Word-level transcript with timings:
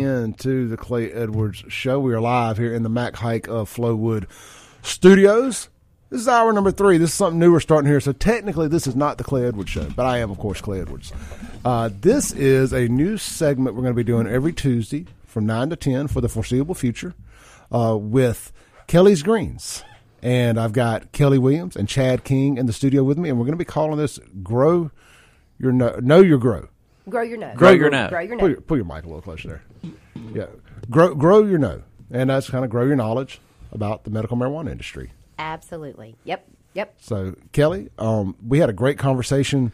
into 0.00 0.68
the 0.68 0.76
Clay 0.76 1.10
Edwards 1.10 1.64
Show. 1.68 1.98
We 2.00 2.14
are 2.14 2.20
live 2.20 2.58
here 2.58 2.74
in 2.74 2.82
the 2.82 2.88
Matt 2.88 3.14
Kiker 3.14 3.64
Flowwood 3.64 4.26
Studios. 4.82 5.68
This 6.10 6.20
is 6.20 6.28
hour 6.28 6.52
number 6.52 6.70
three. 6.70 6.98
This 6.98 7.10
is 7.10 7.16
something 7.16 7.38
new 7.38 7.50
we're 7.50 7.60
starting 7.60 7.90
here. 7.90 8.00
So 8.00 8.12
technically, 8.12 8.68
this 8.68 8.86
is 8.86 8.94
not 8.94 9.18
the 9.18 9.24
Clay 9.24 9.46
Edwards 9.46 9.70
Show, 9.70 9.88
but 9.96 10.06
I 10.06 10.18
am, 10.18 10.30
of 10.30 10.38
course, 10.38 10.60
Clay 10.60 10.80
Edwards. 10.80 11.12
Uh, 11.64 11.90
this 12.00 12.32
is 12.32 12.72
a 12.72 12.88
new 12.88 13.18
segment 13.18 13.74
we're 13.74 13.82
going 13.82 13.94
to 13.94 13.96
be 13.96 14.04
doing 14.04 14.26
every 14.26 14.52
Tuesday 14.52 15.06
from 15.24 15.46
nine 15.46 15.70
to 15.70 15.76
ten 15.76 16.06
for 16.06 16.20
the 16.20 16.28
foreseeable 16.28 16.74
future 16.74 17.14
uh, 17.72 17.96
with 17.98 18.52
Kelly's 18.86 19.22
Greens. 19.22 19.82
And 20.22 20.58
I've 20.58 20.72
got 20.72 21.12
Kelly 21.12 21.38
Williams 21.38 21.76
and 21.76 21.88
Chad 21.88 22.24
King 22.24 22.56
in 22.58 22.66
the 22.66 22.72
studio 22.72 23.02
with 23.02 23.18
me, 23.18 23.28
and 23.28 23.38
we're 23.38 23.44
going 23.44 23.52
to 23.52 23.58
be 23.58 23.64
calling 23.64 23.98
this 23.98 24.18
"Grow 24.42 24.90
Your 25.58 25.72
Know, 25.72 25.98
know 26.02 26.20
Your 26.20 26.38
Grow." 26.38 26.68
Grow 27.08 27.22
your 27.22 27.38
nose. 27.38 27.56
Grow 27.56 27.70
your 27.70 27.90
know. 27.90 28.08
Grow 28.08 28.20
your 28.20 28.38
Pull 28.38 28.48
nose. 28.48 28.54
your, 28.56 28.60
pull 28.62 28.76
your 28.76 28.86
mic 28.86 29.04
a 29.04 29.06
little 29.06 29.22
closer 29.22 29.48
there. 29.82 29.92
Yeah, 30.32 30.46
grow 30.90 31.14
grow 31.14 31.44
your 31.44 31.58
know, 31.58 31.82
and 32.10 32.30
that's 32.30 32.50
kind 32.50 32.64
of 32.64 32.70
grow 32.70 32.84
your 32.84 32.96
knowledge 32.96 33.40
about 33.72 34.04
the 34.04 34.10
medical 34.10 34.36
marijuana 34.36 34.70
industry. 34.70 35.12
Absolutely. 35.38 36.16
Yep. 36.24 36.48
Yep. 36.74 36.94
So, 36.98 37.34
Kelly, 37.52 37.88
um, 37.98 38.36
we 38.46 38.58
had 38.58 38.68
a 38.68 38.72
great 38.72 38.98
conversation 38.98 39.72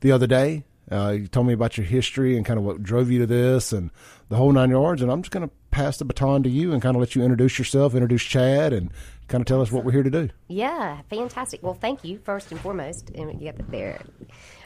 the 0.00 0.12
other 0.12 0.26
day. 0.26 0.64
Uh, 0.90 1.10
you 1.18 1.26
told 1.26 1.46
me 1.46 1.52
about 1.52 1.76
your 1.76 1.84
history 1.86 2.36
and 2.36 2.46
kind 2.46 2.58
of 2.58 2.64
what 2.64 2.82
drove 2.82 3.10
you 3.10 3.18
to 3.18 3.26
this 3.26 3.72
and 3.72 3.90
the 4.30 4.36
whole 4.36 4.50
nine 4.52 4.70
yards. 4.70 5.02
And 5.02 5.10
I'm 5.12 5.20
just 5.20 5.30
going 5.30 5.46
to 5.46 5.54
pass 5.70 5.98
the 5.98 6.06
baton 6.06 6.42
to 6.44 6.48
you 6.48 6.72
and 6.72 6.80
kind 6.80 6.96
of 6.96 7.00
let 7.00 7.14
you 7.14 7.22
introduce 7.22 7.58
yourself, 7.58 7.92
introduce 7.94 8.22
Chad, 8.22 8.72
and 8.72 8.90
kind 9.28 9.42
of 9.42 9.46
tell 9.46 9.60
us 9.60 9.70
what 9.70 9.84
we're 9.84 9.92
here 9.92 10.02
to 10.02 10.10
do. 10.10 10.30
Yeah. 10.46 11.02
Fantastic. 11.10 11.62
Well, 11.62 11.74
thank 11.74 12.04
you 12.04 12.18
first 12.24 12.50
and 12.50 12.58
foremost. 12.60 13.10
And 13.10 13.38
you 13.38 13.52
got 13.52 13.70
there. 13.70 14.00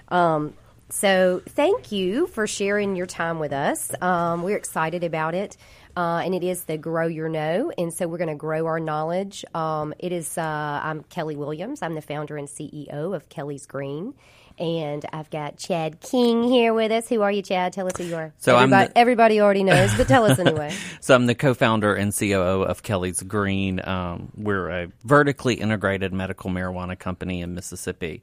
Um, 0.08 0.54
so 0.92 1.40
thank 1.48 1.90
you 1.90 2.26
for 2.26 2.46
sharing 2.46 2.96
your 2.96 3.06
time 3.06 3.38
with 3.38 3.52
us. 3.54 3.90
Um, 4.02 4.42
we're 4.42 4.58
excited 4.58 5.04
about 5.04 5.34
it. 5.34 5.56
Uh, 5.96 6.20
and 6.24 6.34
it 6.34 6.44
is 6.44 6.64
the 6.64 6.76
Grow 6.76 7.06
Your 7.06 7.30
Know. 7.30 7.72
And 7.76 7.92
so 7.92 8.06
we're 8.06 8.18
going 8.18 8.28
to 8.28 8.34
grow 8.34 8.66
our 8.66 8.78
knowledge. 8.78 9.42
Um, 9.54 9.94
it 9.98 10.12
is, 10.12 10.36
uh, 10.36 10.42
I'm 10.42 11.02
Kelly 11.04 11.34
Williams. 11.34 11.80
I'm 11.80 11.94
the 11.94 12.02
founder 12.02 12.36
and 12.36 12.46
CEO 12.46 13.16
of 13.16 13.28
Kelly's 13.30 13.64
Green. 13.66 14.12
And 14.58 15.04
I've 15.14 15.30
got 15.30 15.56
Chad 15.56 16.00
King 16.00 16.44
here 16.44 16.74
with 16.74 16.92
us. 16.92 17.08
Who 17.08 17.22
are 17.22 17.32
you, 17.32 17.40
Chad? 17.40 17.72
Tell 17.72 17.86
us 17.86 17.96
who 17.96 18.04
you 18.04 18.16
are. 18.16 18.34
So 18.38 18.54
I'm 18.54 18.64
everybody, 18.64 18.88
the- 18.88 18.98
everybody 18.98 19.40
already 19.40 19.64
knows, 19.64 19.94
but 19.96 20.08
tell 20.08 20.26
us 20.26 20.38
anyway. 20.38 20.74
So 21.00 21.14
I'm 21.14 21.26
the 21.26 21.34
co-founder 21.34 21.94
and 21.94 22.14
COO 22.14 22.62
of 22.62 22.82
Kelly's 22.82 23.22
Green. 23.22 23.80
Um, 23.82 24.30
we're 24.36 24.68
a 24.68 24.88
vertically 25.04 25.54
integrated 25.54 26.12
medical 26.12 26.50
marijuana 26.50 26.98
company 26.98 27.40
in 27.40 27.54
Mississippi 27.54 28.20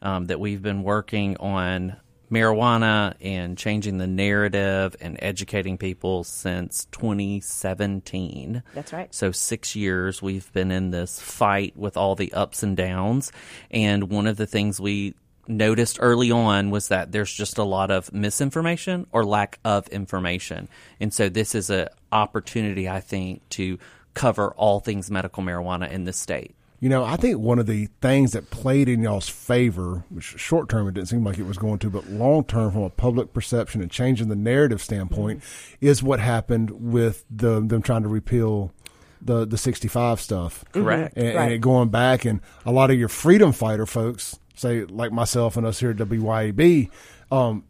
um, 0.00 0.26
that 0.26 0.40
we've 0.40 0.62
been 0.62 0.82
working 0.82 1.36
on 1.38 1.96
marijuana 2.32 3.14
and 3.20 3.58
changing 3.58 3.98
the 3.98 4.06
narrative 4.06 4.96
and 5.00 5.18
educating 5.20 5.76
people 5.76 6.24
since 6.24 6.86
2017. 6.86 8.62
That's 8.74 8.92
right. 8.92 9.14
So 9.14 9.30
six 9.30 9.76
years 9.76 10.22
we've 10.22 10.50
been 10.52 10.70
in 10.70 10.90
this 10.90 11.20
fight 11.20 11.76
with 11.76 11.96
all 11.96 12.14
the 12.14 12.32
ups 12.32 12.62
and 12.62 12.76
downs, 12.76 13.30
and 13.70 14.10
one 14.10 14.26
of 14.26 14.38
the 14.38 14.46
things 14.46 14.80
we 14.80 15.14
noticed 15.46 15.98
early 16.00 16.30
on 16.30 16.70
was 16.70 16.88
that 16.88 17.12
there's 17.12 17.32
just 17.32 17.58
a 17.58 17.64
lot 17.64 17.90
of 17.90 18.12
misinformation 18.12 19.06
or 19.12 19.24
lack 19.24 19.58
of 19.64 19.86
information, 19.88 20.68
and 20.98 21.12
so 21.12 21.28
this 21.28 21.54
is 21.54 21.68
an 21.68 21.88
opportunity 22.10 22.88
I 22.88 23.00
think 23.00 23.46
to 23.50 23.78
cover 24.14 24.52
all 24.52 24.80
things 24.80 25.10
medical 25.10 25.42
marijuana 25.42 25.90
in 25.90 26.04
the 26.04 26.12
state. 26.12 26.54
You 26.82 26.88
know, 26.88 27.04
I 27.04 27.14
think 27.14 27.38
one 27.38 27.60
of 27.60 27.66
the 27.66 27.86
things 28.00 28.32
that 28.32 28.50
played 28.50 28.88
in 28.88 29.02
y'all's 29.04 29.28
favor, 29.28 30.02
which 30.10 30.24
short 30.24 30.68
term 30.68 30.88
it 30.88 30.94
didn't 30.94 31.10
seem 31.10 31.22
like 31.22 31.38
it 31.38 31.46
was 31.46 31.56
going 31.56 31.78
to, 31.78 31.88
but 31.90 32.08
long 32.10 32.42
term 32.42 32.72
from 32.72 32.82
a 32.82 32.90
public 32.90 33.32
perception 33.32 33.80
and 33.80 33.88
changing 33.88 34.26
the 34.28 34.34
narrative 34.34 34.82
standpoint, 34.82 35.44
is 35.80 36.02
what 36.02 36.18
happened 36.18 36.72
with 36.72 37.24
the, 37.30 37.60
them 37.60 37.82
trying 37.82 38.02
to 38.02 38.08
repeal 38.08 38.72
the 39.20 39.46
the 39.46 39.56
65 39.56 40.20
stuff. 40.20 40.64
Correct. 40.72 41.16
And, 41.16 41.28
and 41.28 41.36
Right. 41.36 41.52
it 41.52 41.60
going 41.60 41.90
back, 41.90 42.24
and 42.24 42.40
a 42.66 42.72
lot 42.72 42.90
of 42.90 42.98
your 42.98 43.08
freedom 43.08 43.52
fighter 43.52 43.86
folks, 43.86 44.40
say 44.56 44.84
like 44.84 45.12
myself 45.12 45.56
and 45.56 45.64
us 45.64 45.78
here 45.78 45.90
at 45.90 45.96
WYAB, 45.98 46.90
um, 47.30 47.62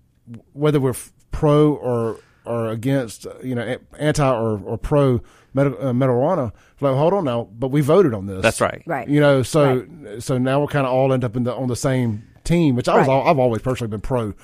whether 0.54 0.80
we're 0.80 0.94
pro 1.32 1.74
or 1.74 2.16
or 2.44 2.68
against, 2.68 3.26
uh, 3.26 3.34
you 3.42 3.54
know, 3.54 3.76
anti 3.98 4.28
or, 4.28 4.58
or 4.64 4.76
pro 4.78 5.20
medi- 5.54 5.76
uh, 5.78 5.92
marijuana, 5.92 6.52
like 6.80 6.94
hold 6.96 7.12
on 7.14 7.24
now, 7.24 7.48
but 7.58 7.68
we 7.68 7.80
voted 7.80 8.14
on 8.14 8.26
this. 8.26 8.42
That's 8.42 8.60
right. 8.60 8.82
Right. 8.86 9.08
You 9.08 9.20
know, 9.20 9.42
so 9.42 9.86
so 10.18 10.38
now 10.38 10.60
we're 10.60 10.66
kind 10.66 10.86
of 10.86 10.92
all 10.92 11.12
end 11.12 11.24
up 11.24 11.36
in 11.36 11.44
the 11.44 11.54
on 11.54 11.68
the 11.68 11.76
same 11.76 12.24
team, 12.44 12.74
which 12.74 12.88
I 12.88 12.98
was 12.98 13.06
right. 13.08 13.22
I've 13.26 13.38
always 13.38 13.62
personally 13.62 13.90
been 13.90 14.00
pro. 14.00 14.34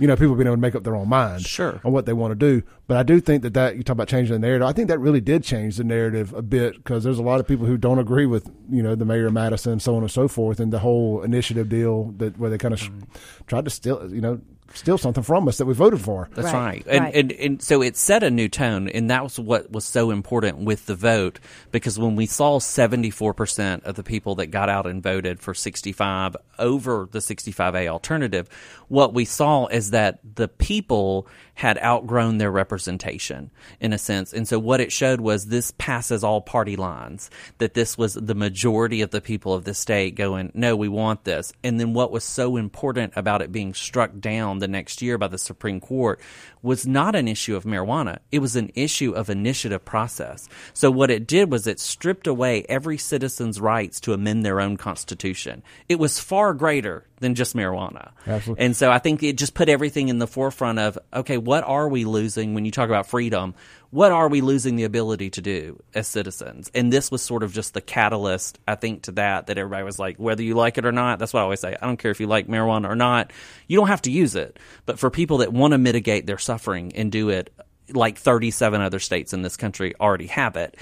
You 0.00 0.06
know, 0.06 0.14
people 0.14 0.36
being 0.36 0.46
able 0.46 0.54
to 0.54 0.60
make 0.60 0.76
up 0.76 0.84
their 0.84 0.94
own 0.94 1.08
mind 1.08 1.42
Sure. 1.44 1.80
on 1.84 1.90
what 1.90 2.06
they 2.06 2.12
want 2.12 2.30
to 2.30 2.36
do. 2.36 2.62
But 2.86 2.98
I 2.98 3.02
do 3.02 3.18
think 3.20 3.42
that 3.42 3.54
that 3.54 3.74
you 3.74 3.82
talk 3.82 3.94
about 3.94 4.06
changing 4.06 4.32
the 4.32 4.38
narrative. 4.38 4.64
I 4.68 4.72
think 4.72 4.86
that 4.90 5.00
really 5.00 5.20
did 5.20 5.42
change 5.42 5.76
the 5.76 5.82
narrative 5.82 6.32
a 6.34 6.40
bit 6.40 6.76
because 6.76 7.02
there's 7.02 7.18
a 7.18 7.22
lot 7.24 7.40
of 7.40 7.48
people 7.48 7.66
who 7.66 7.76
don't 7.76 7.98
agree 7.98 8.24
with 8.26 8.48
you 8.70 8.80
know 8.80 8.94
the 8.94 9.04
mayor 9.04 9.26
of 9.26 9.32
Madison, 9.32 9.80
so 9.80 9.96
on 9.96 10.02
and 10.02 10.10
so 10.10 10.28
forth, 10.28 10.60
and 10.60 10.72
the 10.72 10.78
whole 10.78 11.20
initiative 11.22 11.68
deal 11.68 12.14
that 12.18 12.38
where 12.38 12.48
they 12.48 12.58
kind 12.58 12.74
of 12.74 12.78
Mm-hmm. 12.80 13.00
tried 13.48 13.64
to 13.64 13.70
steal 13.72 14.08
you 14.14 14.20
know 14.20 14.40
steal 14.74 14.98
something 14.98 15.22
from 15.22 15.48
us 15.48 15.58
that 15.58 15.66
we 15.66 15.74
voted 15.74 16.00
for. 16.00 16.28
That's 16.34 16.52
Right, 16.52 16.54
right. 16.54 16.86
And, 16.86 17.04
right. 17.04 17.14
and 17.14 17.32
and 17.32 17.62
so 17.62 17.82
it 17.82 17.96
set 17.96 18.22
a 18.22 18.30
new 18.30 18.48
tone, 18.48 18.88
and 18.88 19.10
that 19.10 19.22
was 19.22 19.38
what 19.38 19.70
was 19.70 19.84
so 19.84 20.10
important 20.10 20.58
with 20.58 20.86
the 20.86 20.94
vote 20.94 21.40
because 21.70 21.98
when 21.98 22.16
we 22.16 22.26
saw 22.26 22.58
seventy 22.58 23.10
four 23.10 23.34
percent 23.34 23.84
of 23.84 23.96
the 23.96 24.02
people 24.02 24.34
that 24.36 24.46
got 24.46 24.68
out 24.68 24.86
and 24.86 25.02
voted 25.02 25.40
for 25.40 25.54
sixty 25.54 25.92
five 25.92 26.36
over 26.58 27.08
the 27.10 27.20
sixty 27.20 27.52
five 27.52 27.74
A 27.74 27.88
alternative, 27.88 28.48
what 28.88 29.14
we 29.14 29.24
saw 29.24 29.66
is 29.66 29.90
that 29.90 30.20
the 30.34 30.48
people 30.48 31.26
had 31.58 31.76
outgrown 31.82 32.38
their 32.38 32.52
representation 32.52 33.50
in 33.80 33.92
a 33.92 33.98
sense, 33.98 34.32
and 34.32 34.46
so 34.46 34.60
what 34.60 34.80
it 34.80 34.92
showed 34.92 35.20
was 35.20 35.46
this 35.46 35.72
passes 35.76 36.22
all 36.22 36.40
party 36.40 36.76
lines. 36.76 37.30
That 37.58 37.74
this 37.74 37.98
was 37.98 38.14
the 38.14 38.36
majority 38.36 39.02
of 39.02 39.10
the 39.10 39.20
people 39.20 39.54
of 39.54 39.64
the 39.64 39.74
state 39.74 40.14
going, 40.14 40.52
no, 40.54 40.76
we 40.76 40.86
want 40.86 41.24
this, 41.24 41.52
and 41.64 41.80
then 41.80 41.94
what 41.94 42.12
was 42.12 42.22
so 42.22 42.56
important 42.56 43.12
about 43.16 43.42
it 43.42 43.50
being 43.50 43.74
struck 43.74 44.12
down 44.20 44.60
the 44.60 44.68
next 44.68 45.02
year 45.02 45.18
by 45.18 45.26
the 45.26 45.36
Supreme 45.36 45.80
Court 45.80 46.20
was 46.62 46.86
not 46.86 47.14
an 47.14 47.28
issue 47.28 47.56
of 47.56 47.64
marijuana. 47.64 48.18
It 48.32 48.40
was 48.40 48.56
an 48.56 48.70
issue 48.74 49.12
of 49.12 49.30
initiative 49.30 49.84
process. 49.84 50.48
So 50.74 50.90
what 50.90 51.10
it 51.10 51.26
did 51.26 51.50
was 51.50 51.66
it 51.66 51.80
stripped 51.80 52.26
away 52.26 52.64
every 52.68 52.98
citizen's 52.98 53.60
rights 53.60 54.00
to 54.00 54.12
amend 54.12 54.44
their 54.44 54.60
own 54.60 54.76
constitution. 54.76 55.62
It 55.88 55.98
was 55.98 56.18
far 56.18 56.54
greater 56.54 57.04
than 57.20 57.34
just 57.34 57.56
marijuana. 57.56 58.10
Absolutely. 58.26 58.64
And 58.64 58.76
so 58.76 58.90
I 58.90 58.98
think 58.98 59.22
it 59.22 59.36
just 59.36 59.54
put 59.54 59.68
everything 59.68 60.08
in 60.08 60.18
the 60.18 60.26
forefront 60.26 60.78
of, 60.78 60.98
okay, 61.12 61.38
what 61.38 61.64
are 61.64 61.88
we 61.88 62.04
losing 62.04 62.54
when 62.54 62.64
you 62.64 62.70
talk 62.70 62.88
about 62.88 63.08
freedom? 63.08 63.54
What 63.90 64.12
are 64.12 64.28
we 64.28 64.42
losing 64.42 64.76
the 64.76 64.84
ability 64.84 65.30
to 65.30 65.40
do 65.40 65.82
as 65.94 66.06
citizens? 66.06 66.70
And 66.74 66.92
this 66.92 67.10
was 67.10 67.22
sort 67.22 67.42
of 67.42 67.54
just 67.54 67.72
the 67.72 67.80
catalyst, 67.80 68.58
I 68.68 68.74
think, 68.74 69.04
to 69.04 69.12
that, 69.12 69.46
that 69.46 69.56
everybody 69.56 69.82
was 69.82 69.98
like, 69.98 70.16
whether 70.18 70.42
you 70.42 70.54
like 70.54 70.76
it 70.76 70.84
or 70.84 70.92
not, 70.92 71.18
that's 71.18 71.32
what 71.32 71.40
I 71.40 71.42
always 71.44 71.60
say. 71.60 71.74
I 71.80 71.86
don't 71.86 71.96
care 71.96 72.10
if 72.10 72.20
you 72.20 72.26
like 72.26 72.48
marijuana 72.48 72.88
or 72.90 72.96
not. 72.96 73.32
You 73.66 73.78
don't 73.78 73.88
have 73.88 74.02
to 74.02 74.10
use 74.10 74.34
it. 74.34 74.58
But 74.84 74.98
for 74.98 75.08
people 75.10 75.38
that 75.38 75.52
want 75.54 75.72
to 75.72 75.78
mitigate 75.78 76.26
their 76.26 76.36
suffering 76.38 76.92
and 76.96 77.10
do 77.10 77.30
it 77.30 77.50
like 77.94 78.18
37 78.18 78.80
other 78.82 78.98
states 78.98 79.32
in 79.32 79.40
this 79.40 79.56
country 79.56 79.94
already 79.98 80.26
have 80.26 80.56
it, 80.56 80.76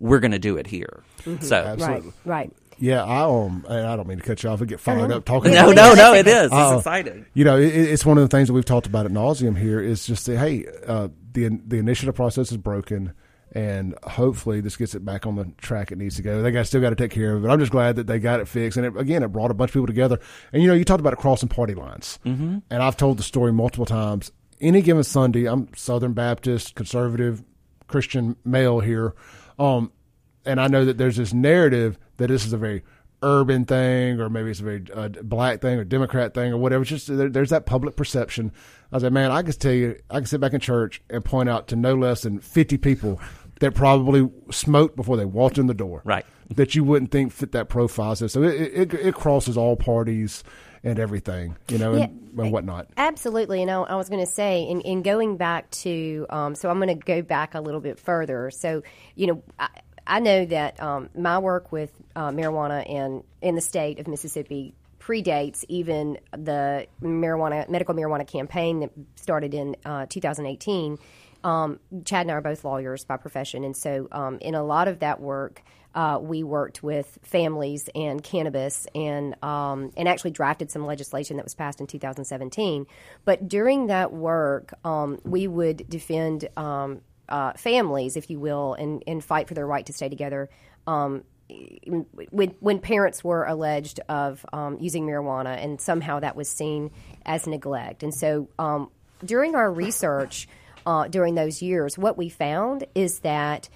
we're 0.00 0.20
going 0.20 0.30
to 0.32 0.38
do 0.38 0.56
it 0.56 0.66
here. 0.66 1.02
So, 1.40 1.56
Right. 1.62 1.66
Absolutely. 1.66 2.12
Right. 2.24 2.52
Yeah, 2.78 3.02
I 3.04 3.22
um, 3.22 3.64
I 3.70 3.96
don't 3.96 4.06
mean 4.06 4.18
to 4.18 4.22
cut 4.22 4.42
you 4.42 4.50
off. 4.50 4.60
I 4.60 4.66
get 4.66 4.80
fired 4.80 5.10
up 5.10 5.24
talking. 5.24 5.52
no, 5.52 5.70
about 5.72 5.76
no, 5.76 5.94
no, 5.94 6.14
it 6.14 6.26
is. 6.26 6.44
It's 6.46 6.52
Uh, 6.52 6.74
exciting. 6.76 7.24
You 7.32 7.44
know, 7.46 7.58
it, 7.58 7.68
it's 7.74 8.04
one 8.04 8.18
of 8.18 8.22
the 8.22 8.28
things 8.28 8.48
that 8.48 8.52
we've 8.52 8.66
talked 8.66 8.86
about 8.86 9.06
at 9.06 9.12
nauseum 9.12 9.56
here 9.58 9.80
is 9.80 10.06
just 10.06 10.26
say, 10.26 10.36
hey, 10.36 10.66
uh, 10.86 11.08
the 11.36 11.60
the 11.64 11.76
initiative 11.76 12.14
process 12.16 12.50
is 12.50 12.56
broken, 12.56 13.12
and 13.52 13.94
hopefully 14.02 14.60
this 14.60 14.76
gets 14.76 14.94
it 14.94 15.04
back 15.04 15.26
on 15.26 15.36
the 15.36 15.52
track 15.58 15.92
it 15.92 15.98
needs 15.98 16.16
to 16.16 16.22
go. 16.22 16.42
They 16.42 16.50
got 16.50 16.66
still 16.66 16.80
got 16.80 16.90
to 16.90 16.96
take 16.96 17.12
care 17.12 17.34
of 17.34 17.44
it. 17.44 17.48
I'm 17.48 17.60
just 17.60 17.70
glad 17.70 17.96
that 17.96 18.06
they 18.08 18.18
got 18.18 18.40
it 18.40 18.48
fixed, 18.48 18.76
and 18.76 18.86
it, 18.86 18.98
again, 18.98 19.22
it 19.22 19.28
brought 19.28 19.50
a 19.50 19.54
bunch 19.54 19.70
of 19.70 19.74
people 19.74 19.86
together. 19.86 20.18
And 20.52 20.62
you 20.62 20.68
know, 20.68 20.74
you 20.74 20.84
talked 20.84 21.00
about 21.00 21.16
crossing 21.18 21.48
party 21.48 21.74
lines, 21.74 22.18
mm-hmm. 22.24 22.58
and 22.70 22.82
I've 22.82 22.96
told 22.96 23.18
the 23.18 23.22
story 23.22 23.52
multiple 23.52 23.86
times. 23.86 24.32
Any 24.58 24.80
given 24.80 25.04
Sunday, 25.04 25.46
I'm 25.46 25.68
Southern 25.76 26.14
Baptist, 26.14 26.74
conservative, 26.74 27.44
Christian 27.88 28.36
male 28.42 28.80
here. 28.80 29.14
Um, 29.58 29.92
and 30.46 30.58
I 30.58 30.68
know 30.68 30.86
that 30.86 30.96
there's 30.96 31.16
this 31.16 31.34
narrative 31.34 31.98
that 32.16 32.28
this 32.28 32.46
is 32.46 32.54
a 32.54 32.56
very 32.56 32.82
urban 33.22 33.64
thing, 33.64 34.20
or 34.20 34.28
maybe 34.28 34.50
it's 34.50 34.60
a 34.60 34.64
very 34.64 34.84
uh, 34.92 35.08
black 35.08 35.60
thing, 35.60 35.78
or 35.78 35.84
Democrat 35.84 36.34
thing, 36.34 36.52
or 36.52 36.58
whatever. 36.58 36.82
It's 36.82 36.90
just 36.90 37.06
there, 37.08 37.28
there's 37.28 37.50
that 37.50 37.66
public 37.66 37.96
perception. 37.96 38.52
I 38.92 38.96
was 38.96 39.02
like, 39.02 39.12
man, 39.12 39.30
I 39.30 39.42
can 39.42 39.52
tell 39.52 39.72
you, 39.72 39.98
I 40.10 40.18
can 40.18 40.26
sit 40.26 40.40
back 40.40 40.52
in 40.52 40.60
church 40.60 41.02
and 41.10 41.24
point 41.24 41.48
out 41.48 41.68
to 41.68 41.76
no 41.76 41.94
less 41.94 42.22
than 42.22 42.40
50 42.40 42.78
people 42.78 43.20
that 43.60 43.74
probably 43.74 44.30
smoked 44.50 44.96
before 44.96 45.16
they 45.16 45.24
walked 45.24 45.58
in 45.58 45.66
the 45.66 45.74
door, 45.74 46.02
Right. 46.04 46.26
That 46.54 46.74
you 46.74 46.84
wouldn't 46.84 47.10
think 47.10 47.32
fit 47.32 47.52
that 47.52 47.68
profile. 47.68 48.14
So, 48.14 48.28
so 48.28 48.42
it, 48.44 48.92
it 48.92 48.94
it 48.94 49.14
crosses 49.14 49.56
all 49.56 49.74
parties 49.74 50.44
and 50.84 51.00
everything, 51.00 51.56
you 51.68 51.78
know, 51.78 51.94
and, 51.94 52.30
and 52.38 52.52
whatnot. 52.52 52.86
Absolutely, 52.96 53.62
and 53.62 53.70
I, 53.70 53.82
I 53.82 53.96
was 53.96 54.08
going 54.08 54.24
to 54.24 54.30
say, 54.30 54.62
in, 54.62 54.80
in 54.82 55.02
going 55.02 55.36
back 55.36 55.68
to, 55.70 56.26
um, 56.30 56.54
so 56.54 56.70
I'm 56.70 56.78
going 56.78 56.96
to 56.96 57.04
go 57.04 57.22
back 57.22 57.56
a 57.56 57.60
little 57.60 57.80
bit 57.80 57.98
further. 57.98 58.52
So, 58.52 58.84
you 59.16 59.26
know, 59.26 59.42
I, 59.58 59.68
I 60.06 60.20
know 60.20 60.44
that 60.46 60.80
um, 60.80 61.10
my 61.16 61.38
work 61.38 61.72
with 61.72 61.92
uh, 62.14 62.30
marijuana 62.30 62.86
in 62.86 63.24
in 63.42 63.54
the 63.54 63.60
state 63.60 63.98
of 63.98 64.06
Mississippi 64.06 64.74
predates 65.00 65.64
even 65.68 66.18
the 66.32 66.86
marijuana 67.02 67.68
medical 67.68 67.94
marijuana 67.94 68.26
campaign 68.26 68.80
that 68.80 68.90
started 69.16 69.54
in 69.54 69.76
uh, 69.84 70.06
2018. 70.08 70.98
um, 71.44 71.78
Chad 72.04 72.22
and 72.22 72.30
I 72.30 72.34
are 72.34 72.40
both 72.40 72.64
lawyers 72.64 73.04
by 73.04 73.16
profession, 73.16 73.64
and 73.64 73.76
so 73.76 74.08
um, 74.12 74.38
in 74.40 74.54
a 74.54 74.64
lot 74.64 74.88
of 74.88 75.00
that 75.00 75.20
work, 75.20 75.62
uh, 75.94 76.18
we 76.20 76.42
worked 76.42 76.82
with 76.82 77.18
families 77.22 77.88
and 77.94 78.22
cannabis, 78.22 78.86
and 78.94 79.42
um, 79.42 79.92
and 79.96 80.08
actually 80.08 80.32
drafted 80.32 80.70
some 80.70 80.84
legislation 80.86 81.36
that 81.36 81.44
was 81.44 81.54
passed 81.54 81.80
in 81.80 81.86
2017. 81.86 82.86
But 83.24 83.48
during 83.48 83.86
that 83.86 84.12
work, 84.12 84.74
um, 84.84 85.18
we 85.24 85.46
would 85.48 85.88
defend 85.88 86.48
um, 86.56 87.00
uh, 87.28 87.52
families, 87.52 88.16
if 88.16 88.30
you 88.30 88.38
will, 88.38 88.74
and 88.74 89.02
and 89.06 89.24
fight 89.24 89.48
for 89.48 89.54
their 89.54 89.66
right 89.66 89.86
to 89.86 89.92
stay 89.92 90.08
together. 90.08 90.48
Um, 90.86 91.24
when 92.30 92.54
when 92.60 92.80
parents 92.80 93.22
were 93.22 93.44
alleged 93.44 94.00
of 94.08 94.44
um, 94.52 94.78
using 94.80 95.06
marijuana, 95.06 95.62
and 95.62 95.80
somehow 95.80 96.20
that 96.20 96.36
was 96.36 96.48
seen 96.48 96.90
as 97.24 97.46
neglect, 97.46 98.02
and 98.02 98.14
so 98.14 98.48
um, 98.58 98.90
during 99.24 99.54
our 99.54 99.72
research 99.72 100.48
uh, 100.86 101.08
during 101.08 101.34
those 101.34 101.62
years, 101.62 101.98
what 101.98 102.16
we 102.16 102.28
found 102.28 102.86
is 102.94 103.20
that 103.20 103.68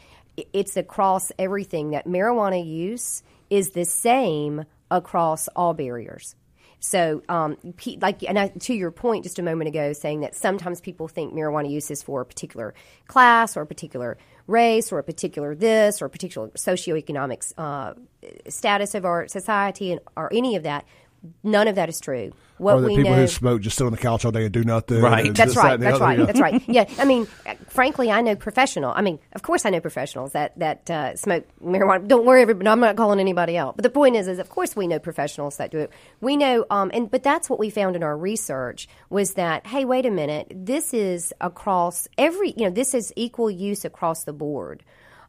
it's 0.53 0.77
across 0.77 1.33
everything 1.39 1.91
that 1.91 2.07
marijuana 2.07 2.65
use 2.65 3.23
is 3.51 3.71
the 3.71 3.85
same 3.85 4.65
across 4.91 5.49
all 5.49 5.75
barriers. 5.75 6.35
So, 6.81 7.23
um, 7.29 7.59
like, 8.01 8.23
and 8.23 8.39
I, 8.39 8.49
to 8.49 8.75
your 8.75 8.91
point 8.91 9.25
just 9.25 9.39
a 9.39 9.43
moment 9.43 9.69
ago, 9.69 9.93
saying 9.93 10.21
that 10.21 10.35
sometimes 10.35 10.81
people 10.81 11.09
think 11.09 11.35
marijuana 11.35 11.71
use 11.71 11.91
is 11.91 12.03
for 12.03 12.23
a 12.23 12.27
particular 12.27 12.75
class 13.07 13.57
or 13.57 13.63
a 13.63 13.67
particular 13.67 14.17
race 14.47 14.91
or 14.91 14.99
a 14.99 15.05
particular 15.05 15.55
this 15.55 16.01
or 16.01 16.07
a 16.07 16.11
particular 16.11 16.49
socioeconomic 16.49 17.53
uh, 17.59 17.95
status 18.49 18.95
of 18.95 19.05
our 19.05 19.29
society 19.29 19.93
and 19.93 20.01
or 20.17 20.33
any 20.33 20.57
of 20.57 20.63
that. 20.63 20.87
None 21.43 21.69
of 21.69 21.75
that 21.75 21.89
is 21.89 22.01
true. 22.01 22.33
What 22.57 22.77
or 22.77 22.81
the 22.83 22.89
people 22.89 23.13
know, 23.13 23.17
who 23.17 23.27
smoke 23.27 23.63
just 23.63 23.77
sit 23.79 23.85
on 23.85 23.93
the 23.93 23.99
couch 23.99 24.25
all 24.25 24.33
day 24.33 24.45
and 24.45 24.53
do 24.53 24.65
nothing. 24.65 25.01
Right. 25.01 25.35
That's 25.35 25.57
right. 25.57 25.81
That 25.81 25.81
that's 25.81 25.97
other, 25.97 26.05
right. 26.05 26.19
Yeah. 26.19 26.25
That's 26.27 26.41
right. 26.41 26.63
Yeah. 26.69 26.85
I 26.99 27.05
mean, 27.05 27.27
frankly, 27.69 28.11
I 28.11 28.21
know 28.21 28.37
professional. 28.37 28.93
I 28.95 29.01
mean, 29.01 29.19
of 29.33 29.43
course, 29.43 29.65
I 29.65 29.71
know 29.71 29.81
professionals 29.81 30.33
that 30.33 30.59
that 30.59 30.91
uh, 30.91 31.17
smoke 31.17 31.47
marijuana. 31.63 32.07
Don't 32.07 32.27
worry, 32.27 32.43
everybody. 32.43 32.69
I'm 32.69 32.81
not 32.81 32.97
calling 32.97 33.19
anybody 33.19 33.57
out. 33.57 33.77
But 33.77 33.83
the 33.83 33.91
point 33.91 34.17
is, 34.17 34.29
is 34.29 34.39
of 34.39 34.51
course 34.51 34.77
we 34.77 34.87
know 34.87 34.99
professionals 34.99 35.57
that 35.57 35.71
do 35.71 35.79
it. 35.79 35.91
We 36.21 36.37
know, 36.37 36.67
um, 36.71 36.91
and 36.93 37.11
but 37.11 37.23
that's 37.23 37.49
what 37.49 37.59
we 37.59 37.71
found 37.71 37.97
in 37.97 38.03
our 38.03 38.17
research 38.17 38.89
was 39.09 39.35
that 39.35 39.67
hey, 39.67 39.85
wait 39.85 40.05
a 40.07 40.11
minute, 40.11 40.49
this 40.55 40.93
is 40.95 41.33
across 41.41 42.09
every. 42.19 42.53
You 42.57 42.65
know, 42.65 42.71
this 42.71 42.95
is 42.95 43.13
equal 43.17 43.51
use 43.51 43.85
across 43.85 44.25
the 44.25 44.33
board. 44.33 44.85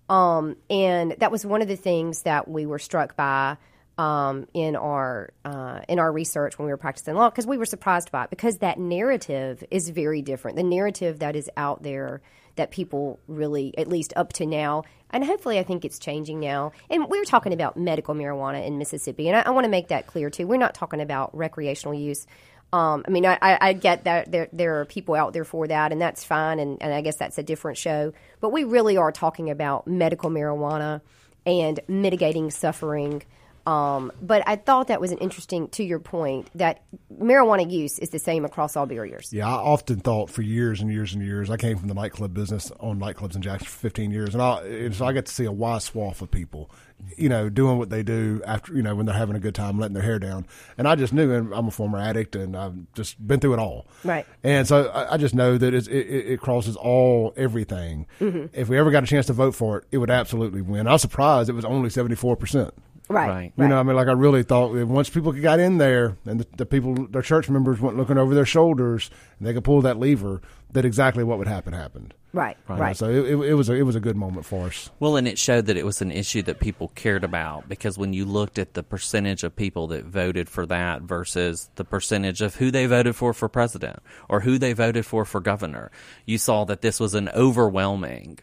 Um, 0.10 0.58
and 0.70 1.16
that 1.20 1.32
was 1.32 1.46
one 1.46 1.62
of 1.62 1.70
the 1.70 1.78
things 1.78 2.24
that 2.24 2.50
we 2.50 2.66
were 2.66 2.80
struck 2.80 3.16
by 3.16 3.56
um, 3.98 4.48
in 4.54 4.76
our 4.76 5.32
uh, 5.46 5.82
in 5.88 6.00
our 6.00 6.12
research 6.12 6.58
when 6.58 6.66
we 6.66 6.72
were 6.72 6.78
practicing 6.78 7.16
law 7.16 7.30
because 7.30 7.46
we 7.46 7.58
were 7.58 7.66
surprised 7.66 8.12
by 8.12 8.24
it 8.24 8.30
because 8.30 8.58
that 8.60 8.80
narrative 8.80 9.64
is 9.70 9.90
very 9.90 10.22
different. 10.22 10.58
The 10.58 10.64
narrative 10.64 11.20
that 11.20 11.36
is 11.36 11.50
out 11.58 11.84
there 11.84 12.22
that 12.56 12.72
people 12.72 13.20
really, 13.28 13.78
at 13.78 13.88
least 13.88 14.14
up 14.16 14.34
to 14.34 14.46
now, 14.46 14.84
and 15.10 15.24
hopefully 15.24 15.60
I 15.60 15.64
think 15.64 15.86
it's 15.86 16.00
changing 16.00 16.40
now. 16.40 16.72
And 16.90 17.08
we 17.10 17.20
are 17.20 17.26
talking 17.26 17.54
about 17.54 17.78
medical 17.78 18.14
marijuana 18.14 18.66
in 18.66 18.78
Mississippi, 18.78 19.28
and 19.28 19.38
I, 19.38 19.42
I 19.42 19.50
want 19.52 19.66
to 19.66 19.70
make 19.70 19.90
that 19.90 20.08
clear 20.08 20.30
too. 20.30 20.48
We're 20.48 20.58
not 20.58 20.74
talking 20.74 21.02
about 21.02 21.36
recreational 21.36 21.94
use. 21.94 22.26
Um, 22.74 23.04
I 23.06 23.12
mean, 23.12 23.26
I, 23.26 23.38
I, 23.42 23.74
get 23.74 24.06
that 24.06 24.32
there, 24.32 24.48
there 24.54 24.80
are 24.80 24.86
people 24.86 25.16
out 25.16 25.34
there 25.34 25.44
for 25.44 25.68
that, 25.68 25.92
and 25.92 26.02
that's 26.02 26.24
fine, 26.24 26.58
and, 26.58 26.82
and 26.82 26.94
I 26.94 27.02
guess 27.02 27.18
that's 27.18 27.38
a 27.38 27.44
different 27.44 27.78
show. 27.78 28.14
But 28.40 28.54
we 28.54 28.64
really 28.64 28.96
are 28.96 29.12
talking 29.12 29.50
about 29.50 29.88
medical 29.88 30.30
marijuana 30.30 31.02
and 31.46 31.82
mitigating 31.90 32.50
suffering 32.50 33.24
um, 33.66 34.12
but 34.22 34.44
I 34.48 34.56
thought 34.56 34.88
that 34.88 35.00
was 35.00 35.12
an 35.12 35.20
interesting, 35.20 35.68
to 35.70 35.84
your 35.84 36.00
point, 36.00 36.50
that 36.56 36.82
marijuana 37.16 37.70
use 37.70 38.00
is 38.00 38.10
the 38.10 38.20
same 38.20 38.44
across 38.44 38.76
all 38.76 38.86
barriers. 38.86 39.32
Yeah, 39.32 39.48
I 39.48 39.52
often 39.52 40.00
thought 40.00 40.30
for 40.30 40.42
years 40.42 40.82
and 40.82 40.92
years 40.92 41.14
and 41.14 41.24
years. 41.24 41.50
I 41.50 41.58
came 41.58 41.78
from 41.78 41.88
the 41.88 41.94
nightclub 41.94 42.34
business, 42.34 42.72
on 42.80 43.00
nightclubs 43.00 43.36
in 43.36 43.42
Jackson 43.42 43.68
for 43.68 43.78
15 43.78 44.12
years, 44.12 44.34
and, 44.34 44.42
I, 44.42 44.62
and 44.62 44.96
so 44.96 45.06
I 45.06 45.14
got 45.14 45.28
to 45.28 45.34
see 45.34 45.46
a 45.46 45.52
wide 45.52 45.84
swath 45.84 46.22
of 46.22 46.32
people, 46.32 46.72
you 47.18 47.30
know, 47.30 47.50
doing 47.50 47.78
what 47.78 47.92
they 47.92 48.02
do 48.02 48.42
after, 48.46 48.74
you 48.74 48.82
know, 48.82 48.96
when 48.96 49.06
they're 49.06 49.16
having 49.16 49.36
a 49.36 49.40
good 49.40 49.56
time, 49.56 49.78
letting 49.78 49.94
their 49.94 50.04
hair 50.04 50.18
down. 50.18 50.48
And 50.78 50.88
I 50.88 50.96
just 50.96 51.14
knew, 51.14 51.32
and 51.32 51.54
I'm 51.54 51.68
a 51.68 51.72
former 51.72 52.00
addict, 52.00 52.36
and 52.36 52.56
I've 52.56 52.94
just 52.94 53.26
been 53.26 53.40
through 53.40 53.54
it 53.54 53.60
all. 53.60 53.86
Right. 54.04 54.26
And 54.44 54.68
so 54.68 54.88
I, 54.88 55.14
I 55.14 55.18
just 55.18 55.36
know 55.36 55.58
that 55.58 55.74
it, 55.74 55.88
it, 55.88 56.40
crosses 56.40 56.76
all 56.76 57.34
everything. 57.38 58.08
Mm-hmm. 58.20 58.48
If 58.54 58.70
we 58.70 58.78
ever 58.80 58.90
got 58.90 59.04
a 59.04 59.08
chance 59.08 59.28
to 59.28 59.34
vote 59.34 59.54
for 59.54 59.78
it, 59.78 59.86
it 59.92 60.00
would 60.00 60.10
absolutely 60.10 60.62
win. 60.62 60.88
I 60.88 60.94
was 60.94 61.02
surprised 61.02 61.50
it 61.50 61.54
was 61.54 61.66
only 61.66 61.92
74 61.92 62.36
percent. 62.38 62.74
Right. 63.10 63.28
right. 63.30 63.54
You 63.58 63.68
know, 63.68 63.80
I 63.80 63.84
mean, 63.84 63.96
like 63.96 64.08
I 64.08 64.14
really 64.14 64.44
thought 64.44 64.74
once 64.86 65.10
people 65.10 65.32
got 65.34 65.60
in 65.60 65.78
there 65.78 66.18
and 66.26 66.40
the, 66.40 66.48
the, 66.58 66.66
people, 66.66 67.08
their 67.08 67.22
church 67.22 67.50
members 67.50 67.82
went 67.82 67.98
looking 67.98 68.18
over 68.18 68.34
their 68.34 68.46
shoulders 68.46 69.10
and 69.38 69.48
they 69.48 69.54
could 69.54 69.64
pull 69.64 69.82
that 69.82 69.98
lever, 70.00 70.42
that 70.72 70.86
exactly 70.86 71.24
what 71.24 71.38
would 71.38 71.48
happen 71.48 71.74
happened. 71.74 72.14
Right. 72.34 72.56
Right. 72.70 72.80
right. 72.80 72.98
So 72.98 73.10
it, 73.10 73.26
it, 73.26 73.40
it, 73.50 73.54
was 73.56 73.68
a, 73.68 73.74
it 73.74 73.82
was 73.82 73.96
a 73.96 74.00
good 74.00 74.16
moment 74.16 74.46
for 74.46 74.68
us. 74.68 74.90
Well, 75.00 75.18
and 75.18 75.28
it 75.28 75.38
showed 75.38 75.66
that 75.66 75.76
it 75.76 75.86
was 75.86 76.02
an 76.02 76.12
issue 76.12 76.42
that 76.44 76.62
people 76.62 76.90
cared 76.96 77.26
about 77.26 77.68
because 77.68 77.98
when 77.98 78.14
you 78.14 78.24
looked 78.24 78.58
at 78.58 78.74
the 78.74 78.84
percentage 78.84 79.44
of 79.44 79.56
people 79.56 79.88
that 79.88 80.06
voted 80.06 80.48
for 80.48 80.66
that 80.68 81.02
versus 81.02 81.70
the 81.76 81.84
percentage 81.84 82.42
of 82.42 82.56
who 82.56 82.72
they 82.72 82.86
voted 82.86 83.16
for 83.16 83.34
for 83.34 83.50
president 83.50 84.00
or 84.30 84.40
who 84.40 84.58
they 84.58 84.72
voted 84.72 85.06
for 85.06 85.26
for 85.26 85.42
governor, 85.42 85.92
you 86.26 86.38
saw 86.38 86.64
that 86.66 86.82
this 86.82 87.00
was 87.00 87.14
an 87.14 87.28
overwhelming 87.30 88.40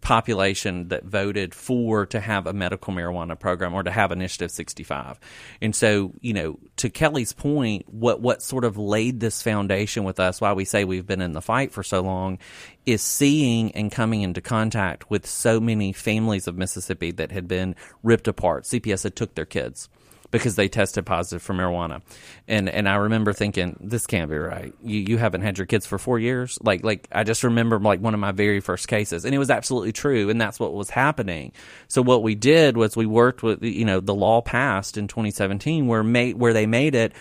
population 0.00 0.88
that 0.88 1.04
voted 1.04 1.54
for 1.54 2.06
to 2.06 2.20
have 2.20 2.46
a 2.46 2.52
medical 2.52 2.92
marijuana 2.92 3.38
program 3.38 3.74
or 3.74 3.82
to 3.82 3.90
have 3.90 4.12
Initiative 4.12 4.50
65. 4.50 5.18
And 5.60 5.74
so, 5.74 6.12
you 6.20 6.32
know, 6.32 6.58
to 6.76 6.90
Kelly's 6.90 7.32
point, 7.32 7.88
what 7.88 8.20
what 8.20 8.42
sort 8.42 8.64
of 8.64 8.76
laid 8.76 9.20
this 9.20 9.42
foundation 9.42 10.04
with 10.04 10.18
us, 10.18 10.40
why 10.40 10.52
we 10.52 10.64
say 10.64 10.84
we've 10.84 11.06
been 11.06 11.20
in 11.20 11.32
the 11.32 11.42
fight 11.42 11.72
for 11.72 11.82
so 11.82 12.00
long, 12.00 12.38
is 12.86 13.02
seeing 13.02 13.72
and 13.72 13.92
coming 13.92 14.22
into 14.22 14.40
contact 14.40 15.10
with 15.10 15.26
so 15.26 15.60
many 15.60 15.92
families 15.92 16.46
of 16.46 16.56
Mississippi 16.56 17.10
that 17.12 17.32
had 17.32 17.46
been 17.46 17.74
ripped 18.02 18.28
apart. 18.28 18.64
CPS 18.64 19.02
had 19.02 19.16
took 19.16 19.34
their 19.34 19.44
kids 19.44 19.88
because 20.30 20.56
they 20.56 20.68
tested 20.68 21.06
positive 21.06 21.42
for 21.42 21.54
marijuana. 21.54 22.02
And 22.46 22.68
and 22.68 22.88
I 22.88 22.96
remember 22.96 23.32
thinking, 23.32 23.76
this 23.80 24.06
can't 24.06 24.30
be 24.30 24.36
right. 24.36 24.74
You 24.82 25.00
you 25.00 25.18
haven't 25.18 25.42
had 25.42 25.58
your 25.58 25.66
kids 25.66 25.86
for 25.86 25.98
four 25.98 26.18
years. 26.18 26.58
Like 26.62 26.84
like 26.84 27.08
I 27.12 27.24
just 27.24 27.44
remember 27.44 27.78
like 27.78 28.00
one 28.00 28.14
of 28.14 28.20
my 28.20 28.32
very 28.32 28.60
first 28.60 28.88
cases, 28.88 29.24
and 29.24 29.34
it 29.34 29.38
was 29.38 29.50
absolutely 29.50 29.92
true, 29.92 30.30
and 30.30 30.40
that's 30.40 30.60
what 30.60 30.72
was 30.72 30.90
happening. 30.90 31.52
So 31.88 32.02
what 32.02 32.22
we 32.22 32.34
did 32.34 32.76
was 32.76 32.96
we 32.96 33.06
worked 33.06 33.42
with 33.42 33.62
you 33.62 33.84
know 33.84 34.00
the 34.00 34.14
law 34.14 34.40
passed 34.40 34.96
in 34.96 35.08
2017 35.08 35.86
where 35.86 36.02
made 36.02 36.36
where 36.36 36.52
they 36.52 36.66
made 36.66 36.94
it 36.94 37.12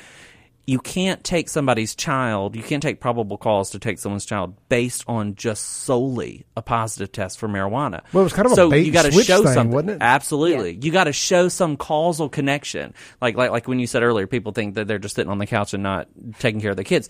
you 0.70 0.78
can't 0.78 1.24
take 1.24 1.50
somebody's 1.50 1.96
child, 1.96 2.56
you 2.56 2.62
can't 2.62 2.84
take 2.84 3.00
probable 3.00 3.40
cause 3.40 3.72
to 3.72 3.80
take 3.80 3.98
someone's 3.98 4.26
child 4.26 4.56
based 4.70 5.04
on 5.08 5.34
just 5.34 5.66
solely 5.66 6.46
a 6.56 6.62
positive 6.62 7.12
test 7.12 7.40
for 7.40 7.50
marijuana. 7.50 8.02
Well, 8.14 8.22
it 8.22 8.26
was 8.26 8.34
kind 8.34 8.46
of 8.46 8.54
so 8.54 8.68
a 8.68 8.70
bait 8.70 8.86
you 8.86 8.92
gotta 8.92 9.12
show 9.12 9.44
thing, 9.44 9.54
something, 9.54 9.72
wasn't 9.72 9.90
it? 9.90 9.98
Absolutely, 10.02 10.74
yeah. 10.74 10.80
you 10.84 10.92
got 10.92 11.06
to 11.06 11.14
show 11.14 11.50
some 11.50 11.76
causal 11.76 12.30
connection. 12.30 12.94
Like 13.20 13.36
like 13.36 13.50
like 13.50 13.68
when 13.68 13.80
you 13.80 13.88
said 13.88 14.04
earlier, 14.04 14.28
people 14.28 14.52
think 14.52 14.76
that 14.76 14.88
they're 14.88 15.00
just 15.00 15.16
sitting 15.16 15.32
on 15.32 15.40
the 15.40 15.48
couch 15.48 15.74
and 15.74 15.82
not 15.82 16.08
taking 16.38 16.62
care 16.62 16.72
of 16.72 16.78
the 16.78 16.84
kids 16.84 17.10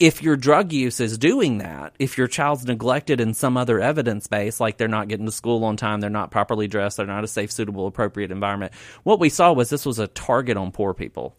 if 0.00 0.24
your 0.24 0.36
drug 0.36 0.72
use 0.72 0.98
is 0.98 1.16
doing 1.18 1.58
that, 1.58 1.94
if 2.00 2.18
your 2.18 2.26
child's 2.26 2.66
neglected 2.66 3.20
in 3.20 3.32
some 3.32 3.56
other 3.56 3.80
evidence 3.80 4.26
base, 4.26 4.58
like 4.58 4.76
they're 4.76 4.88
not 4.88 5.06
getting 5.06 5.26
to 5.26 5.32
school 5.32 5.64
on 5.64 5.76
time, 5.76 6.00
they're 6.00 6.10
not 6.10 6.32
properly 6.32 6.66
dressed, 6.66 6.96
they're 6.96 7.06
not 7.06 7.22
a 7.22 7.28
safe, 7.28 7.52
suitable, 7.52 7.86
appropriate 7.86 8.32
environment, 8.32 8.72
what 9.04 9.20
we 9.20 9.28
saw 9.28 9.52
was 9.52 9.70
this 9.70 9.86
was 9.86 10.00
a 10.00 10.08
target 10.08 10.56
on 10.56 10.72
poor 10.72 10.94
people 10.94 11.36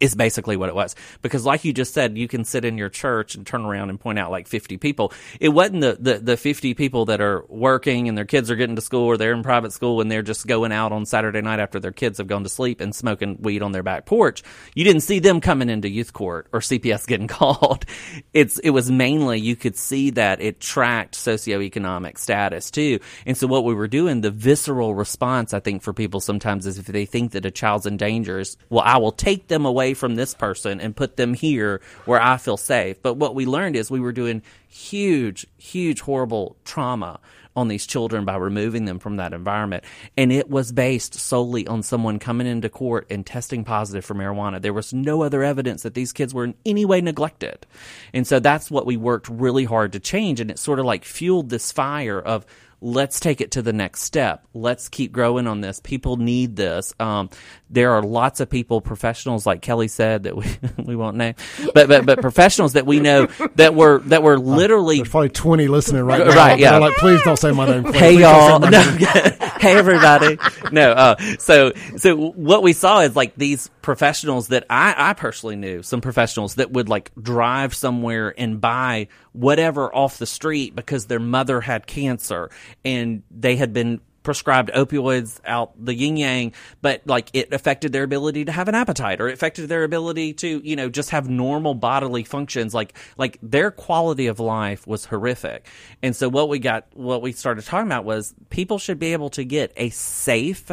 is 0.00 0.14
basically 0.14 0.56
what 0.56 0.68
it 0.68 0.74
was. 0.74 0.96
Because 1.22 1.44
like 1.44 1.64
you 1.64 1.72
just 1.72 1.92
said, 1.92 2.16
you 2.16 2.26
can 2.26 2.44
sit 2.44 2.64
in 2.64 2.78
your 2.78 2.88
church 2.88 3.34
and 3.34 3.46
turn 3.46 3.64
around 3.64 3.90
and 3.90 4.00
point 4.00 4.18
out 4.18 4.30
like 4.30 4.48
50 4.48 4.78
people. 4.78 5.12
It 5.38 5.50
wasn't 5.50 5.82
the, 5.82 5.96
the, 6.00 6.18
the 6.18 6.36
50 6.36 6.74
people 6.74 7.04
that 7.06 7.20
are 7.20 7.44
working 7.48 8.08
and 8.08 8.16
their 8.16 8.24
kids 8.24 8.50
are 8.50 8.56
getting 8.56 8.76
to 8.76 8.82
school 8.82 9.04
or 9.04 9.16
they're 9.18 9.32
in 9.32 9.42
private 9.42 9.72
school 9.72 10.00
and 10.00 10.10
they're 10.10 10.22
just 10.22 10.46
going 10.46 10.72
out 10.72 10.92
on 10.92 11.04
Saturday 11.04 11.42
night 11.42 11.60
after 11.60 11.78
their 11.78 11.92
kids 11.92 12.18
have 12.18 12.26
gone 12.26 12.42
to 12.42 12.48
sleep 12.48 12.80
and 12.80 12.94
smoking 12.94 13.36
weed 13.40 13.62
on 13.62 13.72
their 13.72 13.82
back 13.82 14.06
porch. 14.06 14.42
You 14.74 14.84
didn't 14.84 15.02
see 15.02 15.18
them 15.18 15.40
coming 15.40 15.68
into 15.68 15.88
youth 15.88 16.12
court 16.12 16.48
or 16.52 16.60
CPS 16.60 17.06
getting 17.06 17.28
called. 17.28 17.84
It's, 18.32 18.58
it 18.58 18.70
was 18.70 18.90
mainly 18.90 19.38
you 19.38 19.54
could 19.54 19.76
see 19.76 20.10
that 20.10 20.40
it 20.40 20.60
tracked 20.60 21.14
socioeconomic 21.14 22.16
status 22.16 22.70
too. 22.70 23.00
And 23.26 23.36
so 23.36 23.46
what 23.46 23.64
we 23.64 23.74
were 23.74 23.88
doing, 23.88 24.22
the 24.22 24.30
visceral 24.30 24.94
response, 24.94 25.52
I 25.52 25.60
think 25.60 25.82
for 25.82 25.92
people 25.92 26.20
sometimes 26.20 26.66
is 26.66 26.78
if 26.78 26.86
they 26.86 27.04
think 27.04 27.32
that 27.32 27.44
a 27.44 27.50
child's 27.50 27.86
in 27.86 27.98
danger 27.98 28.38
is, 28.38 28.56
well, 28.70 28.82
I 28.84 28.98
will 28.98 29.12
take 29.12 29.48
them 29.48 29.66
away 29.66 29.89
away 29.90 29.94
from 29.94 30.14
this 30.14 30.34
person 30.34 30.80
and 30.80 30.94
put 30.94 31.16
them 31.16 31.34
here 31.34 31.80
where 32.04 32.22
I 32.22 32.36
feel 32.36 32.56
safe. 32.56 33.02
But 33.02 33.14
what 33.14 33.34
we 33.34 33.46
learned 33.46 33.76
is 33.76 33.90
we 33.90 34.00
were 34.00 34.12
doing 34.12 34.42
huge, 34.68 35.46
huge, 35.58 36.00
horrible 36.00 36.56
trauma 36.64 37.18
on 37.56 37.66
these 37.66 37.84
children 37.84 38.24
by 38.24 38.36
removing 38.36 38.84
them 38.84 39.00
from 39.00 39.16
that 39.16 39.32
environment. 39.32 39.82
And 40.16 40.30
it 40.30 40.48
was 40.48 40.70
based 40.70 41.14
solely 41.14 41.66
on 41.66 41.82
someone 41.82 42.20
coming 42.20 42.46
into 42.46 42.68
court 42.68 43.08
and 43.10 43.26
testing 43.26 43.64
positive 43.64 44.04
for 44.04 44.14
marijuana. 44.14 44.62
There 44.62 44.72
was 44.72 44.92
no 44.92 45.22
other 45.22 45.42
evidence 45.42 45.82
that 45.82 45.94
these 45.94 46.12
kids 46.12 46.32
were 46.32 46.44
in 46.44 46.54
any 46.64 46.84
way 46.84 47.00
neglected. 47.00 47.66
And 48.14 48.24
so 48.24 48.38
that's 48.38 48.70
what 48.70 48.86
we 48.86 48.96
worked 48.96 49.28
really 49.28 49.64
hard 49.64 49.92
to 49.92 50.00
change. 50.00 50.38
And 50.38 50.50
it 50.50 50.60
sort 50.60 50.78
of 50.78 50.86
like 50.86 51.04
fueled 51.04 51.50
this 51.50 51.72
fire 51.72 52.20
of 52.20 52.46
let's 52.80 53.20
take 53.20 53.40
it 53.40 53.52
to 53.52 53.62
the 53.62 53.72
next 53.72 54.02
step. 54.02 54.46
Let's 54.54 54.88
keep 54.88 55.12
growing 55.12 55.46
on 55.46 55.60
this. 55.60 55.80
People 55.80 56.16
need 56.16 56.56
this. 56.56 56.94
Um, 56.98 57.30
there 57.68 57.92
are 57.92 58.02
lots 58.02 58.40
of 58.40 58.48
people, 58.48 58.80
professionals, 58.80 59.46
like 59.46 59.62
Kelly 59.62 59.88
said, 59.88 60.24
that 60.24 60.36
we 60.36 60.46
we 60.84 60.96
won't 60.96 61.16
name, 61.16 61.34
but 61.74 61.88
but 61.88 62.06
but 62.06 62.20
professionals 62.20 62.72
that 62.74 62.86
we 62.86 63.00
know 63.00 63.26
that 63.56 63.74
were 63.74 64.00
that 64.06 64.22
were 64.22 64.38
literally 64.38 64.96
There's 64.96 65.08
probably 65.08 65.28
20 65.30 65.68
listening 65.68 66.02
right 66.02 66.26
now. 66.26 66.34
Right, 66.34 66.58
yeah. 66.58 66.78
Like, 66.78 66.94
please 66.96 67.22
don't 67.22 67.38
say 67.38 67.52
my 67.52 67.66
name. 67.66 67.84
Please. 67.84 67.96
hey 67.96 68.14
Please 68.14 68.20
y'all 68.20 68.58
no, 68.60 68.80
hey 69.60 69.76
everybody 69.76 70.38
no 70.72 70.92
uh, 70.92 71.16
so 71.38 71.72
so 71.96 72.16
what 72.16 72.62
we 72.62 72.72
saw 72.72 73.00
is 73.00 73.14
like 73.14 73.34
these 73.36 73.68
professionals 73.82 74.48
that 74.48 74.64
I, 74.70 74.94
I 74.96 75.12
personally 75.14 75.56
knew 75.56 75.82
some 75.82 76.00
professionals 76.00 76.56
that 76.56 76.70
would 76.70 76.88
like 76.88 77.12
drive 77.20 77.74
somewhere 77.74 78.34
and 78.36 78.60
buy 78.60 79.08
whatever 79.32 79.94
off 79.94 80.18
the 80.18 80.26
street 80.26 80.74
because 80.74 81.06
their 81.06 81.20
mother 81.20 81.60
had 81.60 81.86
cancer 81.86 82.50
and 82.84 83.22
they 83.30 83.56
had 83.56 83.72
been 83.72 84.00
prescribed 84.22 84.70
opioids 84.72 85.40
out 85.46 85.72
the 85.82 85.94
yin 85.94 86.16
yang, 86.16 86.52
but 86.82 87.00
like 87.06 87.30
it 87.32 87.52
affected 87.52 87.92
their 87.92 88.02
ability 88.02 88.44
to 88.44 88.52
have 88.52 88.68
an 88.68 88.74
appetite 88.74 89.20
or 89.20 89.28
it 89.28 89.32
affected 89.32 89.68
their 89.68 89.84
ability 89.84 90.34
to, 90.34 90.60
you 90.62 90.76
know, 90.76 90.88
just 90.88 91.10
have 91.10 91.28
normal 91.28 91.74
bodily 91.74 92.24
functions. 92.24 92.74
Like, 92.74 92.94
like 93.16 93.38
their 93.42 93.70
quality 93.70 94.26
of 94.26 94.38
life 94.38 94.86
was 94.86 95.06
horrific. 95.06 95.66
And 96.02 96.14
so 96.14 96.28
what 96.28 96.48
we 96.48 96.58
got, 96.58 96.86
what 96.92 97.22
we 97.22 97.32
started 97.32 97.64
talking 97.64 97.88
about 97.88 98.04
was 98.04 98.34
people 98.50 98.78
should 98.78 98.98
be 98.98 99.12
able 99.12 99.30
to 99.30 99.44
get 99.44 99.72
a 99.76 99.90
safe, 99.90 100.70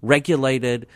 regulated, 0.00 0.86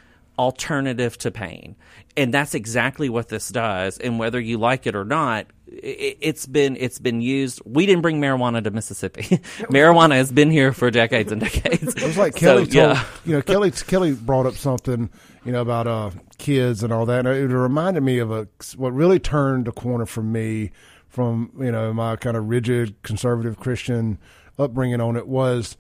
alternative 0.41 1.19
to 1.19 1.31
pain. 1.31 1.77
And 2.17 2.33
that's 2.33 2.55
exactly 2.55 3.11
what 3.11 3.29
this 3.29 3.51
does. 3.51 3.99
And 3.99 4.19
whether 4.19 4.41
you 4.41 4.57
like 4.57 4.87
it 4.87 4.97
or 4.97 5.05
not, 5.05 5.47
it, 5.67 6.17
it's 6.21 6.47
been 6.47 6.77
it's 6.77 6.99
been 6.99 7.21
used. 7.21 7.61
We 7.67 7.85
didn't 7.85 8.01
bring 8.01 8.21
marijuana 8.21 8.65
to 8.65 8.71
Mississippi. 8.71 9.23
marijuana 9.69 10.15
has 10.15 10.33
been 10.33 10.51
here 10.51 10.73
for 10.73 10.91
decades 10.91 11.31
and 11.31 11.43
decades. 11.43 11.95
It 11.95 12.03
was 12.03 12.17
like 12.17 12.33
So, 12.33 12.39
Kelly 12.41 12.63
told, 12.63 12.75
yeah. 12.75 13.05
you 13.27 13.35
know, 13.35 13.43
Kelly 13.43 13.71
Kelly 13.71 14.13
brought 14.13 14.47
up 14.47 14.55
something, 14.55 15.11
you 15.45 15.53
know, 15.53 15.61
about 15.61 15.87
uh, 15.87 16.11
kids 16.39 16.83
and 16.83 16.91
all 16.91 17.05
that. 17.07 17.27
And 17.27 17.29
it 17.29 17.55
reminded 17.55 18.03
me 18.03 18.19
of 18.19 18.31
a 18.31 18.49
what 18.77 18.95
really 18.95 19.19
turned 19.19 19.67
the 19.67 19.73
corner 19.73 20.07
for 20.07 20.23
me 20.23 20.71
from 21.09 21.53
you 21.61 21.71
know 21.71 21.93
my 21.93 22.17
kind 22.17 22.37
of 22.37 22.49
rigid 22.49 23.03
conservative 23.03 23.59
Christian 23.61 24.19
upbringing 24.59 25.01
on 25.03 25.17
it 25.17 25.29
was, 25.29 25.77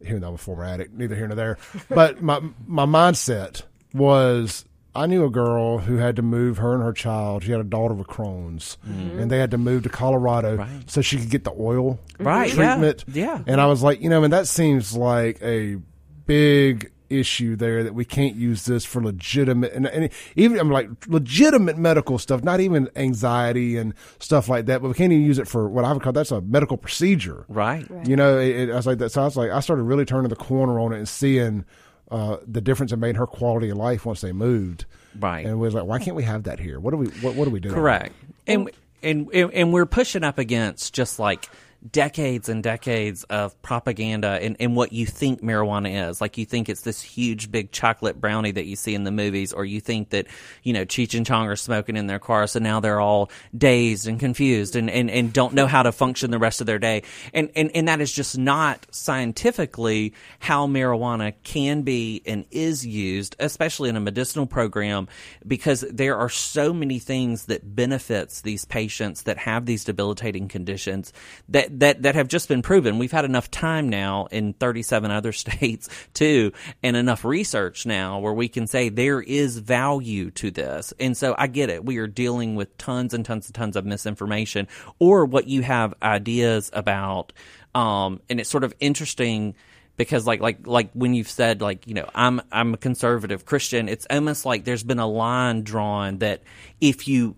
even 0.00 0.20
though 0.20 0.28
I'm 0.28 0.34
a 0.34 0.38
former 0.38 0.64
addict, 0.64 0.94
neither 0.94 1.16
here 1.16 1.26
nor 1.26 1.36
there, 1.36 1.58
but 1.88 2.22
my 2.22 2.40
my 2.66 2.86
mindset 2.86 3.62
was. 3.94 4.64
I 4.94 5.04
knew 5.04 5.26
a 5.26 5.30
girl 5.30 5.76
who 5.76 5.98
had 5.98 6.16
to 6.16 6.22
move 6.22 6.56
her 6.56 6.72
and 6.72 6.82
her 6.82 6.94
child. 6.94 7.44
She 7.44 7.50
had 7.50 7.60
a 7.60 7.64
daughter 7.64 7.92
with 7.92 8.06
Crohn's, 8.06 8.78
mm-hmm. 8.88 9.18
and 9.18 9.30
they 9.30 9.38
had 9.38 9.50
to 9.50 9.58
move 9.58 9.82
to 9.82 9.90
Colorado 9.90 10.56
Right. 10.56 10.90
so 10.90 11.02
she 11.02 11.18
could 11.18 11.28
get 11.28 11.44
the 11.44 11.52
oil 11.52 12.00
Right, 12.18 12.50
treatment. 12.50 13.04
yeah. 13.06 13.42
And 13.46 13.60
I 13.60 13.66
was 13.66 13.82
like, 13.82 14.00
you 14.00 14.08
know, 14.08 14.24
and 14.24 14.32
that 14.32 14.48
seems 14.48 14.96
like 14.96 15.38
a 15.42 15.76
big 16.24 16.92
issue 17.10 17.56
there 17.56 17.84
that 17.84 17.94
we 17.94 18.04
can't 18.06 18.36
use 18.36 18.64
this 18.64 18.84
for 18.84 19.00
legitimate 19.00 19.72
and, 19.74 19.86
and 19.86 20.10
even 20.34 20.58
I'm 20.58 20.70
like 20.72 20.88
legitimate 21.06 21.76
medical 21.78 22.18
stuff, 22.18 22.42
not 22.42 22.60
even 22.60 22.88
anxiety 22.96 23.76
and 23.76 23.92
stuff 24.18 24.48
like 24.48 24.64
that, 24.66 24.80
but 24.82 24.88
we 24.88 24.94
can't 24.94 25.12
even 25.12 25.24
use 25.26 25.38
it 25.38 25.46
for 25.46 25.68
what 25.68 25.84
I 25.84 25.92
would 25.92 26.02
call 26.02 26.12
that's 26.14 26.32
a 26.32 26.40
medical 26.40 26.76
procedure. 26.78 27.44
Right. 27.48 27.86
You 28.08 28.16
know, 28.16 28.38
it, 28.38 28.56
it, 28.56 28.70
I 28.72 28.76
was 28.76 28.86
like 28.86 28.98
that. 28.98 29.10
So 29.12 29.20
I 29.20 29.24
was 29.26 29.36
like, 29.36 29.50
I 29.50 29.60
started 29.60 29.82
really 29.82 30.04
turning 30.06 30.30
the 30.30 30.36
corner 30.36 30.80
on 30.80 30.92
it 30.94 30.96
and 30.98 31.08
seeing 31.08 31.64
uh, 32.10 32.36
the 32.46 32.60
difference 32.60 32.92
it 32.92 32.98
made 32.98 33.16
her 33.16 33.26
quality 33.26 33.70
of 33.70 33.76
life 33.76 34.06
once 34.06 34.20
they 34.20 34.32
moved. 34.32 34.84
Right. 35.18 35.44
And 35.46 35.58
we 35.58 35.66
was 35.66 35.74
like, 35.74 35.84
why 35.84 35.98
can't 35.98 36.16
we 36.16 36.22
have 36.24 36.44
that 36.44 36.60
here? 36.60 36.78
What 36.78 36.90
do 36.90 36.96
we? 36.98 37.06
What, 37.06 37.34
what 37.34 37.44
do 37.44 37.50
we 37.50 37.60
do? 37.60 37.72
Correct. 37.72 38.14
And 38.46 38.70
and 39.02 39.28
and 39.32 39.72
we're 39.72 39.86
pushing 39.86 40.24
up 40.24 40.38
against 40.38 40.94
just 40.94 41.18
like 41.18 41.48
decades 41.92 42.48
and 42.48 42.62
decades 42.62 43.24
of 43.24 43.60
propaganda 43.62 44.38
and, 44.40 44.56
and 44.60 44.74
what 44.76 44.92
you 44.92 45.06
think 45.06 45.42
marijuana 45.42 46.08
is. 46.08 46.20
Like 46.20 46.38
you 46.38 46.44
think 46.44 46.68
it's 46.68 46.82
this 46.82 47.02
huge 47.02 47.50
big 47.50 47.72
chocolate 47.72 48.20
brownie 48.20 48.52
that 48.52 48.66
you 48.66 48.76
see 48.76 48.94
in 48.94 49.04
the 49.04 49.10
movies, 49.10 49.52
or 49.52 49.64
you 49.64 49.80
think 49.80 50.10
that, 50.10 50.26
you 50.62 50.72
know, 50.72 50.84
Cheech 50.84 51.16
and 51.16 51.26
Chong 51.26 51.46
are 51.48 51.56
smoking 51.56 51.96
in 51.96 52.06
their 52.06 52.18
car, 52.18 52.46
so 52.46 52.58
now 52.58 52.80
they're 52.80 53.00
all 53.00 53.30
dazed 53.56 54.06
and 54.08 54.18
confused 54.18 54.76
and, 54.76 54.90
and, 54.90 55.10
and 55.10 55.32
don't 55.32 55.54
know 55.54 55.66
how 55.66 55.82
to 55.82 55.92
function 55.92 56.30
the 56.30 56.38
rest 56.38 56.60
of 56.60 56.66
their 56.66 56.78
day. 56.78 57.02
And, 57.32 57.50
and 57.54 57.70
and 57.74 57.88
that 57.88 58.00
is 58.00 58.12
just 58.12 58.38
not 58.38 58.86
scientifically 58.90 60.14
how 60.38 60.66
marijuana 60.66 61.34
can 61.42 61.82
be 61.82 62.22
and 62.26 62.44
is 62.50 62.86
used, 62.86 63.36
especially 63.38 63.88
in 63.88 63.96
a 63.96 64.00
medicinal 64.00 64.46
program, 64.46 65.08
because 65.46 65.82
there 65.82 66.16
are 66.16 66.28
so 66.28 66.72
many 66.72 66.98
things 66.98 67.46
that 67.46 67.76
benefits 67.76 68.40
these 68.40 68.64
patients 68.64 69.22
that 69.24 69.38
have 69.38 69.66
these 69.66 69.84
debilitating 69.84 70.48
conditions 70.48 71.12
that, 71.48 71.75
that, 71.80 72.02
that 72.02 72.14
have 72.14 72.28
just 72.28 72.48
been 72.48 72.62
proven. 72.62 72.98
We've 72.98 73.12
had 73.12 73.24
enough 73.24 73.50
time 73.50 73.88
now 73.88 74.26
in 74.30 74.52
37 74.54 75.10
other 75.10 75.32
states 75.32 75.88
too, 76.14 76.52
and 76.82 76.96
enough 76.96 77.24
research 77.24 77.86
now 77.86 78.18
where 78.18 78.32
we 78.32 78.48
can 78.48 78.66
say 78.66 78.88
there 78.88 79.20
is 79.20 79.58
value 79.58 80.30
to 80.32 80.50
this. 80.50 80.92
And 80.98 81.16
so 81.16 81.34
I 81.36 81.46
get 81.46 81.70
it. 81.70 81.84
We 81.84 81.98
are 81.98 82.06
dealing 82.06 82.56
with 82.56 82.76
tons 82.78 83.14
and 83.14 83.24
tons 83.24 83.46
and 83.46 83.54
tons 83.54 83.76
of 83.76 83.84
misinformation 83.84 84.68
or 84.98 85.24
what 85.24 85.48
you 85.48 85.62
have 85.62 85.94
ideas 86.02 86.70
about. 86.72 87.32
Um, 87.74 88.20
and 88.28 88.40
it's 88.40 88.50
sort 88.50 88.64
of 88.64 88.74
interesting 88.80 89.54
because 89.96 90.26
like 90.26 90.40
like 90.40 90.66
like 90.66 90.90
when 90.92 91.14
you've 91.14 91.28
said 91.28 91.60
like 91.60 91.86
you 91.86 91.94
know 91.94 92.08
I'm 92.14 92.40
I'm 92.52 92.74
a 92.74 92.76
conservative 92.76 93.44
Christian, 93.44 93.88
it's 93.88 94.06
almost 94.10 94.44
like 94.44 94.64
there's 94.64 94.82
been 94.82 94.98
a 94.98 95.06
line 95.06 95.62
drawn 95.62 96.18
that 96.18 96.42
if 96.80 97.08
you 97.08 97.36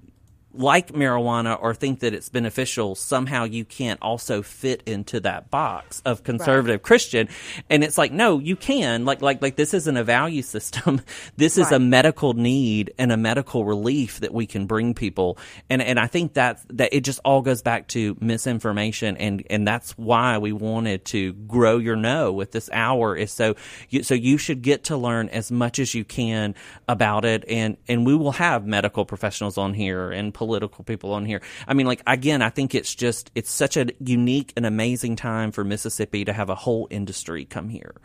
like 0.55 0.93
marijuana 0.93 1.59
or 1.61 1.75
think 1.75 2.01
that 2.01 2.15
it's 2.15 2.29
beneficial, 2.29 2.95
somehow 2.95 3.45
you 3.45 3.65
can't 3.65 4.01
also 4.01 4.43
fit 4.43 4.83
into 4.87 5.21
that 5.21 5.51
box 5.51 6.01
of 6.05 6.25
conservative 6.25 6.83
Christian. 6.83 7.29
And 7.69 7.85
it's 7.85 7.99
like, 7.99 8.13
no, 8.13 8.39
you 8.39 8.57
can. 8.57 9.05
Like 9.05 9.21
like 9.21 9.43
like 9.43 9.57
this 9.57 9.75
isn't 9.75 9.97
a 9.97 10.05
value 10.05 10.43
system. 10.43 11.03
this 11.37 11.59
is 11.59 11.71
a 11.71 11.79
medical 11.79 12.33
need 12.33 12.95
and 12.99 13.13
a 13.13 13.17
medical 13.17 13.65
relief 13.65 14.21
that 14.21 14.33
we 14.33 14.47
can 14.47 14.67
bring 14.67 14.95
people. 14.95 15.39
And 15.69 15.83
and 15.83 15.99
I 15.99 16.07
think 16.07 16.35
that 16.35 16.61
that 16.71 16.95
it 16.95 17.03
just 17.03 17.21
all 17.25 17.43
goes 17.43 17.63
back 17.63 17.89
to 17.89 18.17
misinformation 18.21 19.17
and 19.19 19.45
and 19.51 19.67
that's 19.67 19.93
why 19.99 20.39
we 20.39 20.53
wanted 20.53 21.05
to 21.07 21.35
grow 21.35 21.79
your 21.79 21.97
know 21.97 22.33
with 22.33 22.53
this 22.53 22.71
hour 22.73 23.15
is 23.17 23.33
so 23.33 23.55
you, 23.91 24.03
so 24.03 24.15
you 24.15 24.39
should 24.39 24.63
get 24.63 24.85
to 24.85 24.97
learn 24.97 25.29
as 25.29 25.51
much 25.51 25.79
as 25.79 25.95
you 25.95 26.05
can 26.05 26.55
about 26.89 27.25
it 27.25 27.45
and 27.49 27.77
and 27.87 28.07
we 28.07 28.15
will 28.15 28.33
have 28.33 28.67
medical 28.67 29.05
professionals 29.05 29.59
on 29.59 29.75
here 29.75 30.11
and 30.11 30.33
political 30.39 30.85
people 30.85 31.13
on 31.13 31.25
here. 31.25 31.43
I 31.67 31.75
mean 31.75 31.87
like 31.87 32.01
again, 32.07 32.41
I 32.43 32.49
think 32.49 32.75
it's 32.75 32.95
just 32.95 33.33
it's 33.35 33.51
such 33.51 33.77
a 33.77 33.89
unique 33.99 34.53
and 34.57 34.65
amazing 34.65 35.17
time 35.17 35.51
for 35.51 35.65
Mississippi 35.65 36.25
to 36.25 36.33
have 36.33 36.49
a 36.49 36.55
whole 36.55 36.87
industry 36.91 37.45
come 37.45 37.69
here. 37.69 37.97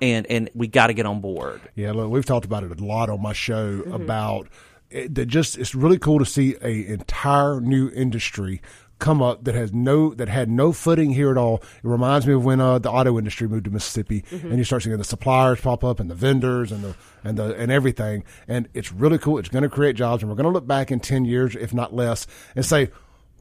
And 0.00 0.26
and 0.26 0.50
we 0.54 0.68
got 0.68 0.86
to 0.86 0.94
get 0.94 1.04
on 1.04 1.20
board. 1.20 1.60
Yeah, 1.74 1.92
look, 1.92 2.10
we've 2.10 2.24
talked 2.24 2.46
about 2.46 2.64
it 2.64 2.80
a 2.80 2.84
lot 2.84 3.10
on 3.10 3.20
my 3.20 3.34
show 3.34 3.78
mm-hmm. 3.78 3.92
about 3.92 4.48
it, 4.90 5.14
that. 5.14 5.26
Just 5.26 5.58
it's 5.58 5.74
really 5.74 5.98
cool 5.98 6.18
to 6.18 6.26
see 6.26 6.56
a 6.62 6.86
entire 6.92 7.60
new 7.60 7.90
industry 7.90 8.62
come 9.02 9.20
up 9.20 9.44
that 9.44 9.54
has 9.56 9.72
no 9.72 10.14
that 10.14 10.28
had 10.28 10.48
no 10.48 10.72
footing 10.72 11.10
here 11.10 11.30
at 11.30 11.36
all. 11.36 11.56
It 11.56 11.62
reminds 11.82 12.26
me 12.26 12.34
of 12.34 12.44
when 12.44 12.60
uh, 12.60 12.78
the 12.78 12.90
auto 12.90 13.18
industry 13.18 13.48
moved 13.48 13.64
to 13.64 13.70
Mississippi, 13.70 14.24
and 14.30 14.56
you 14.56 14.64
start 14.64 14.84
seeing 14.84 14.96
the 14.96 15.04
suppliers 15.04 15.60
pop 15.60 15.82
up 15.82 15.98
and 15.98 16.08
the 16.08 16.14
vendors 16.14 16.70
and 16.70 16.84
the 16.84 16.94
and 17.24 17.36
the 17.36 17.54
and 17.56 17.72
everything. 17.72 18.22
And 18.46 18.68
it's 18.72 18.92
really 18.92 19.18
cool. 19.18 19.38
It's 19.38 19.48
going 19.48 19.64
to 19.64 19.68
create 19.68 19.96
jobs, 19.96 20.22
and 20.22 20.30
we're 20.30 20.36
going 20.36 20.46
to 20.46 20.52
look 20.52 20.66
back 20.66 20.92
in 20.92 21.00
ten 21.00 21.24
years, 21.24 21.56
if 21.56 21.74
not 21.74 21.94
less, 21.94 22.26
and 22.56 22.64
say. 22.64 22.90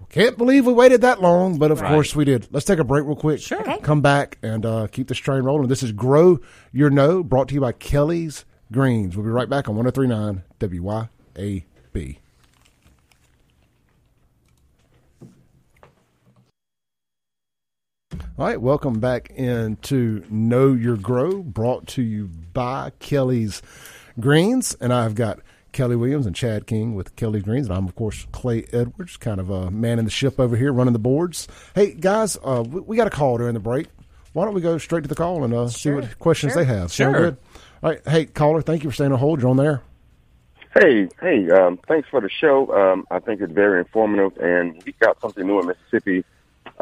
Can't 0.10 0.36
believe 0.38 0.66
we 0.66 0.74
waited 0.74 1.02
that 1.02 1.22
long, 1.22 1.60
but 1.60 1.70
of 1.72 1.80
course 1.82 2.16
we 2.16 2.26
did. 2.26 2.48
Let's 2.52 2.66
take 2.66 2.80
a 2.80 2.84
break 2.84 3.06
real 3.06 3.16
quick. 3.16 3.40
Sure. 3.40 3.62
Okay. 3.62 3.78
Come 3.82 4.02
back 4.02 4.40
and 4.42 4.66
uh, 4.66 4.88
keep 4.88 5.08
this 5.08 5.20
train 5.20 5.44
rolling. 5.44 5.68
This 5.68 5.84
is 5.84 5.92
Grow 5.92 6.40
Your 6.74 6.90
Know, 6.90 7.24
brought 7.24 7.48
to 7.50 7.54
you 7.54 7.62
by 7.62 7.72
Kelly's 7.72 8.44
Greens. 8.74 9.16
We'll 9.16 9.26
be 9.26 9.32
right 9.32 9.48
back 9.48 9.70
on 9.70 9.76
1039 9.76 10.44
WYAB. 10.60 12.18
All 18.40 18.48
right, 18.48 18.60
welcome 18.60 19.00
back 19.00 19.30
into 19.32 20.24
Know 20.30 20.74
Your 20.74 20.98
Grow, 20.98 21.44
brought 21.44 21.86
to 21.90 22.02
you 22.02 22.28
by 22.54 22.92
Kelly's 23.00 23.62
Greens. 24.20 24.76
And 24.80 24.92
I've 24.94 25.16
got 25.16 25.40
Kelly 25.74 25.96
Williams 25.96 26.26
and 26.26 26.36
Chad 26.36 26.66
King 26.66 26.96
with 26.96 27.16
Kelly's 27.16 27.44
Greens. 27.44 27.68
And 27.68 27.76
I'm, 27.78 27.88
of 27.88 27.96
course, 27.96 28.26
Clay 28.32 28.66
Edwards, 28.74 29.18
kind 29.18 29.40
of 29.40 29.50
a 29.50 29.70
man 29.70 30.00
in 30.00 30.06
the 30.06 30.12
ship 30.12 30.40
over 30.40 30.56
here 30.56 30.74
running 30.74 30.94
the 30.94 31.00
boards. 31.00 31.48
Hey, 31.76 31.94
guys, 31.94 32.38
uh, 32.44 32.64
we, 32.68 32.82
we 32.82 32.98
got 32.98 33.06
a 33.08 33.12
call 33.12 33.38
during 33.38 33.54
the 33.54 33.60
break. 33.60 33.88
Why 34.34 34.46
don't 34.46 34.54
we 34.56 34.62
go 34.62 34.78
straight 34.78 35.04
to 35.04 35.10
the 35.10 35.16
call 35.16 35.44
and 35.44 35.54
uh, 35.54 35.68
see 35.68 35.92
what 35.92 36.18
questions 36.18 36.56
they 36.56 36.64
have? 36.66 36.92
Sound 36.92 37.16
Sure. 37.16 37.22
good? 37.32 37.38
All 37.84 37.90
right, 37.92 38.02
hey, 38.08 38.26
caller, 38.26 38.62
thank 38.62 38.84
you 38.84 38.90
for 38.90 38.94
staying 38.94 39.12
on 39.12 39.20
hold. 39.20 39.42
You're 39.42 39.50
on 39.50 39.58
there. 39.58 39.82
Hey, 40.74 41.10
hey, 41.20 41.50
um, 41.52 41.78
thanks 41.86 42.08
for 42.08 42.22
the 42.22 42.30
show. 42.30 42.74
Um, 42.74 43.06
I 43.12 43.20
think 43.20 43.42
it's 43.42 43.52
very 43.52 43.80
informative, 43.80 44.38
and 44.38 44.82
we 44.86 44.94
got 45.02 45.20
something 45.20 45.46
new 45.46 45.60
in 45.60 45.68
Mississippi. 45.68 46.24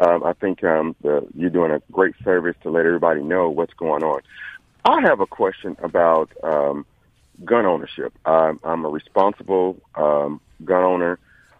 Um, 0.00 0.24
I 0.24 0.32
think 0.32 0.64
um, 0.64 0.96
the, 1.02 1.26
you're 1.36 1.50
doing 1.50 1.70
a 1.72 1.82
great 1.92 2.14
service 2.24 2.56
to 2.62 2.70
let 2.70 2.86
everybody 2.86 3.22
know 3.22 3.50
what's 3.50 3.74
going 3.74 4.02
on. 4.02 4.22
I 4.86 5.02
have 5.02 5.20
a 5.20 5.26
question 5.26 5.76
about 5.82 6.30
um, 6.42 6.86
gun 7.44 7.66
ownership. 7.66 8.14
I'm, 8.24 8.58
I'm 8.64 8.86
a 8.86 8.88
responsible 8.88 9.76
um, 9.94 10.40
gun 10.64 10.82
owner, 10.84 11.18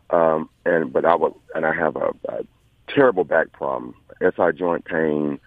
um, 0.09 0.49
and 0.65 0.91
but 0.91 1.05
I 1.05 1.15
would, 1.15 1.35
and 1.55 1.67
I 1.67 1.75
have 1.75 1.97
a, 1.97 2.15
a 2.31 2.47
terrible 2.89 3.25
back 3.25 3.53
problem, 3.53 3.95
SI 4.21 4.53
joint 4.57 4.87
pain, 4.87 5.39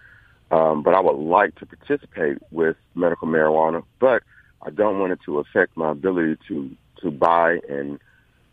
um, 0.52 0.84
but 0.84 0.94
I 0.94 1.00
would 1.00 1.16
like 1.16 1.56
to 1.56 1.66
participate 1.66 2.38
with 2.52 2.76
medical 2.94 3.26
marijuana, 3.26 3.82
but 3.98 4.22
I 4.62 4.70
don't 4.70 5.00
want 5.00 5.12
it 5.12 5.18
to 5.24 5.40
affect 5.40 5.76
my 5.76 5.90
ability 5.90 6.36
to 6.46 6.70
to 7.02 7.10
buy 7.10 7.58
and 7.68 7.98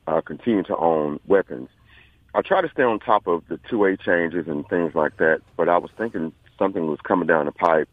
uh, 0.07 0.21
continue 0.21 0.63
to 0.63 0.75
own 0.75 1.19
weapons. 1.27 1.69
I 2.33 2.41
try 2.41 2.61
to 2.61 2.69
stay 2.69 2.83
on 2.83 3.00
top 3.00 3.27
of 3.27 3.43
the 3.47 3.57
2A 3.57 4.01
changes 4.01 4.47
and 4.47 4.67
things 4.69 4.95
like 4.95 5.17
that, 5.17 5.41
but 5.57 5.67
I 5.67 5.77
was 5.77 5.91
thinking 5.97 6.31
something 6.57 6.88
was 6.88 7.00
coming 7.01 7.27
down 7.27 7.45
the 7.45 7.51
pipe 7.51 7.89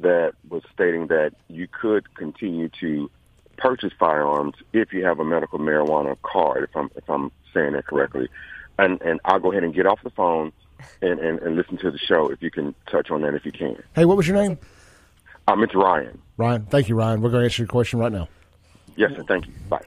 that 0.00 0.32
was 0.48 0.62
stating 0.72 1.06
that 1.08 1.32
you 1.48 1.68
could 1.68 2.14
continue 2.14 2.68
to 2.80 3.10
purchase 3.56 3.92
firearms 3.98 4.54
if 4.72 4.92
you 4.92 5.04
have 5.04 5.18
a 5.18 5.24
medical 5.24 5.58
marijuana 5.58 6.16
card, 6.22 6.64
if 6.64 6.76
I'm 6.76 6.90
if 6.96 7.08
I'm 7.08 7.32
saying 7.52 7.72
that 7.72 7.86
correctly. 7.86 8.28
And 8.78 9.00
and 9.02 9.20
I'll 9.24 9.40
go 9.40 9.50
ahead 9.50 9.64
and 9.64 9.74
get 9.74 9.86
off 9.86 10.00
the 10.04 10.10
phone 10.10 10.52
and, 11.02 11.18
and, 11.18 11.38
and 11.40 11.56
listen 11.56 11.78
to 11.78 11.90
the 11.90 11.98
show 11.98 12.30
if 12.30 12.42
you 12.42 12.50
can 12.50 12.74
touch 12.90 13.10
on 13.10 13.22
that 13.22 13.34
if 13.34 13.44
you 13.44 13.52
can. 13.52 13.82
Hey, 13.94 14.04
what 14.04 14.16
was 14.16 14.28
your 14.28 14.36
name? 14.36 14.58
I'm 15.48 15.62
it's 15.62 15.74
Ryan. 15.74 16.20
Ryan. 16.36 16.66
Thank 16.66 16.88
you, 16.88 16.94
Ryan. 16.94 17.22
We're 17.22 17.30
going 17.30 17.40
to 17.40 17.46
answer 17.46 17.62
your 17.62 17.68
question 17.68 17.98
right 17.98 18.12
now. 18.12 18.28
Yes, 18.96 19.12
sir. 19.16 19.24
Thank 19.26 19.46
you. 19.46 19.54
Bye. 19.68 19.84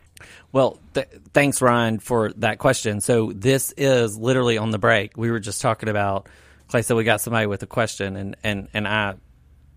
Well, 0.51 0.79
th- 0.93 1.07
thanks, 1.33 1.61
Ryan, 1.61 1.99
for 1.99 2.31
that 2.37 2.59
question. 2.59 3.01
So 3.01 3.31
this 3.33 3.73
is 3.77 4.17
literally 4.17 4.57
on 4.57 4.71
the 4.71 4.79
break. 4.79 5.15
We 5.17 5.31
were 5.31 5.39
just 5.39 5.61
talking 5.61 5.89
about. 5.89 6.27
Clay 6.67 6.81
said 6.81 6.95
we 6.95 7.03
got 7.03 7.19
somebody 7.21 7.47
with 7.47 7.63
a 7.63 7.67
question, 7.67 8.15
and 8.15 8.37
and 8.43 8.67
and 8.73 8.87
I 8.87 9.15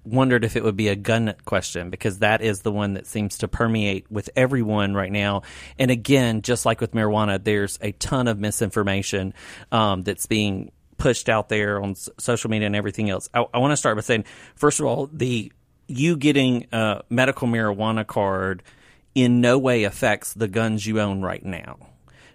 wondered 0.05 0.45
if 0.45 0.55
it 0.55 0.63
would 0.63 0.77
be 0.77 0.89
a 0.89 0.97
gun 0.97 1.35
question 1.45 1.91
because 1.91 2.19
that 2.19 2.43
is 2.43 2.61
the 2.61 2.71
one 2.71 2.95
that 2.95 3.07
seems 3.07 3.39
to 3.39 3.49
permeate 3.49 4.11
with 4.11 4.29
everyone 4.37 4.95
right 4.95 5.11
now. 5.11 5.43
And 5.79 5.91
again, 5.91 6.43
just 6.43 6.67
like 6.67 6.81
with 6.81 6.93
marijuana, 6.93 7.43
there's 7.43 7.79
a 7.81 7.93
ton 7.93 8.29
of 8.29 8.39
misinformation 8.39 9.35
um, 9.73 10.03
that's 10.03 10.27
being 10.27 10.73
pushed 10.99 11.29
out 11.29 11.49
there 11.49 11.83
on 11.83 11.93
s- 11.93 12.09
social 12.19 12.51
media 12.51 12.67
and 12.67 12.77
everything 12.77 13.11
else. 13.11 13.29
I, 13.33 13.45
I 13.53 13.59
want 13.59 13.73
to 13.73 13.77
start 13.77 13.97
by 13.97 14.03
saying, 14.03 14.25
first 14.55 14.79
of 14.79 14.87
all, 14.87 15.09
the 15.13 15.51
you 15.87 16.17
getting 16.17 16.67
a 16.73 17.03
medical 17.11 17.49
marijuana 17.49 18.07
card 18.07 18.63
in 19.15 19.41
no 19.41 19.59
way 19.59 19.85
affects 19.85 20.33
the 20.35 20.49
guns 20.49 20.87
you 20.87 21.01
own 21.01 21.23
right 21.23 21.45
now. 21.45 21.79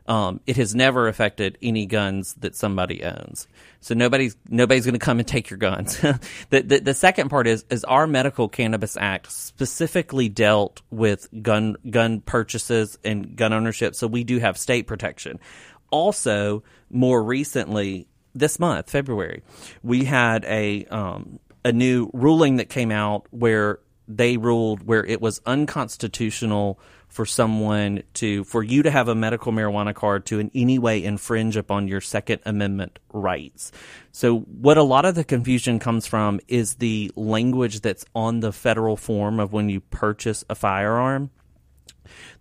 Um, 0.09 0.39
it 0.47 0.57
has 0.57 0.73
never 0.73 1.07
affected 1.07 1.59
any 1.61 1.85
guns 1.85 2.33
that 2.39 2.55
somebody 2.55 3.03
owns. 3.03 3.47
So 3.79 3.93
nobody's 3.93 4.35
nobody's 4.49 4.83
going 4.83 4.93
to 4.93 4.99
come 4.99 5.19
and 5.19 5.27
take 5.27 5.51
your 5.51 5.59
guns. 5.59 5.99
the, 6.49 6.61
the 6.61 6.79
the 6.79 6.93
second 6.95 7.29
part 7.29 7.45
is 7.45 7.63
is 7.69 7.83
our 7.83 8.07
Medical 8.07 8.49
Cannabis 8.49 8.97
Act 8.97 9.31
specifically 9.31 10.27
dealt 10.27 10.81
with 10.89 11.27
gun 11.43 11.75
gun 11.91 12.21
purchases 12.21 12.97
and 13.05 13.35
gun 13.35 13.53
ownership. 13.53 13.93
So 13.93 14.07
we 14.07 14.23
do 14.23 14.39
have 14.39 14.57
state 14.57 14.87
protection. 14.87 15.39
Also, 15.91 16.63
more 16.89 17.21
recently, 17.21 18.07
this 18.33 18.59
month, 18.59 18.89
February, 18.89 19.43
we 19.83 20.05
had 20.05 20.43
a 20.45 20.85
um, 20.85 21.39
a 21.63 21.71
new 21.71 22.09
ruling 22.13 22.55
that 22.55 22.69
came 22.69 22.91
out 22.91 23.27
where 23.29 23.79
they 24.09 24.37
ruled 24.37 24.85
where 24.85 25.05
it 25.05 25.21
was 25.21 25.39
unconstitutional 25.45 26.79
for 27.07 27.25
someone 27.25 28.03
to 28.15 28.43
for 28.43 28.63
you 28.63 28.83
to 28.83 28.91
have 28.91 29.07
a 29.07 29.15
medical 29.15 29.51
marijuana 29.51 29.93
card 29.93 30.25
to 30.25 30.39
in 30.39 30.51
any 30.53 30.77
way 30.77 31.03
infringe 31.03 31.55
upon 31.55 31.87
your 31.87 32.01
second 32.01 32.41
amendment 32.45 32.99
rights. 33.13 33.71
So 34.11 34.39
what 34.39 34.77
a 34.77 34.83
lot 34.83 35.05
of 35.05 35.15
the 35.15 35.23
confusion 35.23 35.79
comes 35.79 36.05
from 36.05 36.39
is 36.47 36.75
the 36.75 37.11
language 37.15 37.81
that's 37.81 38.05
on 38.13 38.41
the 38.41 38.51
federal 38.51 38.97
form 38.97 39.39
of 39.39 39.53
when 39.53 39.69
you 39.69 39.79
purchase 39.79 40.43
a 40.49 40.55
firearm 40.55 41.29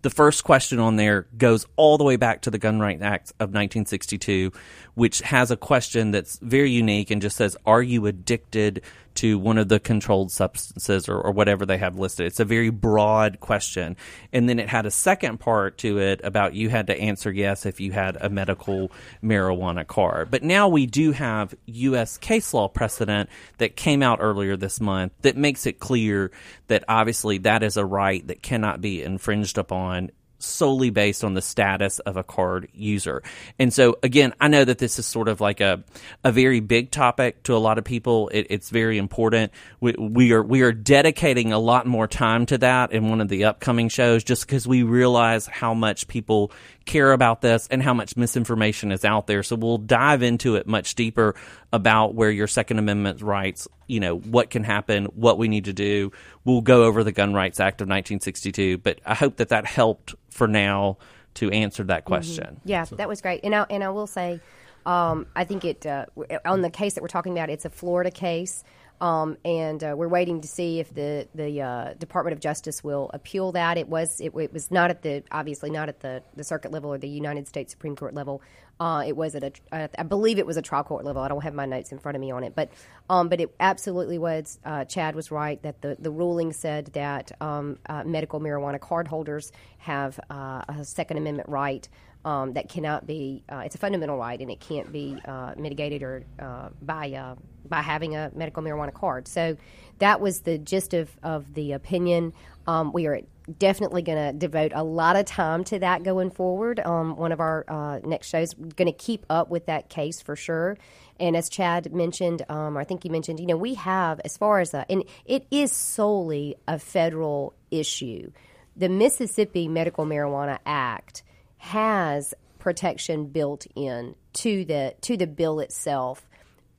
the 0.01 0.09
first 0.09 0.43
question 0.43 0.79
on 0.79 0.95
there 0.95 1.27
goes 1.37 1.65
all 1.75 1.97
the 1.97 2.03
way 2.03 2.15
back 2.15 2.41
to 2.41 2.51
the 2.51 2.57
Gun 2.57 2.79
Rights 2.79 3.01
Act 3.01 3.29
of 3.31 3.49
1962, 3.49 4.51
which 4.95 5.19
has 5.19 5.51
a 5.51 5.57
question 5.57 6.11
that's 6.11 6.39
very 6.41 6.71
unique 6.71 7.11
and 7.11 7.21
just 7.21 7.37
says, 7.37 7.57
Are 7.65 7.81
you 7.81 8.05
addicted 8.05 8.81
to 9.19 9.37
one 9.37 9.57
of 9.57 9.67
the 9.67 9.79
controlled 9.79 10.31
substances 10.31 11.09
or, 11.09 11.19
or 11.19 11.31
whatever 11.31 11.65
they 11.65 11.77
have 11.77 11.99
listed? 11.99 12.27
It's 12.27 12.39
a 12.39 12.45
very 12.45 12.69
broad 12.69 13.39
question. 13.39 13.97
And 14.31 14.47
then 14.47 14.59
it 14.59 14.69
had 14.69 14.85
a 14.85 14.91
second 14.91 15.39
part 15.39 15.77
to 15.79 15.99
it 15.99 16.21
about 16.23 16.53
you 16.53 16.69
had 16.69 16.87
to 16.87 16.97
answer 16.97 17.31
yes 17.31 17.65
if 17.65 17.79
you 17.79 17.91
had 17.91 18.17
a 18.19 18.29
medical 18.29 18.91
marijuana 19.23 19.85
card. 19.85 20.31
But 20.31 20.43
now 20.43 20.69
we 20.69 20.85
do 20.85 21.11
have 21.11 21.53
U.S. 21.65 22.17
case 22.17 22.53
law 22.53 22.67
precedent 22.67 23.29
that 23.57 23.75
came 23.75 24.01
out 24.01 24.19
earlier 24.21 24.55
this 24.55 24.79
month 24.79 25.11
that 25.21 25.35
makes 25.35 25.65
it 25.65 25.79
clear 25.79 26.31
that 26.67 26.83
obviously 26.87 27.39
that 27.39 27.61
is 27.63 27.77
a 27.77 27.85
right 27.85 28.25
that 28.27 28.41
cannot 28.41 28.79
be 28.79 29.03
infringed 29.03 29.57
upon 29.57 30.11
solely 30.39 30.89
based 30.89 31.23
on 31.23 31.33
the 31.33 31.41
status 31.41 31.99
of 31.99 32.17
a 32.17 32.23
card 32.23 32.67
user. 32.73 33.21
And 33.57 33.73
so 33.73 33.97
again, 34.01 34.33
I 34.39 34.47
know 34.47 34.65
that 34.65 34.77
this 34.79 34.97
is 34.99 35.05
sort 35.05 35.27
of 35.27 35.41
like 35.41 35.61
a 35.61 35.83
a 36.23 36.31
very 36.31 36.59
big 36.59 36.91
topic 36.91 37.43
to 37.43 37.55
a 37.55 37.59
lot 37.59 37.77
of 37.77 37.83
people. 37.83 38.29
It, 38.29 38.47
it's 38.49 38.69
very 38.69 38.97
important. 38.97 39.51
We, 39.79 39.93
we 39.93 40.31
are 40.31 40.43
we 40.43 40.61
are 40.61 40.71
dedicating 40.71 41.51
a 41.53 41.59
lot 41.59 41.85
more 41.85 42.07
time 42.07 42.45
to 42.47 42.57
that 42.59 42.91
in 42.91 43.09
one 43.09 43.21
of 43.21 43.29
the 43.29 43.45
upcoming 43.45 43.89
shows 43.89 44.23
just 44.23 44.45
because 44.45 44.67
we 44.67 44.83
realize 44.83 45.45
how 45.45 45.73
much 45.73 46.07
people 46.07 46.51
care 46.89 47.11
about 47.11 47.41
this 47.41 47.67
and 47.69 47.83
how 47.83 47.93
much 47.93 48.17
misinformation 48.17 48.91
is 48.91 49.05
out 49.05 49.27
there. 49.27 49.43
So 49.43 49.55
we'll 49.55 49.77
dive 49.77 50.23
into 50.23 50.55
it 50.55 50.65
much 50.65 50.95
deeper 50.95 51.35
about 51.71 52.15
where 52.15 52.31
your 52.31 52.47
Second 52.47 52.79
Amendment 52.79 53.21
rights, 53.21 53.67
you 53.85 53.99
know, 53.99 54.17
what 54.17 54.49
can 54.49 54.63
happen, 54.63 55.05
what 55.05 55.37
we 55.37 55.47
need 55.47 55.65
to 55.65 55.73
do. 55.73 56.11
We'll 56.45 56.61
go 56.61 56.85
over 56.85 57.03
the 57.03 57.11
Gun 57.11 57.31
Rights 57.31 57.59
Act 57.59 57.81
of 57.81 57.85
1962, 57.85 58.79
but 58.79 58.99
I 59.05 59.13
hope 59.13 59.37
that 59.37 59.49
that 59.49 59.67
helped 59.67 60.15
for 60.31 60.47
now 60.47 60.97
to 61.35 61.51
answer 61.51 61.83
that 61.83 62.05
question. 62.05 62.59
Yeah, 62.65 62.85
that 62.85 63.07
was 63.07 63.21
great. 63.21 63.41
And 63.43 63.53
I, 63.53 63.67
and 63.69 63.83
I 63.83 63.89
will 63.89 64.07
say, 64.07 64.41
um, 64.87 65.27
I 65.35 65.43
think 65.43 65.65
it 65.65 65.85
uh, 65.85 66.07
on 66.43 66.61
the 66.61 66.71
case 66.71 66.95
that 66.95 67.01
we're 67.03 67.07
talking 67.07 67.33
about, 67.33 67.51
it's 67.51 67.65
a 67.65 67.69
Florida 67.69 68.09
case. 68.09 68.63
Um, 69.01 69.37
and 69.45 69.81
uh, 69.83 69.93
we're 69.97 70.09
waiting 70.09 70.41
to 70.41 70.47
see 70.47 70.79
if 70.79 70.93
the 70.93 71.27
the 71.33 71.61
uh, 71.61 71.93
Department 71.93 72.33
of 72.33 72.39
Justice 72.39 72.83
will 72.83 73.09
appeal 73.13 73.53
that. 73.53 73.77
It 73.77 73.87
was 73.87 74.19
it, 74.19 74.33
it, 74.35 74.51
was 74.51 74.71
not 74.71 74.89
at 74.89 75.01
the 75.01 75.23
obviously 75.31 75.69
not 75.69 75.89
at 75.89 76.01
the, 76.01 76.21
the 76.35 76.43
circuit 76.43 76.71
level 76.71 76.93
or 76.93 76.97
the 76.97 77.07
United 77.07 77.47
States 77.47 77.71
Supreme 77.71 77.95
Court 77.95 78.13
level. 78.13 78.41
Uh, 78.79 79.03
it 79.05 79.15
was 79.15 79.35
at 79.35 79.43
a 79.43 79.89
I 79.99 80.03
believe 80.03 80.37
it 80.39 80.45
was 80.45 80.57
a 80.57 80.61
trial 80.61 80.83
court 80.83 81.03
level. 81.05 81.21
I 81.21 81.27
don't 81.27 81.43
have 81.43 81.53
my 81.53 81.65
notes 81.65 81.91
in 81.91 81.99
front 81.99 82.15
of 82.15 82.21
me 82.21 82.31
on 82.31 82.43
it, 82.43 82.55
but 82.55 82.71
um, 83.09 83.29
but 83.29 83.41
it 83.41 83.53
absolutely 83.59 84.17
was. 84.17 84.59
Uh, 84.63 84.85
Chad 84.85 85.15
was 85.15 85.31
right 85.31 85.61
that 85.63 85.81
the 85.81 85.97
the 85.99 86.11
ruling 86.11 86.53
said 86.53 86.87
that 86.93 87.31
um, 87.41 87.77
uh, 87.87 88.03
medical 88.05 88.39
marijuana 88.39 88.79
card 88.79 89.07
holders 89.07 89.51
have 89.79 90.19
uh, 90.29 90.61
a 90.67 90.83
Second 90.83 91.17
Amendment 91.17 91.49
right 91.49 91.87
um, 92.25 92.53
that 92.53 92.69
cannot 92.69 93.07
be. 93.07 93.43
Uh, 93.49 93.63
it's 93.65 93.75
a 93.75 93.77
fundamental 93.77 94.17
right, 94.17 94.39
and 94.39 94.51
it 94.51 94.59
can't 94.59 94.91
be 94.91 95.17
uh, 95.25 95.53
mitigated 95.57 96.03
or 96.03 96.23
uh, 96.39 96.69
by 96.81 97.11
uh, 97.11 97.35
by 97.67 97.81
having 97.81 98.15
a 98.15 98.31
medical 98.35 98.61
marijuana 98.63 98.93
card. 98.93 99.27
So 99.27 99.57
that 99.99 100.19
was 100.19 100.41
the 100.41 100.57
gist 100.57 100.93
of 100.93 101.09
of 101.23 101.53
the 101.53 101.73
opinion. 101.73 102.33
Um, 102.67 102.91
we 102.93 103.07
are 103.07 103.21
definitely 103.57 104.01
going 104.01 104.17
to 104.17 104.37
devote 104.37 104.71
a 104.75 104.83
lot 104.83 105.15
of 105.15 105.25
time 105.25 105.63
to 105.65 105.79
that 105.79 106.03
going 106.03 106.29
forward. 106.29 106.79
Um, 106.79 107.15
one 107.15 107.31
of 107.31 107.39
our 107.39 107.65
uh, 107.67 107.99
next 108.03 108.27
shows, 108.27 108.53
going 108.53 108.85
to 108.85 108.91
keep 108.91 109.25
up 109.29 109.49
with 109.49 109.65
that 109.65 109.89
case 109.89 110.21
for 110.21 110.35
sure. 110.35 110.77
And 111.19 111.35
as 111.35 111.49
Chad 111.49 111.93
mentioned, 111.93 112.43
um, 112.47 112.77
or 112.77 112.81
I 112.81 112.83
think 112.83 113.03
he 113.03 113.09
mentioned, 113.09 113.39
you 113.39 113.47
know, 113.47 113.57
we 113.57 113.73
have 113.73 114.21
as 114.23 114.37
far 114.37 114.59
as 114.59 114.73
a, 114.73 114.85
and 114.89 115.03
it 115.25 115.47
is 115.51 115.71
solely 115.71 116.55
a 116.67 116.77
federal 116.79 117.53
issue. 117.71 118.31
The 118.75 118.87
Mississippi 118.87 119.67
Medical 119.67 120.05
Marijuana 120.05 120.59
Act 120.65 121.23
has 121.59 122.33
protection 122.57 123.27
built 123.27 123.67
in 123.75 124.15
to 124.33 124.65
the 124.65 124.95
to 125.01 125.15
the 125.15 125.27
bill 125.27 125.59
itself 125.59 126.27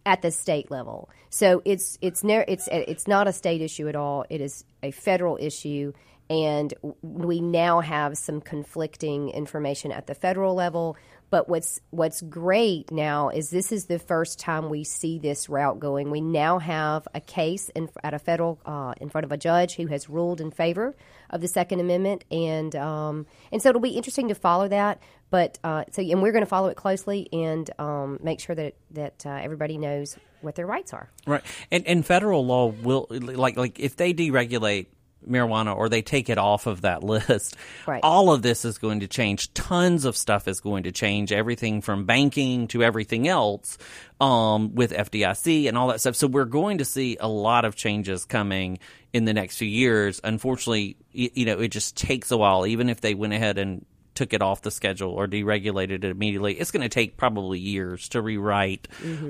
at 0.04 0.22
the 0.22 0.30
state 0.30 0.70
level. 0.70 1.08
So 1.28 1.62
it's 1.64 1.98
it's 2.00 2.24
ne- 2.24 2.44
it's 2.48 2.68
it's 2.72 3.06
not 3.06 3.28
a 3.28 3.32
state 3.32 3.60
issue 3.60 3.88
at 3.88 3.96
all. 3.96 4.24
It 4.28 4.40
is 4.40 4.64
a 4.82 4.90
federal 4.90 5.38
issue, 5.40 5.92
and 6.28 6.72
we 7.02 7.40
now 7.40 7.80
have 7.80 8.16
some 8.16 8.40
conflicting 8.40 9.28
information 9.30 9.92
at 9.92 10.06
the 10.06 10.14
federal 10.14 10.54
level. 10.54 10.96
But 11.28 11.48
what's 11.48 11.80
what's 11.90 12.22
great 12.22 12.90
now 12.90 13.28
is 13.28 13.50
this 13.50 13.70
is 13.70 13.86
the 13.86 14.00
first 14.00 14.40
time 14.40 14.68
we 14.68 14.82
see 14.82 15.18
this 15.18 15.48
route 15.48 15.78
going. 15.78 16.10
We 16.10 16.20
now 16.20 16.58
have 16.58 17.06
a 17.14 17.20
case 17.20 17.68
in, 17.68 17.88
at 18.02 18.14
a 18.14 18.18
federal 18.18 18.60
uh, 18.66 18.94
in 19.00 19.10
front 19.10 19.24
of 19.24 19.30
a 19.30 19.36
judge 19.36 19.76
who 19.76 19.86
has 19.86 20.08
ruled 20.08 20.40
in 20.40 20.50
favor 20.50 20.96
of 21.30 21.40
the 21.40 21.48
Second 21.48 21.80
Amendment, 21.80 22.24
and 22.30 22.74
um, 22.76 23.26
and 23.50 23.62
so 23.62 23.70
it'll 23.70 23.80
be 23.80 23.90
interesting 23.90 24.28
to 24.28 24.34
follow 24.34 24.68
that. 24.68 25.00
But 25.30 25.58
uh, 25.62 25.84
so 25.90 26.02
and 26.02 26.22
we're 26.22 26.32
going 26.32 26.44
to 26.44 26.50
follow 26.50 26.68
it 26.68 26.76
closely 26.76 27.28
and 27.32 27.70
um, 27.78 28.18
make 28.22 28.40
sure 28.40 28.54
that 28.54 28.74
that 28.92 29.24
uh, 29.24 29.30
everybody 29.30 29.78
knows 29.78 30.16
what 30.40 30.54
their 30.54 30.66
rights 30.66 30.92
are. 30.92 31.08
Right, 31.26 31.42
and 31.70 31.86
and 31.86 32.04
federal 32.04 32.44
law 32.44 32.66
will 32.68 33.06
like 33.10 33.56
like 33.56 33.78
if 33.78 33.96
they 33.96 34.12
deregulate 34.12 34.86
marijuana 35.28 35.76
or 35.76 35.88
they 35.88 36.02
take 36.02 36.28
it 36.28 36.38
off 36.38 36.66
of 36.66 36.82
that 36.82 37.02
list, 37.04 37.56
Right. 37.86 38.00
all 38.02 38.32
of 38.32 38.42
this 38.42 38.64
is 38.64 38.78
going 38.78 39.00
to 39.00 39.08
change. 39.08 39.52
Tons 39.54 40.04
of 40.04 40.16
stuff 40.16 40.48
is 40.48 40.60
going 40.60 40.84
to 40.84 40.92
change. 40.92 41.32
Everything 41.32 41.80
from 41.80 42.04
banking 42.04 42.68
to 42.68 42.82
everything 42.82 43.28
else 43.28 43.78
um, 44.20 44.74
with 44.74 44.92
FDIC 44.92 45.68
and 45.68 45.76
all 45.78 45.88
that 45.88 46.00
stuff. 46.00 46.16
So 46.16 46.26
we're 46.26 46.44
going 46.44 46.78
to 46.78 46.84
see 46.84 47.16
a 47.20 47.28
lot 47.28 47.64
of 47.64 47.74
changes 47.76 48.24
coming 48.24 48.78
in 49.12 49.24
the 49.24 49.32
next 49.32 49.56
few 49.56 49.68
years. 49.68 50.20
Unfortunately, 50.22 50.96
y- 51.14 51.30
you 51.34 51.44
know, 51.46 51.58
it 51.60 51.68
just 51.68 51.96
takes 51.96 52.30
a 52.30 52.36
while. 52.36 52.66
Even 52.66 52.88
if 52.88 53.00
they 53.00 53.14
went 53.14 53.32
ahead 53.32 53.58
and 53.58 53.84
took 54.20 54.34
it 54.34 54.42
off 54.42 54.60
the 54.60 54.70
schedule 54.70 55.12
or 55.12 55.26
deregulated 55.26 55.90
it 55.90 56.04
immediately. 56.04 56.52
It's 56.60 56.70
going 56.70 56.82
to 56.82 56.90
take 56.90 57.16
probably 57.16 57.58
years 57.58 58.06
to 58.10 58.20
rewrite 58.20 58.86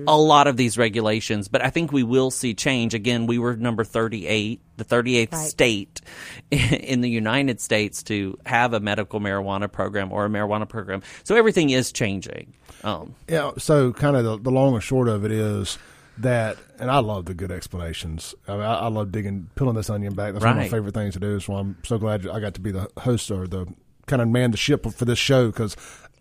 a 0.09 0.19
lot 0.19 0.49
of 0.49 0.57
these 0.57 0.77
regulations, 0.77 1.47
but 1.47 1.65
I 1.65 1.71
think 1.71 1.93
we 1.93 2.03
will 2.03 2.33
see 2.33 2.55
change. 2.55 2.93
Again, 2.93 3.29
we 3.29 3.39
were 3.39 3.55
number 3.55 3.85
38, 3.85 4.61
the 4.79 4.85
38th 4.85 5.33
Right. 5.33 5.49
state 5.49 6.01
in 6.51 7.03
the 7.03 7.09
United 7.09 7.61
States 7.61 8.03
to 8.05 8.37
have 8.45 8.73
a 8.73 8.81
medical 8.81 9.21
marijuana 9.21 9.71
program 9.71 10.11
or 10.11 10.25
a 10.25 10.29
marijuana 10.29 10.69
program. 10.69 11.03
So 11.23 11.37
everything 11.37 11.71
is 11.71 11.93
changing. 11.93 12.53
Um, 12.83 13.15
Yeah. 13.29 13.53
So, 13.59 13.93
kind 13.93 14.17
of 14.17 14.25
the, 14.25 14.39
the 14.39 14.51
long 14.51 14.75
and 14.75 14.83
short 14.83 15.07
of 15.07 15.25
it 15.25 15.31
is 15.31 15.79
that, 16.19 16.57
and 16.81 16.91
I 16.91 16.99
love 16.99 17.27
the 17.27 17.35
good 17.35 17.53
explanations. 17.53 18.35
I, 18.49 18.53
mean, 18.55 18.63
I, 18.63 18.75
I 18.75 18.89
love 18.89 19.13
digging, 19.13 19.51
peeling 19.55 19.77
this 19.77 19.89
onion 19.89 20.15
back. 20.15 20.33
That's 20.33 20.45
one 20.45 20.53
of 20.59 20.65
my 20.65 20.69
favorite 20.69 20.95
things 20.95 21.15
to 21.15 21.21
do. 21.21 21.39
So, 21.39 21.55
I'm 21.55 21.77
so 21.85 21.97
glad 21.97 22.27
I 22.27 22.41
got 22.41 22.55
to 22.55 22.61
be 22.61 22.73
the 22.73 22.89
host 22.99 23.31
or 23.31 23.47
the 23.47 23.67
kind 24.11 24.21
of 24.21 24.29
man 24.29 24.51
the 24.51 24.57
ship 24.59 24.85
for 24.93 25.05
this 25.07 25.19
show 25.19 25.47
because 25.47 25.77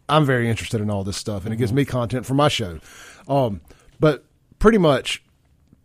I'm 0.07 0.25
very 0.25 0.49
interested 0.49 0.79
in 0.81 0.89
all 0.89 1.03
this 1.03 1.17
stuff, 1.17 1.43
and 1.45 1.53
it 1.53 1.57
gives 1.57 1.73
me 1.73 1.83
content 1.85 2.25
for 2.25 2.33
my 2.33 2.47
show. 2.47 2.79
Um, 3.27 3.61
but 3.99 4.23
pretty 4.59 4.77
much, 4.77 5.21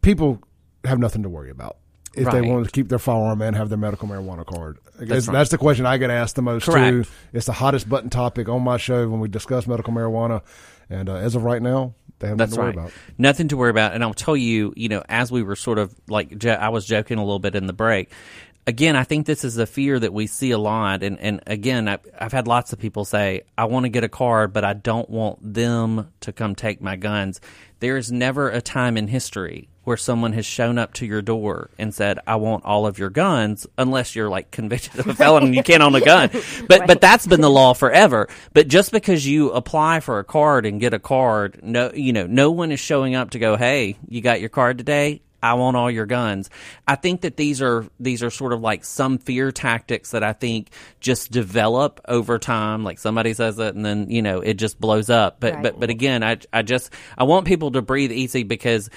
people 0.03 0.41
have 0.85 0.99
nothing 0.99 1.23
to 1.25 1.29
worry 1.29 1.51
about. 1.51 1.79
If 2.17 2.31
they 2.31 2.41
Right. 2.43 2.49
want 2.49 2.65
to 2.65 2.71
keep 2.71 2.89
their 2.89 3.01
firearm 3.01 3.43
and 3.43 3.57
have 3.57 3.71
their 3.71 3.79
medical 3.79 4.07
marijuana 4.07 4.47
card, 4.47 4.79
that's, 5.01 5.27
right. 5.27 5.33
that's 5.33 5.51
the 5.51 5.59
question 5.59 5.85
I 5.85 5.99
get 5.99 6.11
asked 6.11 6.37
the 6.37 6.43
most 6.43 6.67
Correct. 6.67 6.89
too. 6.91 7.05
It's 7.33 7.47
the 7.47 7.53
hottest 7.53 7.89
button 7.89 8.09
topic 8.09 8.49
on 8.49 8.63
my 8.63 8.77
show 8.77 9.09
when 9.09 9.19
we 9.19 9.27
discuss 9.27 9.67
medical 9.67 9.93
marijuana. 9.93 10.43
And 10.89 11.09
uh, 11.09 11.17
as 11.17 11.35
of 11.35 11.43
right 11.43 11.61
now, 11.61 11.95
they 12.21 12.29
have 12.29 12.39
That's 12.39 12.53
nothing 12.53 12.63
to 12.63 12.67
right. 12.67 12.77
worry 12.77 12.85
about. 12.85 12.93
Nothing 13.19 13.49
to 13.49 13.57
worry 13.57 13.71
about. 13.71 13.95
And 13.95 14.05
I'll 14.05 14.15
tell 14.15 14.37
you, 14.37 14.73
you 14.77 14.89
know, 14.89 15.03
as 15.09 15.33
we 15.33 15.43
were 15.43 15.57
sort 15.57 15.79
of 15.79 15.93
like, 16.09 16.45
I 16.47 16.69
was 16.69 16.87
joking 16.87 17.19
a 17.19 17.25
little 17.25 17.41
bit 17.41 17.57
in 17.57 17.67
the 17.67 17.73
break. 17.73 18.13
Again, 18.67 18.97
I 18.97 19.05
think 19.05 19.27
this 19.27 19.45
is 19.45 19.59
a 19.59 19.67
fear 19.67 19.99
that 19.99 20.15
we 20.15 20.27
see 20.27 20.51
a 20.51 20.59
lot. 20.59 21.03
And, 21.03 21.19
and 21.21 21.43
again, 21.47 21.87
I've, 21.87 22.01
I've 22.19 22.33
had 22.33 22.47
lots 22.47 22.73
of 22.73 22.79
people 22.79 23.05
say, 23.05 23.43
I 23.59 23.67
want 23.67 23.85
to 23.85 23.91
get 23.91 24.05
a 24.05 24.09
card, 24.09 24.53
but 24.55 24.65
I 24.65 24.73
don't 24.73 25.09
want 25.11 25.39
them 25.43 26.13
to 26.21 26.33
come 26.33 26.55
take 26.55 26.81
my 26.81 26.97
guns. 26.97 27.41
There 27.81 27.99
is 27.99 28.11
never 28.11 28.49
a 28.49 28.63
time 28.63 28.97
in 28.97 29.09
history 29.09 29.69
where 29.85 29.97
someone 29.99 30.33
has 30.33 30.47
shown 30.47 30.79
up 30.79 30.95
to 30.95 31.07
your 31.07 31.23
door 31.23 31.71
and 31.79 31.95
said, 31.95 32.19
I 32.27 32.37
want 32.37 32.65
all 32.65 32.87
of 32.87 32.99
your 32.99 33.11
guns, 33.11 33.67
unless 33.77 34.17
you're 34.17 34.31
like 34.31 34.51
convicted 34.51 34.99
of 34.99 35.07
a 35.07 35.15
felon 35.15 35.45
and 35.45 35.55
you 35.55 35.63
can't 35.63 35.83
own 35.83 35.95
a 35.95 36.01
gun. 36.01 36.31
But, 36.67 36.87
but 36.87 37.01
that's 37.01 37.27
been 37.27 37.43
the 37.43 37.51
law 37.51 37.75
forever. 37.75 38.29
But 38.55 38.69
just 38.69 38.91
because 38.91 39.27
you 39.27 39.51
apply 39.51 40.01
for 40.01 40.19
a 40.19 40.25
card 40.25 40.65
and 40.65 40.81
get 40.81 40.95
a 40.95 40.99
card, 40.99 41.61
no, 41.63 41.93
you 41.93 42.13
know, 42.13 42.27
no 42.27 42.51
one 42.51 42.73
is 42.73 42.81
showing 42.81 43.15
up 43.15 43.31
to 43.31 43.39
go, 43.39 43.57
Hey, 43.57 43.97
you 44.09 44.23
got 44.23 44.41
your 44.41 44.49
card 44.49 44.79
today? 44.79 45.21
I 45.45 45.55
want 45.55 45.77
all 45.77 45.91
your 45.91 46.07
guns. 46.07 46.49
I 46.89 46.97
think 46.97 47.21
that 47.21 47.37
these 47.37 47.61
are 47.61 47.87
these 48.01 48.23
are 48.23 48.31
sort 48.31 48.55
of 48.55 48.63
like 48.63 48.83
some 48.83 49.19
fear 49.19 49.53
tactics 49.53 50.13
that 50.13 50.25
I 50.25 50.33
think 50.33 50.71
just 51.01 51.31
develop 51.31 52.01
over 52.09 52.39
time. 52.39 52.83
Like 52.83 52.99
somebody 52.99 53.35
says 53.35 53.59
it, 53.59 53.75
and 53.75 53.85
then 53.85 54.09
you 54.09 54.23
know 54.23 54.41
it 54.41 54.55
just 54.55 54.81
blows 54.81 55.11
up. 55.11 55.41
But 55.41 55.53
Right. 55.55 55.63
but 55.63 55.81
but 55.81 55.91
again, 55.91 56.23
I 56.23 56.39
I 56.51 56.63
just 56.63 56.91
I 57.19 57.25
want 57.25 57.47
people 57.47 57.73
to 57.73 57.83
breathe 57.83 58.11
easy 58.11 58.43
because 58.43 58.89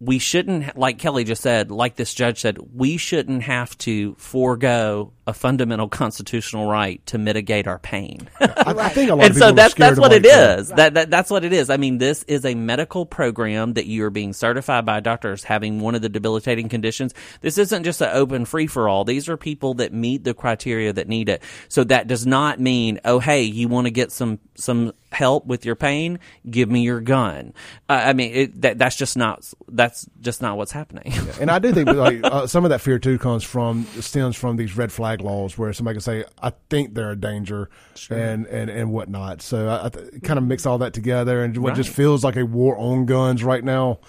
we 0.00 0.18
shouldn't, 0.18 0.76
like 0.76 0.98
Kelly 0.98 1.24
just 1.24 1.42
said, 1.42 1.70
like 1.70 1.96
this 1.96 2.14
judge 2.14 2.40
said, 2.40 2.58
we 2.74 2.96
shouldn't 2.96 3.42
have 3.42 3.76
to 3.78 4.14
forego 4.14 5.12
a 5.26 5.34
fundamental 5.34 5.88
constitutional 5.88 6.70
right 6.70 7.04
to 7.06 7.18
mitigate 7.18 7.66
our 7.66 7.78
pain. 7.78 8.28
I, 8.40 8.74
I 8.78 8.88
think 8.90 9.10
a 9.10 9.14
lot 9.14 9.26
and 9.26 9.32
of 9.32 9.36
so 9.36 9.52
that's 9.52 9.74
that's 9.74 9.98
what 9.98 10.12
it 10.12 10.24
is. 10.24 10.68
That, 10.68 10.94
that 10.94 11.10
that's 11.10 11.30
what 11.30 11.44
it 11.44 11.52
is. 11.52 11.68
I 11.68 11.76
mean, 11.76 11.98
this 11.98 12.22
is 12.22 12.44
a 12.44 12.54
medical 12.54 13.06
program 13.06 13.74
that 13.74 13.86
you 13.86 14.04
are 14.04 14.10
being 14.10 14.32
certified 14.32 14.86
by 14.86 15.00
doctors 15.00 15.44
having 15.44 15.80
one 15.80 15.94
of 15.94 16.00
the 16.00 16.08
debilitating 16.08 16.68
conditions. 16.68 17.12
This 17.40 17.58
isn't 17.58 17.84
just 17.84 18.00
an 18.00 18.10
open 18.12 18.44
free 18.44 18.68
for 18.68 18.88
all. 18.88 19.04
These 19.04 19.28
are 19.28 19.36
people 19.36 19.74
that 19.74 19.92
meet 19.92 20.24
the 20.24 20.32
criteria 20.32 20.92
that 20.92 21.08
need 21.08 21.28
it. 21.28 21.42
So 21.68 21.84
that 21.84 22.06
does 22.06 22.26
not 22.26 22.60
mean, 22.60 23.00
oh, 23.04 23.18
hey, 23.18 23.42
you 23.42 23.68
want 23.68 23.86
to 23.86 23.90
get 23.90 24.12
some 24.12 24.38
some 24.54 24.92
help 25.10 25.46
with 25.46 25.64
your 25.64 25.74
pain? 25.74 26.18
Give 26.48 26.70
me 26.70 26.82
your 26.82 27.00
gun. 27.00 27.54
Uh, 27.88 28.02
I 28.06 28.12
mean, 28.12 28.32
it, 28.34 28.60
that 28.62 28.78
that's 28.78 28.96
just 28.96 29.16
not 29.16 29.50
that's 29.68 30.06
just 30.20 30.42
not 30.42 30.56
what's 30.56 30.72
happening. 30.72 31.12
And 31.40 31.50
I 31.50 31.58
do 31.58 31.72
think 31.72 31.88
like 31.92 32.20
uh, 32.24 32.46
some 32.46 32.64
of 32.64 32.70
that 32.70 32.80
fear 32.80 32.98
too 32.98 33.18
comes 33.18 33.44
from 33.44 33.84
stems 34.00 34.36
from 34.36 34.56
these 34.56 34.76
red 34.76 34.92
flag 34.92 35.20
laws 35.20 35.56
where 35.56 35.72
somebody 35.72 35.94
can 35.94 36.00
say, 36.02 36.24
"I 36.42 36.52
think 36.70 36.94
they're 36.94 37.12
a 37.12 37.16
danger," 37.16 37.70
and 38.10 38.46
and 38.46 38.70
and 38.70 38.92
whatnot. 38.92 39.42
So 39.42 39.68
I, 39.68 39.86
I 39.86 39.88
th- 39.88 40.22
kind 40.22 40.38
of 40.38 40.44
mix 40.44 40.66
all 40.66 40.78
that 40.78 40.92
together, 40.92 41.42
and 41.42 41.56
what 41.58 41.74
just 41.74 41.90
feels 41.90 42.22
like 42.24 42.36
a 42.36 42.44
war 42.44 42.76
on 42.76 43.06
guns 43.06 43.42
right 43.42 43.64
now. 43.64 44.00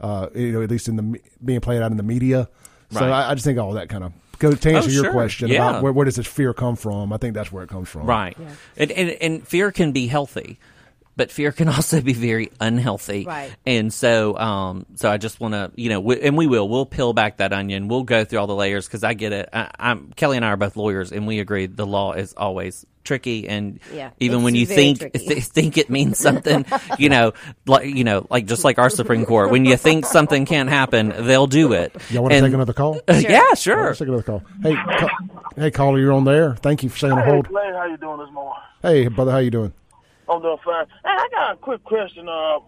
Uh, 0.00 0.28
you 0.34 0.52
know, 0.52 0.60
at 0.60 0.70
least 0.70 0.88
in 0.88 0.96
the 0.96 1.20
being 1.44 1.60
played 1.60 1.80
out 1.80 1.90
in 1.90 1.96
the 1.96 2.02
media. 2.02 2.48
So 2.90 3.00
Right. 3.00 3.10
I, 3.10 3.30
I 3.30 3.34
just 3.34 3.44
think 3.44 3.58
all 3.58 3.72
that 3.74 3.88
kind 3.88 4.04
of 4.04 4.12
goes 4.38 4.60
to 4.60 4.72
answer 4.72 4.90
Oh, 4.90 4.92
your 4.92 5.12
question 5.12 5.48
Yeah. 5.48 5.68
about 5.70 5.82
where, 5.82 5.92
where 5.92 6.04
does 6.04 6.16
this 6.16 6.26
fear 6.26 6.52
come 6.54 6.76
from. 6.76 7.12
I 7.12 7.16
think 7.16 7.34
that's 7.34 7.50
where 7.52 7.62
it 7.64 7.68
comes 7.70 7.88
from. 7.88 8.06
Right. 8.06 8.36
And, 8.76 8.90
and 8.92 9.10
and 9.20 9.46
fear 9.48 9.72
can 9.72 9.92
be 9.92 10.06
healthy, 10.08 10.58
but 11.16 11.30
fear 11.30 11.52
can 11.52 11.68
also 11.74 12.00
be 12.00 12.12
very 12.12 12.50
unhealthy. 12.60 13.24
Right. 13.24 13.54
And 13.66 13.92
so 13.92 14.36
um 14.38 14.86
so 14.96 15.10
I 15.10 15.16
just 15.16 15.40
want 15.40 15.54
to 15.54 15.70
you 15.76 15.88
know 15.88 16.00
we, 16.00 16.20
and 16.20 16.36
we 16.36 16.46
will 16.46 16.68
we'll 16.68 16.86
peel 16.86 17.12
back 17.12 17.38
that 17.38 17.52
onion. 17.52 17.88
We'll 17.88 18.02
go 18.04 18.24
through 18.24 18.38
all 18.40 18.46
the 18.46 18.54
layers 18.54 18.86
because 18.86 19.04
I 19.04 19.14
get 19.14 19.32
it. 19.32 19.48
I, 19.52 19.70
I'm 19.78 20.12
Kelly 20.16 20.36
and 20.36 20.44
I 20.44 20.48
are 20.48 20.56
both 20.56 20.76
lawyers, 20.76 21.12
and 21.12 21.26
we 21.26 21.40
agree 21.40 21.66
the 21.66 21.86
law 21.86 22.12
is 22.12 22.34
always 22.36 22.84
tricky 23.04 23.46
and 23.46 23.80
Yeah, 23.92 24.12
even 24.18 24.44
when 24.44 24.54
you 24.54 24.64
think 24.64 24.98
th- 25.12 25.44
think 25.44 25.76
it 25.76 25.90
means 25.90 26.16
something 26.18 26.64
you 26.98 27.10
know 27.10 27.34
like 27.66 27.84
you 27.86 28.02
know 28.02 28.26
like 28.30 28.46
just 28.46 28.64
like 28.64 28.78
our 28.78 28.88
supreme 28.88 29.26
court 29.26 29.50
when 29.50 29.66
you 29.66 29.76
think 29.76 30.06
something 30.06 30.46
can't 30.46 30.70
happen 30.70 31.12
they'll 31.26 31.46
do 31.46 31.74
it 31.74 31.94
Y'all 32.08 32.22
want 32.22 32.32
to 32.32 32.38
And- 32.38 32.46
take 32.46 32.54
another 32.54 32.72
call? 32.72 32.98
yeah 33.10 33.52
sure 33.52 33.88
Let's 33.88 33.98
take 33.98 34.08
another 34.08 34.22
call. 34.22 34.42
Hey, 34.62 34.74
ca- 34.74 35.18
hey, 35.54 35.70
caller, 35.70 35.98
you're 35.98 36.12
on 36.14 36.24
there. 36.24 36.56
Thank 36.56 36.82
you 36.82 36.88
for 36.88 36.96
staying 36.96 37.12
on 37.12 37.24
Hey, 37.24 37.30
hold. 37.30 37.48
Clay, 37.48 37.70
how 37.74 37.84
you 37.84 37.98
doing 37.98 38.20
this 38.20 38.30
morning? 38.32 38.62
Hey, 38.80 39.08
brother, 39.08 39.32
how 39.32 39.38
you 39.38 39.50
doing? 39.50 39.74
I'm 40.28 40.42
doing 40.42 40.56
fine. 40.64 40.86
Hey, 41.04 41.10
I 41.16 41.28
got 41.30 41.54
a 41.54 41.56
quick 41.56 41.84
question. 41.84 42.28
Uh, 42.28 42.60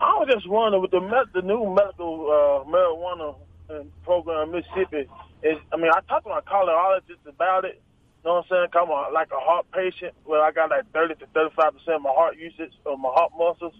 I 0.00 0.18
was 0.18 0.28
just 0.30 0.48
wondering 0.48 0.82
with 0.82 0.90
the 0.90 1.00
med- 1.00 1.32
the 1.32 1.42
new 1.42 1.72
medical 1.72 2.26
uh, 2.28 2.68
marijuana 2.68 3.36
uh, 3.70 3.84
program 4.04 4.48
in 4.48 4.60
Mississippi. 4.60 5.08
Is 5.42 5.58
I 5.72 5.76
mean, 5.76 5.90
I 5.94 6.00
talked 6.08 6.24
to 6.24 6.30
my 6.30 6.40
cardiologist 6.40 7.24
about 7.26 7.64
it. 7.64 7.80
You 8.24 8.30
know 8.30 8.34
what 8.36 8.46
I'm 8.50 8.68
saying? 8.72 8.84
I'm 8.84 8.90
a, 8.90 9.12
like 9.12 9.28
a 9.32 9.40
heart 9.40 9.66
patient 9.72 10.14
where 10.24 10.42
I 10.42 10.50
got 10.50 10.70
like 10.70 10.90
30 10.92 11.14
to 11.16 11.26
35 11.34 11.72
percent 11.72 11.96
of 11.96 12.02
my 12.02 12.10
heart 12.12 12.36
usage 12.36 12.72
of 12.86 12.98
my 12.98 13.10
heart 13.12 13.32
muscles. 13.38 13.74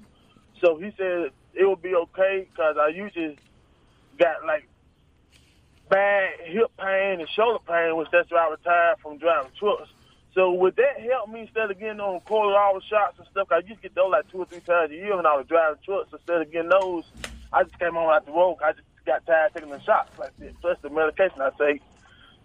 So 0.63 0.79
he 0.79 0.93
said 0.97 1.31
it 1.55 1.65
would 1.67 1.83
be 1.83 1.95
okay 1.95 2.47
because 2.49 2.77
I 2.79 2.89
usually 2.89 3.39
got 4.19 4.45
like 4.47 4.69
bad 5.91 6.31
hip 6.45 6.71
pain 6.79 7.21
and 7.21 7.29
shoulder 7.37 7.59
pain, 7.67 7.97
which 7.97 8.09
that's 8.13 8.31
why 8.31 8.47
I 8.47 8.51
retired 8.51 8.97
from 9.03 9.19
driving 9.19 9.53
trucks. 9.59 9.91
So 10.35 10.53
would 10.53 10.75
that 10.77 11.01
help 11.01 11.29
me 11.31 11.43
instead 11.43 11.71
of 11.71 11.79
getting 11.79 12.01
on 12.01 12.21
cortisone 12.21 12.83
shots 12.83 13.19
and 13.19 13.27
stuff? 13.31 13.49
'Cause 13.49 13.63
I 13.65 13.69
used 13.69 13.81
to 13.83 13.89
get 13.89 13.95
those 13.95 14.11
like 14.11 14.29
two 14.31 14.39
or 14.39 14.47
three 14.47 14.61
times 14.61 14.91
a 14.91 14.95
year 14.95 15.17
when 15.17 15.27
I 15.27 15.37
was 15.37 15.47
driving 15.47 15.79
trucks. 15.85 16.13
Instead 16.13 16.43
of 16.43 16.51
getting 16.51 16.71
those, 16.71 17.05
I 17.53 17.63
just 17.63 17.79
came 17.79 17.95
home 17.95 18.11
out 18.11 18.27
the 18.27 18.33
road. 18.33 18.57
'cause 18.57 18.69
I 18.71 18.73
just 18.73 18.89
got 19.07 19.25
tired 19.27 19.49
of 19.49 19.55
taking 19.55 19.71
the 19.71 19.81
shots 19.83 20.11
like 20.19 20.37
this. 20.39 20.53
Plus 20.61 20.77
the 20.83 20.91
medication 20.91 21.41
I 21.41 21.51
take. 21.59 21.83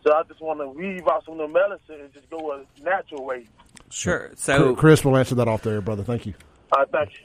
So 0.04 0.14
I 0.14 0.24
just 0.24 0.40
want 0.40 0.60
to 0.60 0.68
weave 0.68 1.08
out 1.08 1.26
some 1.26 1.40
of 1.40 1.52
the 1.52 1.54
medicine 1.54 2.00
and 2.02 2.14
just 2.14 2.30
go 2.30 2.52
a 2.54 2.64
natural 2.84 3.26
way. 3.26 3.48
sure 3.90 4.30
so 4.36 4.76
Chris 4.76 5.04
will 5.04 5.18
answer 5.18 5.34
that 5.36 5.48
off 5.48 5.64
there, 5.64 5.82
brother. 5.82 6.04
Thank 6.04 6.28
you. 6.28 6.36
I 6.72 6.86
thank 6.86 7.10
you. 7.14 7.20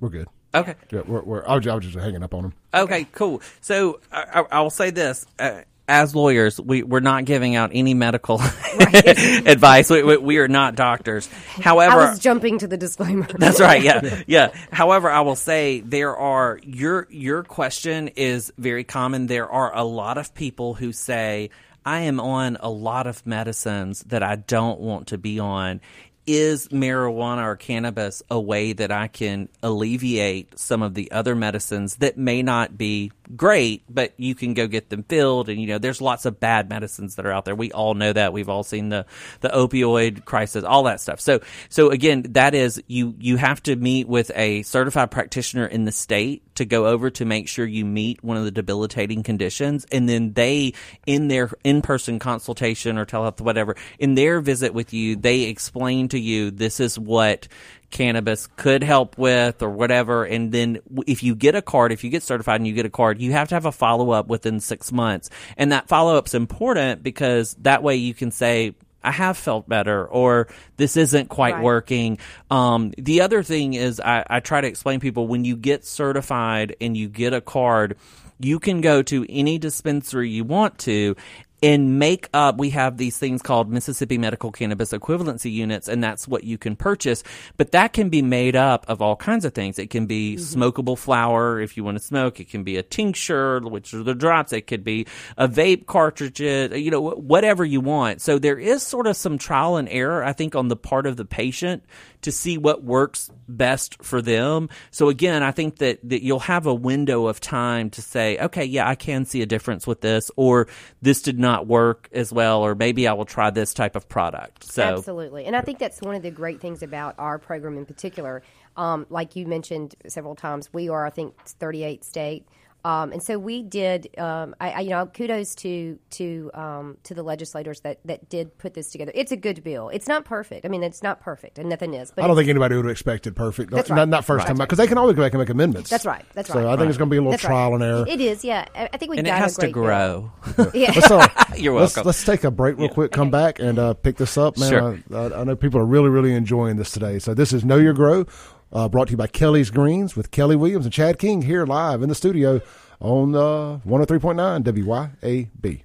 We're 0.00 0.08
good. 0.08 0.28
okay 0.54 0.74
Yeah, 0.90 1.02
we're, 1.06 1.22
we're, 1.22 1.46
I, 1.46 1.56
was, 1.56 1.66
I 1.66 1.74
was 1.74 1.84
just 1.84 1.98
hanging 1.98 2.22
up 2.22 2.32
on 2.32 2.44
him. 2.46 2.52
Okay, 2.72 3.04
cool. 3.12 3.42
So 3.60 4.00
I, 4.10 4.40
I, 4.40 4.44
I'll 4.52 4.70
say 4.70 4.90
this: 4.90 5.26
uh, 5.38 5.60
as 5.88 6.14
lawyers, 6.14 6.60
we 6.60 6.82
we're 6.82 7.00
not 7.00 7.24
giving 7.24 7.56
out 7.56 7.70
any 7.72 7.94
medical 7.94 8.40
advice. 8.80 9.90
We, 9.90 10.02
we, 10.02 10.16
we 10.18 10.38
are 10.38 10.48
not 10.48 10.74
doctors. 10.74 11.26
However, 11.26 12.00
I 12.00 12.10
was 12.10 12.18
jumping 12.18 12.58
to 12.58 12.68
the 12.68 12.76
disclaimer. 12.76 13.26
that's 13.38 13.58
right. 13.58 13.82
Yeah, 13.82 14.22
yeah. 14.26 14.52
However, 14.70 15.10
I 15.10 15.22
will 15.22 15.36
say 15.36 15.80
there 15.80 16.16
are 16.16 16.60
your 16.62 17.08
your 17.10 17.42
question 17.42 18.08
is 18.08 18.52
very 18.58 18.84
common. 18.84 19.26
There 19.26 19.48
are 19.48 19.74
a 19.74 19.84
lot 19.84 20.18
of 20.18 20.34
people 20.34 20.74
who 20.74 20.92
say 20.92 21.50
I 21.84 22.00
am 22.00 22.20
on 22.20 22.58
a 22.60 22.68
lot 22.68 23.06
of 23.06 23.26
medicines 23.26 24.04
that 24.08 24.22
I 24.22 24.36
don't 24.36 24.80
want 24.80 25.08
to 25.08 25.18
be 25.18 25.38
on. 25.40 25.80
Is 26.28 26.68
marijuana 26.68 27.42
or 27.42 27.56
cannabis 27.56 28.22
a 28.30 28.38
way 28.38 28.74
that 28.74 28.92
I 28.92 29.08
can 29.08 29.48
alleviate 29.62 30.58
some 30.58 30.82
of 30.82 30.92
the 30.92 31.10
other 31.10 31.34
medicines 31.34 31.96
that 31.96 32.18
may 32.18 32.42
not 32.42 32.76
be 32.76 33.12
great, 33.34 33.82
but 33.88 34.12
you 34.18 34.34
can 34.34 34.52
go 34.52 34.66
get 34.66 34.90
them 34.90 35.04
filled? 35.04 35.48
And 35.48 35.58
you 35.58 35.66
know, 35.66 35.78
there's 35.78 36.02
lots 36.02 36.26
of 36.26 36.38
bad 36.38 36.68
medicines 36.68 37.16
that 37.16 37.24
are 37.24 37.32
out 37.32 37.46
there. 37.46 37.54
We 37.54 37.72
all 37.72 37.94
know 37.94 38.12
that. 38.12 38.34
We've 38.34 38.50
all 38.50 38.62
seen 38.62 38.90
the 38.90 39.06
the 39.40 39.48
opioid 39.48 40.26
crisis, 40.26 40.64
all 40.64 40.82
that 40.82 41.00
stuff. 41.00 41.18
So, 41.18 41.40
so 41.70 41.88
again, 41.88 42.26
that 42.30 42.54
is 42.54 42.82
you 42.86 43.14
you 43.18 43.38
have 43.38 43.62
to 43.62 43.74
meet 43.74 44.06
with 44.06 44.30
a 44.34 44.62
certified 44.64 45.10
practitioner 45.10 45.66
in 45.66 45.86
the 45.86 45.92
state 45.92 46.42
to 46.58 46.64
go 46.64 46.86
over 46.86 47.10
to 47.10 47.24
make 47.24 47.48
sure 47.48 47.66
you 47.66 47.84
meet 47.84 48.22
one 48.22 48.36
of 48.36 48.44
the 48.44 48.52
debilitating 48.52 49.24
conditions, 49.24 49.86
and 49.90 50.08
then 50.08 50.34
they 50.34 50.74
in 51.06 51.28
their 51.28 51.50
in 51.64 51.82
person 51.82 52.18
consultation 52.18 52.98
or 52.98 53.06
telehealth 53.06 53.40
whatever 53.40 53.74
in 53.98 54.14
their 54.14 54.40
visit 54.40 54.74
with 54.74 54.92
you, 54.92 55.16
they 55.16 55.42
explain 55.42 56.08
to 56.08 56.18
you 56.18 56.50
this 56.50 56.78
is 56.78 56.98
what 56.98 57.48
cannabis 57.90 58.46
could 58.56 58.82
help 58.82 59.16
with 59.16 59.62
or 59.62 59.70
whatever. 59.70 60.24
And 60.24 60.52
then 60.52 60.80
if 61.06 61.22
you 61.22 61.34
get 61.34 61.54
a 61.54 61.62
card 61.62 61.90
if 61.90 62.04
you 62.04 62.10
get 62.10 62.22
certified 62.22 62.60
and 62.60 62.66
you 62.66 62.74
get 62.74 62.84
a 62.84 62.90
card 62.90 63.18
you 63.18 63.32
have 63.32 63.48
to 63.48 63.54
have 63.54 63.64
a 63.64 63.72
follow 63.72 64.10
up 64.10 64.28
within 64.28 64.60
6 64.60 64.92
months. 64.92 65.30
And 65.56 65.72
that 65.72 65.88
follow 65.88 66.16
up's 66.16 66.34
important 66.34 67.02
because 67.02 67.56
that 67.62 67.82
way 67.82 67.96
you 67.96 68.12
can 68.12 68.30
say 68.30 68.74
I 69.08 69.12
have 69.12 69.38
felt 69.38 69.66
better, 69.66 70.04
or 70.06 70.48
this 70.76 70.98
isn't 70.98 71.30
quite 71.30 71.54
Right. 71.54 71.64
working. 71.64 72.18
Um, 72.50 72.92
the 72.98 73.22
other 73.22 73.42
thing 73.42 73.72
is, 73.72 74.00
I, 74.00 74.22
I 74.28 74.40
try 74.40 74.60
to 74.60 74.68
explain 74.68 75.00
people 75.00 75.26
when 75.26 75.46
you 75.46 75.56
get 75.56 75.86
certified 75.86 76.76
and 76.78 76.94
you 76.94 77.08
get 77.08 77.32
a 77.32 77.40
card, 77.40 77.96
you 78.38 78.58
can 78.58 78.82
go 78.82 79.00
to 79.02 79.24
any 79.30 79.56
dispensary 79.56 80.28
you 80.28 80.44
want 80.44 80.76
to 80.80 81.16
and 81.62 81.98
make 81.98 82.28
up 82.32 82.56
we 82.58 82.70
have 82.70 82.96
these 82.96 83.18
things 83.18 83.42
called 83.42 83.70
Mississippi 83.70 84.18
Medical 84.18 84.52
Cannabis 84.52 84.92
Equivalency 84.92 85.52
Units 85.52 85.88
and 85.88 86.02
that's 86.02 86.28
what 86.28 86.44
you 86.44 86.58
can 86.58 86.76
purchase. 86.76 87.24
But 87.56 87.72
that 87.72 87.92
can 87.92 88.08
be 88.08 88.22
made 88.22 88.56
up 88.56 88.84
of 88.88 89.02
all 89.02 89.16
kinds 89.16 89.44
of 89.44 89.54
things. 89.54 89.78
It 89.78 89.90
can 89.90 90.06
be 90.06 90.36
mm-hmm. 90.36 90.62
smokable 90.62 90.96
flower 90.96 91.60
if 91.60 91.76
you 91.76 91.84
want 91.84 91.98
to 91.98 92.04
smoke. 92.04 92.40
It 92.40 92.48
can 92.48 92.62
be 92.62 92.76
a 92.76 92.82
tincture 92.82 93.60
which 93.60 93.92
are 93.94 94.02
the 94.02 94.14
drops. 94.14 94.52
It 94.52 94.66
could 94.66 94.84
be 94.84 95.06
a 95.36 95.48
vape 95.48 95.86
cartridge 95.86 96.40
uh, 96.40 96.74
you 96.74 96.90
know 96.90 97.00
whatever 97.00 97.64
you 97.64 97.80
want. 97.80 98.20
So 98.20 98.38
there 98.38 98.58
is 98.58 98.82
sort 98.82 99.06
of 99.06 99.16
some 99.16 99.38
trial 99.38 99.76
and 99.76 99.88
error 99.88 100.24
I 100.24 100.32
think 100.32 100.54
on 100.54 100.68
the 100.68 100.76
part 100.76 101.06
of 101.06 101.16
the 101.16 101.24
patient 101.24 101.82
to 102.22 102.32
see 102.32 102.58
what 102.58 102.82
works 102.82 103.30
best 103.48 104.02
for 104.02 104.20
them. 104.20 104.68
So 104.90 105.08
again, 105.08 105.42
I 105.42 105.52
think 105.52 105.76
that, 105.78 106.00
that 106.08 106.22
you'll 106.22 106.40
have 106.40 106.66
a 106.66 106.74
window 106.74 107.26
of 107.26 107.40
time 107.40 107.90
to 107.90 108.02
say, 108.02 108.38
okay, 108.38 108.64
yeah, 108.64 108.88
I 108.88 108.94
can 108.94 109.24
see 109.24 109.42
a 109.42 109.46
difference 109.46 109.86
with 109.86 110.00
this, 110.00 110.30
or 110.36 110.68
this 111.02 111.22
did 111.22 111.38
not 111.38 111.66
work 111.66 112.08
as 112.12 112.32
well, 112.32 112.62
or 112.62 112.74
maybe 112.74 113.06
I 113.06 113.12
will 113.12 113.24
try 113.24 113.50
this 113.50 113.72
type 113.74 113.96
of 113.96 114.08
product. 114.08 114.64
So 114.64 114.82
Absolutely. 114.82 115.44
And 115.44 115.54
I 115.54 115.60
think 115.60 115.78
that's 115.78 116.00
one 116.00 116.14
of 116.14 116.22
the 116.22 116.30
great 116.30 116.60
things 116.60 116.82
about 116.82 117.14
our 117.18 117.38
program 117.38 117.76
in 117.76 117.86
particular. 117.86 118.42
Um, 118.76 119.06
like 119.10 119.36
you 119.36 119.46
mentioned 119.46 119.94
several 120.06 120.34
times, 120.34 120.72
we 120.72 120.88
are, 120.88 121.06
I 121.06 121.10
think, 121.10 121.34
38 121.44 122.04
state. 122.04 122.46
Um, 122.84 123.12
and 123.12 123.22
so 123.22 123.38
we 123.38 123.62
did. 123.62 124.08
Um, 124.18 124.54
I, 124.60 124.70
I, 124.70 124.80
you 124.80 124.90
know, 124.90 125.06
kudos 125.06 125.54
to 125.56 125.98
to 126.10 126.50
um, 126.54 126.96
to 127.02 127.14
the 127.14 127.22
legislators 127.22 127.80
that, 127.80 127.98
that 128.04 128.28
did 128.28 128.56
put 128.56 128.74
this 128.74 128.90
together. 128.90 129.10
It's 129.14 129.32
a 129.32 129.36
good 129.36 129.64
bill. 129.64 129.88
It's 129.88 130.06
not 130.06 130.24
perfect. 130.24 130.64
I 130.64 130.68
mean, 130.68 130.82
it's 130.84 131.02
not 131.02 131.20
perfect, 131.20 131.58
and 131.58 131.68
nothing 131.68 131.94
is. 131.94 132.12
But 132.14 132.24
I 132.24 132.28
don't 132.28 132.36
think 132.36 132.48
anybody 132.48 132.76
would 132.76 132.84
have 132.84 132.92
expected 132.92 133.34
perfect. 133.34 133.70
That's 133.72 133.90
not, 133.90 133.96
right. 133.98 134.08
not 134.08 134.24
first 134.24 134.42
Right. 134.44 134.48
time 134.48 134.58
because 134.58 134.78
they 134.78 134.86
can 134.86 134.96
always 134.96 135.16
go 135.16 135.22
back 135.22 135.32
and 135.32 135.40
make 135.40 135.48
amendments. 135.50 135.90
That's 135.90 136.06
right. 136.06 136.24
That's 136.34 136.48
So 136.48 136.62
right. 136.62 136.66
I 136.72 136.76
think 136.76 136.88
it's 136.88 136.98
going 136.98 137.10
to 137.10 137.12
be 137.12 137.16
a 137.16 137.20
little 137.20 137.32
That's 137.32 137.44
right. 137.44 137.50
trial 137.50 137.74
and 137.74 137.82
error. 137.82 138.04
It 138.08 138.20
is. 138.20 138.44
Yeah. 138.44 138.64
I, 138.74 138.88
I 138.92 138.96
think 138.96 139.10
we 139.10 139.18
and 139.18 139.26
it 139.26 139.30
got 139.30 139.38
has 139.40 139.58
a 139.58 139.60
to 139.62 139.70
great 139.72 139.74
bill. 139.74 140.32
grow. 140.56 140.70
Yeah. 140.74 140.92
Let's, 140.94 141.10
uh, 141.10 141.26
You're 141.56 141.78
let's, 141.80 141.96
welcome. 141.96 142.06
let's 142.06 142.24
take 142.24 142.44
a 142.44 142.50
break 142.52 142.78
real 142.78 142.88
quick, 142.88 143.10
come 143.10 143.30
back, 143.30 143.58
and 143.58 143.78
uh, 143.78 143.94
pick 143.94 144.16
this 144.16 144.38
up, 144.38 144.56
man. 144.56 144.70
Sure. 144.70 144.98
I, 145.12 145.16
I, 145.16 145.40
I 145.40 145.44
know 145.44 145.56
people 145.56 145.80
are 145.80 145.84
really, 145.86 146.10
really 146.10 146.32
enjoying 146.34 146.76
this 146.76 146.92
today. 146.92 147.18
So 147.18 147.34
this 147.34 147.52
is 147.52 147.64
Know 147.64 147.76
Your 147.76 147.92
Grow, 147.92 148.24
uh, 148.72 148.88
brought 148.88 149.08
to 149.08 149.12
you 149.12 149.16
by 149.16 149.26
Kelly's 149.26 149.70
Greens 149.70 150.16
with 150.16 150.30
Kelly 150.30 150.56
Williams 150.56 150.86
and 150.86 150.92
Chad 150.92 151.18
King 151.18 151.42
here 151.42 151.66
live 151.66 152.02
in 152.02 152.08
the 152.08 152.14
studio 152.14 152.60
on 153.00 153.34
uh, 153.34 153.80
103.9 153.86 154.62
WYAB. 154.64 155.82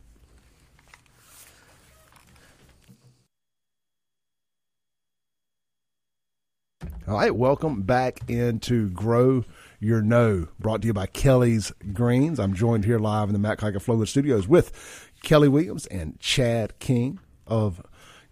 All 7.05 7.15
right, 7.15 7.35
welcome 7.35 7.81
back 7.81 8.29
into 8.29 8.89
Grow 8.89 9.43
Your 9.81 10.01
Know, 10.01 10.47
brought 10.57 10.81
to 10.83 10.87
you 10.87 10.93
by 10.93 11.05
Kelly's 11.05 11.73
Greens. 11.91 12.39
I'm 12.39 12.53
joined 12.53 12.85
here 12.85 12.97
live 12.97 13.27
in 13.27 13.33
the 13.33 13.39
Matt 13.39 13.57
Kiker 13.57 13.83
Flowwood 13.83 14.07
Studios 14.07 14.47
with 14.47 15.11
Kelly 15.21 15.49
Williams 15.49 15.85
and 15.87 16.17
Chad 16.21 16.79
King 16.79 17.19
of 17.45 17.85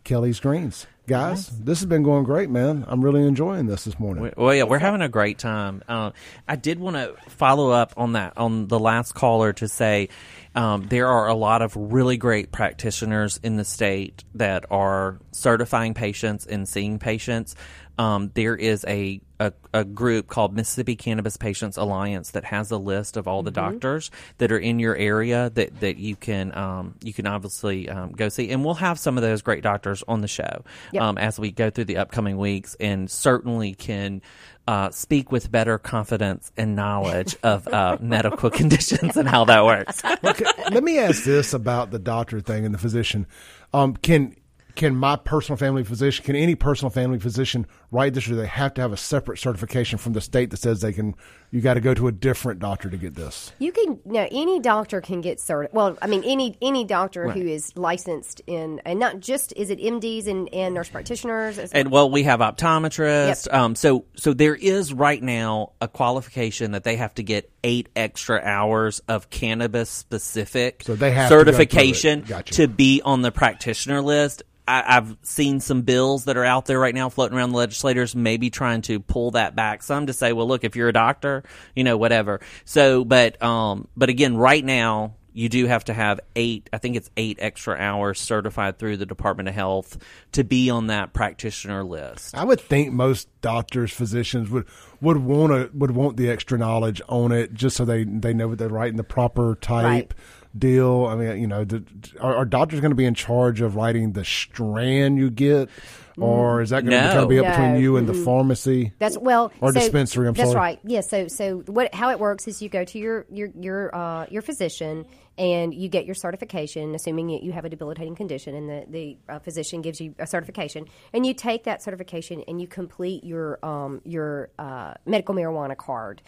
Kelly's 0.05 0.39
Greens. 0.39 0.87
Guys, 1.11 1.47
this 1.47 1.79
has 1.81 1.85
been 1.87 2.03
going 2.03 2.23
great, 2.23 2.49
man. 2.49 2.85
I'm 2.87 3.01
really 3.01 3.27
enjoying 3.27 3.65
this 3.65 3.83
this 3.83 3.99
morning. 3.99 4.31
Well, 4.37 4.55
yeah, 4.55 4.63
we're 4.63 4.79
having 4.79 5.01
a 5.01 5.09
great 5.09 5.39
time. 5.39 5.83
Uh, 5.85 6.11
I 6.47 6.55
did 6.55 6.79
want 6.79 6.95
to 6.95 7.15
follow 7.29 7.69
up 7.69 7.93
on 7.97 8.13
that 8.13 8.37
on 8.37 8.69
the 8.69 8.79
last 8.79 9.11
caller 9.11 9.51
to 9.51 9.67
say 9.67 10.07
um, 10.55 10.87
there 10.87 11.09
are 11.09 11.27
a 11.27 11.35
lot 11.35 11.61
of 11.61 11.75
really 11.75 12.15
great 12.15 12.53
practitioners 12.53 13.41
in 13.43 13.57
the 13.57 13.65
state 13.65 14.23
that 14.35 14.63
are 14.71 15.19
certifying 15.31 15.95
patients 15.95 16.45
and 16.45 16.65
seeing 16.65 16.97
patients. 16.97 17.55
Um, 18.01 18.31
there 18.33 18.55
is 18.55 18.83
a, 18.87 19.21
a 19.39 19.53
a 19.75 19.85
group 19.85 20.27
called 20.27 20.55
Mississippi 20.55 20.95
Cannabis 20.95 21.37
Patients 21.37 21.77
Alliance 21.77 22.31
that 22.31 22.45
has 22.45 22.71
a 22.71 22.77
list 22.77 23.15
of 23.15 23.27
all 23.27 23.43
the 23.43 23.51
doctors 23.51 24.09
that 24.39 24.51
are 24.51 24.57
in 24.57 24.79
your 24.79 24.95
area 24.95 25.51
that, 25.51 25.79
that 25.81 25.97
you 25.97 26.15
can 26.15 26.57
um, 26.57 26.95
you 27.03 27.13
can 27.13 27.27
obviously 27.27 27.87
um, 27.89 28.11
go 28.13 28.27
see, 28.29 28.49
and 28.49 28.65
we'll 28.65 28.73
have 28.73 28.97
some 28.97 29.17
of 29.17 29.21
those 29.21 29.43
great 29.43 29.61
doctors 29.61 30.03
on 30.07 30.21
the 30.21 30.27
show 30.27 30.63
Yep. 30.93 31.03
um, 31.03 31.17
as 31.19 31.39
we 31.39 31.51
go 31.51 31.69
through 31.69 31.85
the 31.85 31.97
upcoming 31.97 32.37
weeks, 32.37 32.75
and 32.79 33.09
certainly 33.09 33.75
can 33.75 34.23
uh, 34.67 34.89
speak 34.89 35.31
with 35.31 35.51
better 35.51 35.77
confidence 35.77 36.51
and 36.57 36.75
knowledge 36.75 37.35
of 37.43 37.67
uh, 37.67 37.97
medical 38.01 38.49
conditions 38.49 39.15
and 39.15 39.27
how 39.27 39.45
that 39.45 39.63
works. 39.63 40.01
Okay, 40.23 40.45
let 40.71 40.83
me 40.83 40.97
ask 40.99 41.23
this 41.23 41.53
about 41.53 41.91
the 41.91 41.99
doctor 41.99 42.39
thing 42.41 42.65
and 42.65 42.73
the 42.73 42.77
physician. 42.79 43.27
Um, 43.73 43.95
can 43.95 44.35
can 44.75 44.95
my 44.95 45.15
personal 45.15 45.57
family 45.57 45.83
physician, 45.83 46.23
can 46.25 46.35
any 46.35 46.55
personal 46.55 46.89
family 46.89 47.19
physician 47.19 47.65
write 47.91 48.13
this, 48.13 48.25
or 48.27 48.31
do 48.31 48.35
they 48.35 48.47
have 48.47 48.73
to 48.75 48.81
have 48.81 48.91
a 48.93 48.97
separate 48.97 49.37
certification 49.39 49.97
from 49.97 50.13
the 50.13 50.21
state 50.21 50.49
that 50.51 50.57
says 50.57 50.81
they 50.81 50.93
can? 50.93 51.15
You 51.53 51.59
got 51.59 51.73
to 51.73 51.81
go 51.81 51.93
to 51.93 52.07
a 52.07 52.13
different 52.13 52.61
doctor 52.61 52.89
to 52.89 52.95
get 52.95 53.13
this. 53.15 53.51
You 53.59 53.73
can 53.73 53.99
no 54.05 54.25
any 54.31 54.59
doctor 54.61 55.01
can 55.01 55.19
get 55.19 55.39
certified. 55.39 55.75
Well, 55.75 55.97
I 56.01 56.07
mean 56.07 56.23
any 56.23 56.55
any 56.61 56.85
doctor 56.85 57.29
who 57.29 57.41
is 57.41 57.75
licensed 57.75 58.41
in 58.47 58.81
and 58.85 58.99
not 58.99 59.19
just 59.19 59.51
is 59.57 59.69
it 59.69 59.79
MDs 59.79 60.27
and, 60.27 60.47
and 60.53 60.73
nurse 60.73 60.87
practitioners. 60.89 61.59
as- 61.59 61.73
And 61.73 61.91
well, 61.91 62.09
we 62.09 62.23
have 62.23 62.39
optometrists. 62.39 63.47
Yep. 63.47 63.53
Um, 63.53 63.75
so 63.75 64.05
so 64.15 64.33
there 64.33 64.55
is 64.55 64.93
right 64.93 65.21
now 65.21 65.73
a 65.81 65.87
qualification 65.89 66.71
that 66.71 66.83
they 66.85 66.95
have 66.95 67.13
to 67.15 67.23
get 67.23 67.51
eight 67.63 67.89
extra 67.95 68.39
hours 68.39 69.01
of 69.07 69.29
cannabis 69.29 69.89
specific 69.89 70.83
So 70.83 70.95
they 70.95 71.11
have 71.11 71.29
to 71.29 71.35
go 71.35 71.39
certification 71.39 72.21
Gotcha. 72.21 72.53
to 72.55 72.67
be 72.67 73.01
on 73.03 73.21
the 73.21 73.31
practitioner 73.31 74.01
list. 74.01 74.43
I, 74.67 74.97
I've 74.97 75.17
seen 75.23 75.59
some 75.59 75.81
bills 75.81 76.25
that 76.25 76.37
are 76.37 76.45
out 76.45 76.65
there 76.65 76.79
right 76.79 76.93
now 76.93 77.09
floating 77.09 77.37
around 77.37 77.51
the 77.51 77.57
legislators, 77.57 78.15
maybe 78.15 78.49
trying 78.49 78.81
to 78.83 78.99
pull 78.99 79.31
that 79.31 79.55
back 79.55 79.83
some 79.83 80.07
to 80.07 80.13
say, 80.13 80.33
well, 80.33 80.47
look, 80.47 80.63
if 80.63 80.75
you're 80.75 80.89
a 80.89 80.93
doctor, 80.93 81.43
you 81.75 81.83
know, 81.83 81.97
whatever. 81.97 82.41
So, 82.65 83.03
but, 83.03 83.41
um, 83.41 83.87
but 83.97 84.09
again, 84.09 84.37
right 84.37 84.63
now, 84.63 85.15
you 85.33 85.49
do 85.49 85.65
have 85.65 85.85
to 85.85 85.93
have 85.93 86.19
eight, 86.35 86.69
I 86.73 86.77
think 86.77 86.95
it's 86.95 87.09
eight 87.17 87.37
extra 87.39 87.75
hours 87.75 88.19
certified 88.19 88.77
through 88.77 88.97
the 88.97 89.05
Department 89.05 89.49
of 89.49 89.55
Health 89.55 89.97
to 90.33 90.43
be 90.43 90.69
on 90.69 90.87
that 90.87 91.13
practitioner 91.13 91.83
list. 91.83 92.35
I 92.35 92.43
would 92.43 92.59
think 92.59 92.93
most 92.93 93.27
doctors, 93.41 93.91
physicians 93.91 94.49
would 94.49 94.65
would 94.99 95.17
want 95.17 95.51
to 95.51 95.69
would 95.77 95.91
want 95.91 96.17
the 96.17 96.29
extra 96.29 96.57
knowledge 96.57 97.01
on 97.07 97.31
it, 97.31 97.53
just 97.53 97.77
so 97.77 97.85
they 97.85 98.03
they 98.03 98.33
know 98.33 98.49
what 98.49 98.57
they're 98.57 98.69
writing 98.69 98.97
the 98.97 99.03
proper 99.03 99.55
type 99.55 99.83
Right. 99.83 100.13
Deal. 100.57 101.05
I 101.05 101.15
mean, 101.15 101.39
you 101.41 101.47
know, 101.47 101.63
the, 101.63 101.83
are, 102.19 102.37
are 102.37 102.45
doctors 102.45 102.79
going 102.79 102.91
to 102.91 102.95
be 102.95 103.05
in 103.05 103.13
charge 103.13 103.61
of 103.61 103.75
writing 103.75 104.11
the 104.13 104.25
strand 104.25 105.17
you 105.17 105.29
get, 105.29 105.69
or 106.17 106.61
is 106.61 106.71
that 106.71 106.85
going 106.85 106.91
No. 107.01 107.21
to 107.21 107.27
be 107.27 107.39
up 107.39 107.45
between 107.47 107.81
you 107.81 107.97
and 107.97 108.07
the 108.07 108.13
pharmacy? 108.13 108.93
That's 108.99 109.17
well, 109.17 109.51
Or 109.61 109.71
so- 109.73 109.79
dispensary, 109.79 110.27
I'm 110.27 110.33
that's 110.33 110.51
sorry. 110.51 110.59
right. 110.59 110.79
Yeah. 110.83 111.01
So, 111.01 111.27
so 111.27 111.59
what? 111.67 111.93
How 111.95 112.09
it 112.11 112.19
works 112.19 112.47
is 112.47 112.61
you 112.61 112.69
go 112.69 112.83
to 112.83 112.99
your 112.99 113.25
your 113.29 113.49
your 113.59 113.95
uh, 113.95 114.25
your 114.29 114.41
physician 114.41 115.05
and 115.37 115.73
you 115.73 115.87
get 115.87 116.05
your 116.05 116.13
certification, 116.13 116.93
assuming 116.93 117.29
you, 117.29 117.39
you 117.41 117.51
have 117.53 117.63
a 117.65 117.69
debilitating 117.69 118.15
condition, 118.15 118.53
and 118.55 118.69
the 118.69 118.85
the 118.89 119.17
uh, 119.33 119.39
physician 119.39 119.81
gives 119.81 120.01
you 120.01 120.13
a 120.19 120.27
certification, 120.27 120.85
and 121.13 121.25
you 121.25 121.33
take 121.33 121.63
that 121.63 121.81
certification 121.81 122.43
and 122.47 122.61
you 122.61 122.67
complete 122.67 123.23
your 123.23 123.63
um, 123.65 124.01
your 124.03 124.49
uh, 124.59 124.93
medical 125.05 125.33
marijuana 125.33 125.75
card. 125.77 126.21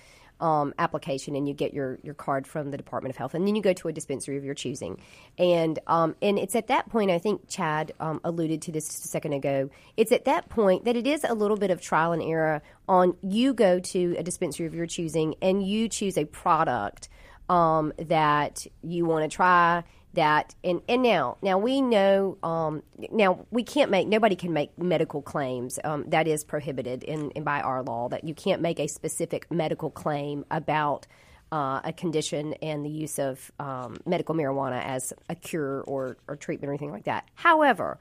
Um, 0.44 0.74
application 0.78 1.38
and 1.38 1.48
you 1.48 1.54
get 1.54 1.74
your, 1.74 2.00
your 2.04 2.14
card 2.14 2.46
from 2.46 2.70
the 2.70 2.76
Department 2.76 3.16
of 3.16 3.18
Health, 3.18 3.34
and 3.34 3.48
then 3.48 3.56
you 3.56 3.62
go 3.62 3.72
to 3.72 3.88
a 3.88 3.94
dispensary 3.94 4.36
of 4.36 4.44
your 4.44 4.54
choosing, 4.54 5.00
and 5.38 5.80
um, 5.88 6.18
and 6.22 6.38
it's 6.38 6.54
at 6.54 6.68
that 6.68 6.90
point 6.90 7.12
I 7.12 7.18
think 7.18 7.48
Chad 7.48 7.94
um, 8.02 8.20
alluded 8.26 8.62
to 8.64 8.72
this 8.74 8.90
just 8.90 9.06
a 9.06 9.08
second 9.08 9.32
ago. 9.32 9.70
It's 9.96 10.12
at 10.12 10.26
that 10.26 10.50
point 10.50 10.84
that 10.84 10.98
it 10.98 11.08
is 11.08 11.24
a 11.24 11.34
little 11.34 11.56
bit 11.56 11.72
of 11.72 11.80
trial 11.80 12.12
and 12.12 12.22
error 12.22 12.62
on 12.90 13.16
you 13.22 13.54
go 13.54 13.80
to 13.80 14.16
a 14.18 14.24
dispensary 14.24 14.66
of 14.66 14.74
your 14.74 14.86
choosing 14.86 15.36
and 15.42 15.66
you 15.66 15.88
choose 15.88 16.18
a 16.18 16.26
product 16.26 17.08
um, 17.48 17.94
that 17.98 18.68
you 18.82 19.06
want 19.06 19.30
to 19.30 19.34
try 19.34 19.84
that 20.14 20.54
and, 20.64 20.82
and 20.88 21.02
now 21.02 21.38
now 21.42 21.58
we 21.58 21.82
know 21.82 22.38
um, 22.44 22.84
now 23.12 23.46
we 23.52 23.64
can't 23.64 23.90
make 23.90 24.08
nobody 24.08 24.36
can 24.36 24.54
make 24.54 24.78
medical 24.78 25.22
claims 25.22 25.80
um, 25.84 26.06
that 26.08 26.28
is 26.28 26.44
prohibited 26.44 27.04
in, 27.04 27.32
in 27.32 27.44
by 27.44 27.62
our 27.62 27.84
law 27.84 28.08
that 28.10 28.24
you 28.24 28.34
can't 28.34 28.62
make 28.62 28.80
a 28.80 28.88
specific 28.88 29.50
medical 29.52 29.90
claim 29.90 30.46
about 30.52 31.08
uh, 31.52 31.82
a 31.84 31.94
condition 31.94 32.54
and 32.62 32.86
the 32.86 32.90
use 32.90 33.20
of 33.20 33.52
um, 33.60 33.98
medical 34.06 34.34
marijuana 34.34 34.84
as 34.84 35.14
a 35.30 35.36
cure 35.36 35.82
or, 35.82 36.18
or 36.28 36.36
treatment 36.36 36.70
or 36.70 36.74
anything 36.74 36.92
like 36.92 37.06
that. 37.06 37.28
However 37.36 38.00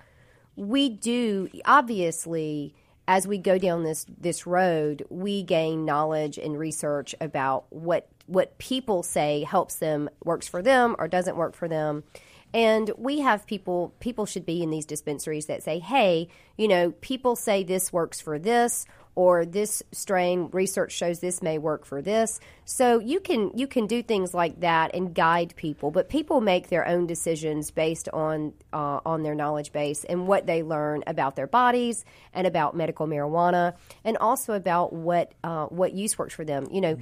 we 0.57 0.91
do 0.91 1.49
obviously 1.65 2.75
as 3.09 3.27
we 3.27 3.39
go 3.39 3.59
down 3.59 3.85
this 3.85 4.07
this 4.19 4.47
road 4.47 5.05
we 5.09 5.43
gain 5.43 5.85
knowledge 5.85 6.39
and 6.39 6.59
research 6.59 7.15
about 7.21 7.65
what 7.71 8.07
what 8.27 8.59
people 8.59 9.03
say 9.03 9.45
helps 9.45 9.77
them 9.77 10.09
works 10.25 10.49
for 10.49 10.63
them 10.63 10.97
or 10.99 11.09
doesn't 11.09 11.37
work 11.37 11.55
for 11.55 11.69
them 11.69 12.05
and 12.55 12.91
we 12.99 13.21
have 13.21 13.47
people 13.47 13.95
people 14.01 14.27
should 14.27 14.45
be 14.45 14.63
in 14.63 14.71
these 14.71 14.87
dispensaries 14.87 15.47
that 15.47 15.63
say 15.63 15.79
hey 15.79 16.29
you 16.57 16.69
know 16.69 16.91
people 17.01 17.37
say 17.37 17.63
this 17.63 17.93
works 17.93 18.21
for 18.21 18.39
this 18.39 18.87
or 19.15 19.45
this 19.45 19.83
strain 19.93 20.49
research 20.53 20.93
shows 20.93 21.21
this 21.21 21.43
may 21.43 21.59
work 21.59 21.85
for 21.85 22.01
this. 22.01 22.41
So 22.65 22.99
you 22.99 23.21
can 23.21 23.51
you 23.55 23.67
can 23.67 23.87
do 23.87 24.03
things 24.03 24.33
like 24.33 24.61
that 24.61 24.95
and 24.95 25.15
guide 25.15 25.55
people, 25.57 25.91
but 25.91 26.09
people 26.09 26.41
make 26.41 26.69
their 26.69 26.87
own 26.87 27.07
decisions 27.07 27.71
based 27.71 28.09
on 28.09 28.55
uh, 28.73 29.01
on 29.05 29.23
their 29.23 29.35
knowledge 29.35 29.73
base 29.73 30.05
and 30.05 30.27
what 30.27 30.47
they 30.47 30.63
learn 30.63 31.05
about 31.07 31.37
their 31.37 31.47
bodies 31.47 32.05
and 32.33 32.47
about 32.47 32.75
medical 32.75 33.07
marijuana, 33.07 33.75
and 34.05 34.17
also 34.17 34.55
about 34.55 34.93
what 34.93 35.33
uh, 35.45 35.67
what 35.67 35.93
use 35.93 36.19
works 36.19 36.35
for 36.35 36.45
them. 36.45 36.69
You 36.71 36.81
know, 36.81 36.95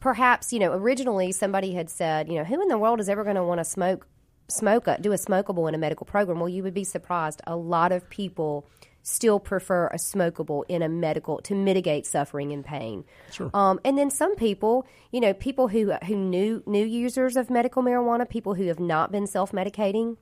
perhaps 0.00 0.52
you 0.52 0.58
know 0.58 0.72
originally 0.72 1.32
somebody 1.32 1.74
had 1.74 1.88
said, 1.90 2.28
you 2.28 2.34
know, 2.34 2.44
who 2.44 2.60
in 2.60 2.68
the 2.68 2.78
world 2.78 3.00
is 3.00 3.08
ever 3.08 3.22
going 3.24 3.36
to 3.36 3.44
want 3.44 3.60
to 3.60 3.64
smoke 3.64 4.06
smoke 4.48 4.88
a, 4.88 4.98
do 5.00 5.12
a 5.12 5.16
smokable 5.16 5.68
in 5.68 5.74
a 5.74 5.78
medical 5.78 6.04
program? 6.06 6.40
Well, 6.40 6.48
you 6.48 6.62
would 6.62 6.74
be 6.74 6.84
surprised. 6.84 7.40
A 7.46 7.56
lot 7.56 7.92
of 7.92 8.08
people 8.10 8.66
still 9.02 9.40
prefer 9.40 9.86
a 9.86 9.96
smokable 9.96 10.64
in 10.68 10.82
a 10.82 10.88
medical 10.88 11.38
to 11.38 11.54
mitigate 11.54 12.06
suffering 12.06 12.52
and 12.52 12.64
pain. 12.64 13.04
Sure. 13.32 13.50
Um, 13.54 13.80
and 13.84 13.96
then 13.96 14.10
some 14.10 14.36
people, 14.36 14.86
you 15.10 15.20
know, 15.20 15.32
people 15.32 15.68
who 15.68 15.92
who 15.92 16.16
new 16.16 16.62
new 16.66 16.84
users 16.84 17.36
of 17.36 17.50
medical 17.50 17.82
marijuana, 17.82 18.28
people 18.28 18.54
who 18.54 18.66
have 18.66 18.80
not 18.80 19.10
been 19.12 19.26
self 19.26 19.52
medicating, 19.52 20.16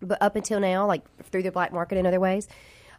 but 0.00 0.18
up 0.22 0.36
until 0.36 0.60
now, 0.60 0.86
like 0.86 1.02
through 1.24 1.42
the 1.42 1.52
black 1.52 1.72
market 1.72 1.98
and 1.98 2.06
other 2.06 2.20
ways. 2.20 2.48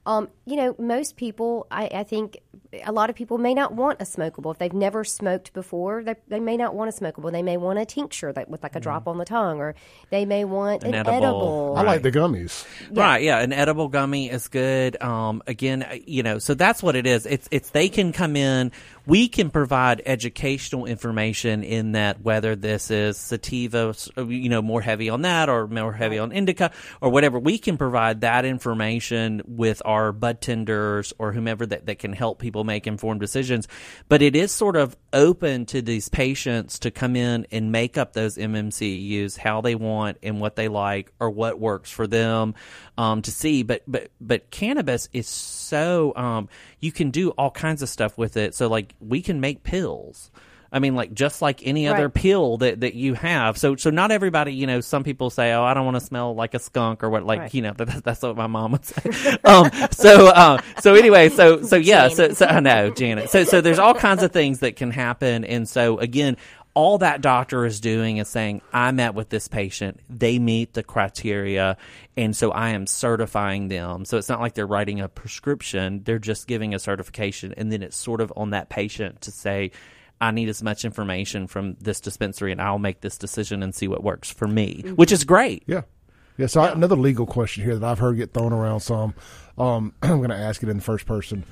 Um, 0.10 0.28
you 0.45 0.56
know, 0.56 0.76
most 0.80 1.17
people, 1.17 1.67
I, 1.69 1.88
I 1.93 2.04
think 2.04 2.39
a 2.84 2.91
lot 2.91 3.12
of 3.12 3.15
people 3.15 3.38
may 3.38 3.54
not 3.54 3.76
want 3.76 4.02
a 4.02 4.06
smokable. 4.06 4.52
If 4.52 4.58
they've 4.58 4.74
never 4.74 5.04
smoked 5.04 5.54
before, 5.54 6.04
they, 6.04 6.15
they 6.28 6.39
may 6.39 6.58
not 6.58 6.74
want 6.74 6.89
a 6.89 7.00
smokable. 7.00 7.32
They 7.32 7.43
may 7.43 7.58
want 7.58 7.78
a 7.78 7.86
tincture 7.86 8.34
that, 8.34 8.50
with 8.50 8.63
like 8.63 8.76
a 8.76 8.80
drop 8.80 9.08
on 9.08 9.19
the 9.19 9.26
tongue, 9.26 9.60
or 9.60 9.76
they 10.10 10.26
may 10.26 10.45
want 10.45 10.84
an, 10.84 10.95
An 10.95 11.08
edible. 11.08 11.15
edible. 11.15 11.74
I 11.78 11.84
like 11.84 12.02
the 12.02 12.12
gummies. 12.12 12.65
Right, 12.89 13.22
yeah, 13.22 13.39
an 13.39 13.54
edible 13.54 13.88
gummy 13.88 14.32
is 14.32 14.48
good. 14.48 15.00
Um, 15.00 15.43
again, 15.45 15.84
uh, 15.84 15.98
you 16.08 16.24
know, 16.24 16.39
so 16.39 16.56
that's 16.56 16.82
what 16.82 16.95
it 16.95 17.06
is. 17.06 17.28
It's 17.28 17.48
it's 17.52 17.69
they 17.69 17.88
can 17.88 18.12
come 18.12 18.36
in. 18.36 18.72
We 19.10 19.28
can 19.28 19.50
provide 19.50 20.04
educational 20.06 20.86
information 20.86 21.63
in 21.63 21.93
that 21.93 22.22
whether 22.22 22.56
this 22.56 22.91
is 22.91 23.17
sativa, 23.17 23.95
uh, 24.15 24.28
you 24.28 24.50
know, 24.50 24.62
more 24.62 24.82
heavy 24.82 25.10
on 25.10 25.24
that 25.24 25.50
or 25.50 25.65
more 25.65 25.91
heavy 25.91 26.19
on 26.19 26.32
indica 26.32 26.69
or 27.02 27.10
whatever. 27.10 27.39
We 27.39 27.58
can 27.58 27.76
provide 27.76 28.22
that 28.22 28.45
information 28.45 29.41
with 29.48 29.82
our 29.84 30.12
bud 30.12 30.41
tenders 30.41 31.12
or 31.17 31.32
whomever 31.32 31.65
that, 31.65 31.88
that 31.88 31.98
can 31.98 32.13
help 32.13 32.38
people 32.38 32.63
make 32.63 32.86
informed 32.86 33.19
decisions. 33.19 33.67
But 34.10 34.22
it 34.22 34.36
is 34.36 34.52
sort 34.52 34.76
of 34.76 34.95
open 35.12 35.65
to 35.65 35.82
these 35.82 36.08
patients 36.08 36.78
to 36.80 36.91
come 36.91 37.15
in 37.15 37.48
and 37.52 37.72
make 37.72 37.98
up 37.98 38.13
those 38.13 38.38
MMCEUs 38.38 39.39
how 39.39 39.62
they 39.62 39.74
want 39.74 40.17
and 40.22 40.39
what 40.39 40.56
they 40.56 40.67
like 40.67 41.12
or 41.19 41.32
what 41.32 41.60
works 41.60 41.89
for 41.89 42.06
them 42.06 42.54
um, 42.95 43.24
to 43.24 43.32
see. 43.32 43.63
But 43.63 43.82
but 43.88 44.12
but 44.22 44.52
cannabis 44.52 45.10
is 45.13 45.28
so 45.28 45.59
um, 46.15 46.49
you 46.79 46.91
can 46.91 47.12
do 47.12 47.29
all 47.32 47.51
kinds 47.51 47.82
of 47.82 47.89
stuff 47.89 48.17
with 48.17 48.38
it. 48.38 48.55
So 48.55 48.67
like 48.67 48.95
we 48.99 49.21
can 49.21 49.39
make 49.39 49.63
pills. 49.63 50.32
I 50.71 50.77
mean, 50.77 50.93
like 50.93 51.13
just 51.15 51.41
like 51.41 51.65
any 51.65 51.88
other 51.88 52.10
pill 52.10 52.58
that, 52.58 52.82
that 52.82 52.93
you 52.93 53.15
have. 53.15 53.58
So 53.58 53.75
so 53.75 53.89
not 53.89 54.12
everybody, 54.12 54.53
you 54.53 54.67
know. 54.67 54.82
Some 54.82 55.03
people 55.03 55.32
say, 55.32 55.51
"Oh, 55.51 55.63
I 55.63 55.73
don't 55.73 55.84
want 55.84 55.95
to 55.95 56.01
smell 56.05 56.36
like 56.36 56.53
a 56.53 56.60
skunk 56.60 57.03
or 57.03 57.10
what." 57.10 57.25
Like 57.25 57.39
Right. 57.39 57.53
you 57.55 57.63
know, 57.63 57.73
that, 57.73 58.03
that's 58.03 58.21
what 58.21 58.38
my 58.38 58.45
mom 58.45 58.73
would 58.73 58.86
say. 58.86 59.38
um, 59.45 59.71
so 59.89 60.27
uh, 60.27 60.62
so 60.79 60.93
anyway, 60.93 61.29
so 61.29 61.63
so 61.63 61.75
yeah, 61.75 62.10
so, 62.10 62.34
so 62.34 62.45
I 62.45 62.60
know 62.60 62.91
Janet. 62.91 63.32
So 63.32 63.45
so 63.45 63.62
there's 63.62 63.79
all 63.79 63.95
kinds 63.95 64.21
of 64.21 64.32
things 64.32 64.60
that 64.60 64.75
can 64.75 64.91
happen, 64.91 65.43
and 65.43 65.67
so 65.67 65.97
again. 65.97 66.38
All 66.73 66.99
that 66.99 67.21
doctor 67.21 67.65
is 67.65 67.79
doing 67.79 68.17
is 68.17 68.29
saying, 68.29 68.62
I 68.71 68.91
met 68.91 69.13
with 69.13 69.29
this 69.29 69.47
patient. 69.47 69.99
They 70.10 70.39
meet 70.39 70.73
the 70.73 70.84
criteria. 70.84 71.77
And 72.15 72.36
so 72.36 72.51
I 72.51 72.69
am 72.69 72.88
certifying 72.88 73.67
them. 73.67 74.05
So 74.05 74.17
it's 74.17 74.29
not 74.29 74.39
like 74.39 74.53
they're 74.53 74.67
writing 74.67 75.01
a 75.01 75.10
prescription. 75.10 76.03
They're 76.03 76.19
just 76.19 76.47
giving 76.47 76.73
a 76.73 76.79
certification. 76.79 77.53
And 77.58 77.71
then 77.71 77.84
it's 77.84 77.97
sort 77.97 78.21
of 78.21 78.32
on 78.36 78.51
that 78.51 78.69
patient 78.69 79.21
to 79.21 79.32
say, 79.32 79.71
I 80.21 80.32
need 80.32 80.49
as 80.49 80.62
much 80.62 80.86
information 80.86 81.47
from 81.47 81.75
this 81.79 82.01
dispensary 82.01 82.51
and 82.51 82.62
I'll 82.62 82.79
make 82.79 83.01
this 83.01 83.17
decision 83.17 83.63
and 83.63 83.73
see 83.73 83.88
what 83.88 84.03
works 84.03 84.29
for 84.29 84.47
me, 84.47 84.84
which 84.95 85.10
mm-hmm. 85.10 85.13
is 85.13 85.23
great. 85.23 85.63
Yeah. 85.65 85.82
Yeah. 86.39 86.47
So 86.47 86.62
I, 86.62 86.71
another 86.71 86.95
legal 86.95 87.25
question 87.25 87.63
here 87.63 87.75
that 87.78 87.86
I've 87.86 87.99
heard 87.99 88.15
get 88.17 88.34
thrown 88.34 88.54
around 88.54 88.80
some. 88.80 89.13
Um, 89.58 89.93
I'm 90.02 90.17
going 90.17 90.30
to 90.30 90.38
ask 90.38 90.63
it 90.63 90.69
in 90.69 90.78
the 90.78 90.84
first 90.84 91.06
person. 91.06 91.43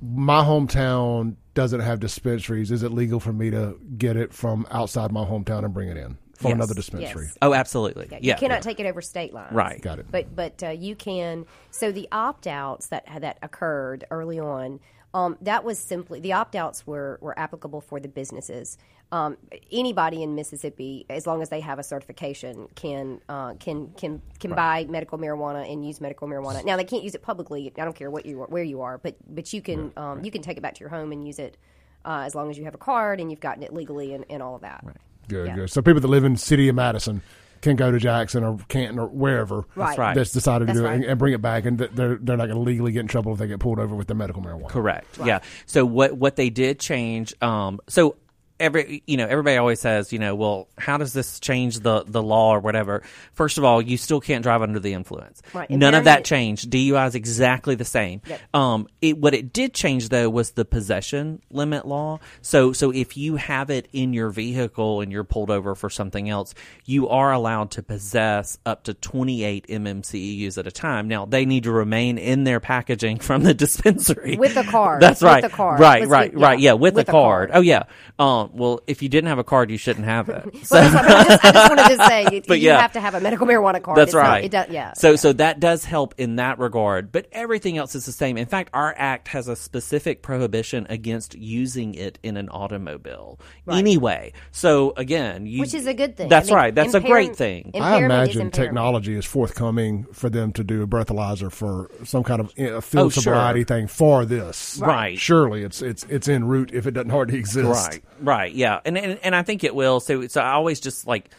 My 0.00 0.42
hometown 0.44 1.34
doesn't 1.54 1.80
have 1.80 2.00
dispensaries. 2.00 2.70
Is 2.70 2.82
it 2.82 2.92
legal 2.92 3.18
for 3.20 3.32
me 3.32 3.50
to 3.50 3.78
get 3.98 4.16
it 4.16 4.32
from 4.32 4.66
outside 4.70 5.12
my 5.12 5.24
hometown 5.24 5.64
and 5.64 5.74
bring 5.74 5.88
it 5.88 5.96
in 5.96 6.16
from 6.36 6.50
Yes. 6.50 6.54
another 6.54 6.74
dispensary? 6.74 7.24
Yes. 7.26 7.38
Oh, 7.42 7.52
absolutely. 7.52 8.08
Yeah, 8.10 8.18
Yeah. 8.22 8.34
you 8.34 8.38
cannot 8.38 8.62
take 8.62 8.78
it 8.80 8.86
over 8.86 9.02
state 9.02 9.34
lines. 9.34 9.52
Right. 9.52 9.80
Got 9.82 9.98
it. 9.98 10.06
But 10.10 10.34
but 10.34 10.62
uh, 10.62 10.68
you 10.70 10.94
can. 10.96 11.44
So 11.72 11.90
the 11.92 12.08
opt 12.12 12.46
outs 12.46 12.86
that 12.86 13.04
that 13.20 13.38
occurred 13.42 14.04
early 14.10 14.38
on, 14.38 14.78
um, 15.14 15.36
that 15.42 15.64
was 15.64 15.78
simply 15.78 16.20
the 16.20 16.32
opt 16.32 16.54
outs 16.54 16.86
were 16.86 17.18
were 17.20 17.38
applicable 17.38 17.80
for 17.80 18.00
the 18.00 18.08
businesses. 18.08 18.78
Um, 19.10 19.36
anybody 19.70 20.22
in 20.22 20.34
Mississippi, 20.34 21.04
as 21.10 21.26
long 21.26 21.42
as 21.42 21.50
they 21.50 21.60
have 21.60 21.78
a 21.78 21.82
certification, 21.82 22.68
can 22.74 23.20
uh, 23.28 23.54
can 23.54 23.88
can 23.92 24.22
can 24.40 24.54
buy 24.54 24.86
medical 24.88 25.18
marijuana 25.18 25.70
and 25.70 25.86
use 25.86 26.00
medical 26.00 26.26
marijuana. 26.28 26.64
Now 26.64 26.78
they 26.78 26.84
can't 26.84 27.02
use 27.04 27.14
it 27.14 27.22
publicly. 27.22 27.70
I 27.76 27.84
don't 27.84 27.94
care 27.94 28.10
what 28.10 28.24
you 28.24 28.40
are, 28.42 28.46
where 28.46 28.62
you 28.64 28.80
are, 28.80 28.96
but 28.98 29.16
but 29.28 29.52
you 29.52 29.60
can 29.60 29.92
um, 29.98 30.24
you 30.24 30.30
can 30.30 30.40
take 30.40 30.56
it 30.56 30.62
back 30.62 30.74
to 30.74 30.80
your 30.80 30.88
home 30.88 31.12
and 31.12 31.26
use 31.26 31.38
it. 31.38 31.58
Uh, 32.04 32.22
as 32.26 32.34
long 32.34 32.50
as 32.50 32.58
you 32.58 32.64
have 32.64 32.74
a 32.74 32.78
card 32.78 33.20
and 33.20 33.30
you've 33.30 33.38
gotten 33.38 33.62
it 33.62 33.72
legally 33.72 34.12
and, 34.12 34.24
and 34.28 34.42
all 34.42 34.56
of 34.56 34.62
that. 34.62 34.84
Good, 35.28 35.46
Yeah. 35.46 35.54
good. 35.54 35.70
So 35.70 35.82
people 35.82 36.00
that 36.00 36.08
live 36.08 36.24
in 36.24 36.36
city 36.36 36.68
of 36.68 36.74
Madison 36.74 37.22
can 37.62 37.76
go 37.76 37.90
to 37.90 37.98
Jackson 37.98 38.44
or 38.44 38.58
Canton 38.68 38.98
or 38.98 39.06
wherever 39.06 39.64
Right. 39.74 39.96
right. 39.96 40.14
that's 40.14 40.32
decided 40.32 40.66
to 40.66 40.74
That's 40.74 40.80
do 40.80 40.86
it 40.86 40.94
and, 40.94 41.04
and 41.04 41.18
bring 41.18 41.32
it 41.32 41.40
back, 41.40 41.64
and 41.64 41.78
they're 41.78 42.16
they're 42.16 42.36
not 42.36 42.46
going 42.46 42.50
to 42.50 42.58
legally 42.60 42.92
get 42.92 43.00
in 43.00 43.08
trouble 43.08 43.32
if 43.32 43.38
they 43.38 43.46
get 43.46 43.60
pulled 43.60 43.78
over 43.78 43.94
with 43.94 44.08
their 44.08 44.16
medical 44.16 44.42
marijuana. 44.42 44.68
Correct. 44.68 45.18
Yeah. 45.24 45.40
So 45.66 45.86
what 45.86 46.12
what 46.12 46.36
they 46.36 46.50
did 46.50 46.78
change? 46.78 47.34
Um, 47.40 47.80
so 47.88 48.16
every 48.62 49.02
you 49.06 49.16
know 49.16 49.26
everybody 49.26 49.56
always 49.56 49.80
says 49.80 50.12
you 50.12 50.18
know 50.18 50.34
well 50.34 50.68
how 50.78 50.96
does 50.96 51.12
this 51.12 51.40
change 51.40 51.80
the 51.80 52.04
the 52.06 52.22
law 52.22 52.54
or 52.54 52.60
whatever? 52.60 53.02
First 53.34 53.58
of 53.58 53.64
all, 53.64 53.82
you 53.82 53.96
still 53.96 54.20
can't 54.20 54.42
drive 54.42 54.62
under 54.62 54.78
the 54.78 54.92
influence. 54.94 55.42
Right. 55.52 55.68
None 55.70 55.94
of 55.94 56.04
that 56.04 56.20
it- 56.20 56.24
changed. 56.24 56.70
DUI 56.70 57.08
is 57.08 57.14
exactly 57.14 57.74
the 57.74 57.84
same. 57.84 58.22
Yep. 58.26 58.40
Um, 58.54 58.88
it, 59.00 59.18
what 59.18 59.34
it 59.34 59.52
did 59.52 59.74
change 59.74 60.08
though 60.08 60.30
was 60.30 60.52
the 60.52 60.64
possession 60.64 61.42
limit 61.50 61.86
law. 61.86 62.20
So 62.40 62.72
so 62.72 62.90
if 62.92 63.16
you 63.16 63.36
have 63.36 63.70
it 63.70 63.88
in 63.92 64.12
your 64.12 64.30
vehicle 64.30 65.00
and 65.00 65.10
you're 65.10 65.24
pulled 65.24 65.50
over 65.50 65.74
for 65.74 65.90
something 65.90 66.28
else, 66.28 66.54
you 66.84 67.08
are 67.08 67.32
allowed 67.32 67.72
to 67.72 67.82
possess 67.82 68.58
up 68.64 68.84
to 68.84 68.94
28 68.94 69.66
MMCEUs 69.68 70.58
at 70.58 70.66
a 70.66 70.72
time. 70.72 71.08
Now 71.08 71.24
they 71.26 71.44
need 71.44 71.64
to 71.64 71.72
remain 71.72 72.18
in 72.18 72.44
their 72.44 72.60
packaging 72.60 73.18
from 73.20 73.42
the 73.42 73.54
dispensary 73.54 74.36
With 74.36 74.54
the 74.54 74.62
card. 74.64 75.02
That's 75.02 75.20
With 75.20 75.30
right. 75.30 75.42
the 75.42 75.48
card. 75.48 75.80
Right, 75.80 76.00
With- 76.02 76.10
right, 76.10 76.32
yeah. 76.32 76.44
right. 76.46 76.58
Yeah, 76.58 76.72
with, 76.74 76.94
With 76.94 77.06
card. 77.06 77.48
card. 77.48 77.50
Oh 77.54 77.60
yeah. 77.60 77.84
Um, 78.18 78.50
well, 78.52 78.80
if 78.86 79.02
you 79.02 79.08
didn't 79.08 79.28
have 79.28 79.38
a 79.38 79.44
card, 79.44 79.70
you 79.70 79.76
shouldn't 79.78 80.04
have 80.06 80.28
it. 80.28 80.66
So- 80.66 80.76
Well, 80.82 80.90
that's 80.90 80.94
I, 80.94 81.24
just, 81.24 81.44
I 81.44 81.52
just 81.52 81.68
wanted 81.70 81.96
to 81.96 82.06
say, 82.06 82.36
you, 82.36 82.42
But 82.48 82.60
you 82.60 82.66
yeah. 82.68 82.80
have 82.80 82.92
to 82.92 83.00
have 83.00 83.14
a 83.14 83.20
medical 83.20 83.46
marijuana 83.46 83.82
card. 83.82 83.96
That's 83.98 84.08
It's 84.10 84.14
not- 84.14 84.22
right. 84.22 84.44
it 84.44 84.50
does, 84.50 84.68
yeah. 84.70 84.92
So 84.94 85.10
yeah. 85.10 85.16
so 85.16 85.32
that 85.34 85.60
does 85.60 85.84
help 85.84 86.14
in 86.18 86.36
that 86.36 86.58
regard, 86.58 87.12
but 87.12 87.26
everything 87.32 87.78
else 87.78 87.94
is 87.94 88.06
the 88.06 88.12
same. 88.12 88.36
In 88.36 88.46
fact, 88.46 88.70
our 88.72 88.94
act 88.96 89.28
has 89.28 89.48
a 89.48 89.56
specific 89.56 90.22
prohibition 90.22 90.86
against 90.90 91.34
using 91.34 91.94
it 91.94 92.18
in 92.22 92.36
an 92.36 92.48
automobile 92.48 93.38
anyway. 93.70 94.32
So 94.50 94.92
again, 94.96 95.46
you, 95.46 95.60
Which 95.60 95.74
is 95.74 95.86
a 95.86 95.94
good 95.94 96.16
thing. 96.16 96.28
That's 96.28 96.48
I 96.48 96.50
mean, 96.50 96.56
right. 96.56 96.74
That's 96.74 96.94
a 96.94 97.00
great 97.00 97.36
thing. 97.36 97.70
I 97.74 97.98
imagine 98.04 98.42
impairment. 98.42 98.54
technology 98.54 99.14
is 99.14 99.24
forthcoming 99.24 100.04
for 100.12 100.28
them 100.30 100.52
to 100.52 100.64
do 100.64 100.82
a 100.82 100.86
breathalyzer 100.86 101.50
for 101.50 101.90
some 102.04 102.22
kind 102.22 102.40
of 102.40 102.46
uh, 102.58 102.80
field 102.80 103.06
Oh, 103.06 103.08
sure. 103.10 103.22
sobriety 103.22 103.64
thing 103.64 103.86
for 103.86 104.24
this. 104.24 104.78
Right. 104.80 105.18
Surely 105.18 105.62
it's 105.62 105.82
it's 105.82 106.04
it's 106.08 106.28
en 106.28 106.44
route 106.44 106.70
if 106.72 106.86
it 106.86 106.92
doesn't 106.92 107.10
already 107.10 107.36
exist. 107.38 107.68
Right, 107.68 108.02
right, 108.20 108.41
yeah, 108.46 108.80
and, 108.84 108.96
and 108.96 109.18
and 109.22 109.34
I 109.34 109.42
think 109.42 109.64
it 109.64 109.74
will. 109.74 110.00
So 110.00 110.26
so 110.26 110.40
I 110.40 110.52
always 110.52 110.80
just 110.80 111.06
like, 111.06 111.30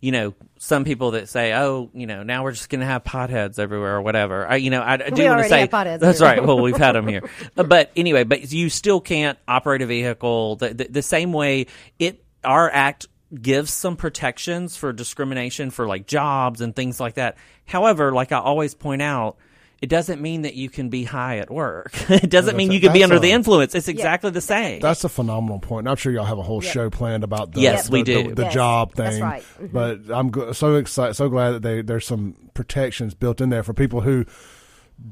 you 0.00 0.12
know, 0.12 0.34
some 0.58 0.84
people 0.84 1.12
that 1.12 1.28
say, 1.28 1.52
oh, 1.54 1.90
you 1.94 2.06
know, 2.06 2.22
now 2.22 2.44
we're 2.44 2.52
just 2.52 2.68
going 2.68 2.80
to 2.80 2.86
have 2.86 3.04
potheads 3.04 3.58
everywhere 3.58 3.96
or 3.96 4.02
whatever. 4.02 4.46
I, 4.46 4.56
you 4.56 4.70
know, 4.70 4.80
I, 4.80 4.94
I 4.94 5.10
do 5.10 5.24
want 5.24 5.42
to 5.42 5.48
say 5.48 5.60
have 5.60 5.70
potheads 5.70 6.00
that's 6.00 6.20
everywhere. 6.20 6.38
right. 6.38 6.46
Well, 6.46 6.60
we've 6.60 6.76
had 6.76 6.92
them 6.92 7.08
here, 7.08 7.28
but 7.54 7.90
anyway, 7.96 8.24
but 8.24 8.50
you 8.52 8.70
still 8.70 9.00
can't 9.00 9.38
operate 9.48 9.82
a 9.82 9.86
vehicle 9.86 10.56
the, 10.56 10.74
the, 10.74 10.88
the 10.88 11.02
same 11.02 11.32
way. 11.32 11.66
It 11.98 12.24
our 12.44 12.70
act 12.70 13.06
gives 13.34 13.72
some 13.72 13.96
protections 13.96 14.76
for 14.76 14.92
discrimination 14.92 15.70
for 15.70 15.86
like 15.86 16.06
jobs 16.06 16.60
and 16.60 16.74
things 16.74 17.00
like 17.00 17.14
that. 17.14 17.36
However, 17.64 18.12
like 18.12 18.32
I 18.32 18.38
always 18.38 18.74
point 18.74 19.02
out. 19.02 19.36
It 19.82 19.88
doesn't 19.88 20.22
mean 20.22 20.42
that 20.42 20.54
you 20.54 20.70
can 20.70 20.88
be 20.88 21.04
high 21.04 21.36
at 21.38 21.50
work. 21.50 21.92
it 22.10 22.30
doesn't 22.30 22.56
mean 22.56 22.72
you 22.72 22.80
can 22.80 22.94
be 22.94 23.02
under 23.04 23.16
a- 23.16 23.20
the 23.20 23.30
influence. 23.30 23.74
It's 23.74 23.88
exactly 23.88 24.30
the 24.30 24.40
same. 24.40 24.80
That's 24.80 25.04
a 25.04 25.08
phenomenal 25.10 25.58
point. 25.58 25.80
And 25.80 25.90
I'm 25.90 25.96
sure 25.96 26.10
y'all 26.12 26.24
have 26.24 26.38
a 26.38 26.42
whole 26.42 26.62
show 26.62 26.88
planned 26.88 27.22
about 27.24 27.52
the, 27.52 27.60
Yes, 27.60 27.86
the, 27.88 27.92
we 27.92 28.02
do. 28.02 28.34
the 28.34 28.44
Yes, 28.44 28.54
job 28.54 28.94
that's 28.94 29.16
thing. 29.16 29.22
right. 29.22 29.42
Mhm. 29.60 29.72
But 29.72 30.00
I'm 30.16 30.30
go- 30.30 30.52
so 30.52 30.76
excited, 30.76 31.12
so 31.14 31.28
glad 31.28 31.50
that 31.50 31.62
they 31.62 31.82
there's 31.82 32.06
some 32.06 32.36
protections 32.54 33.12
built 33.14 33.40
in 33.42 33.50
there 33.50 33.62
for 33.62 33.74
people 33.74 34.00
who 34.00 34.24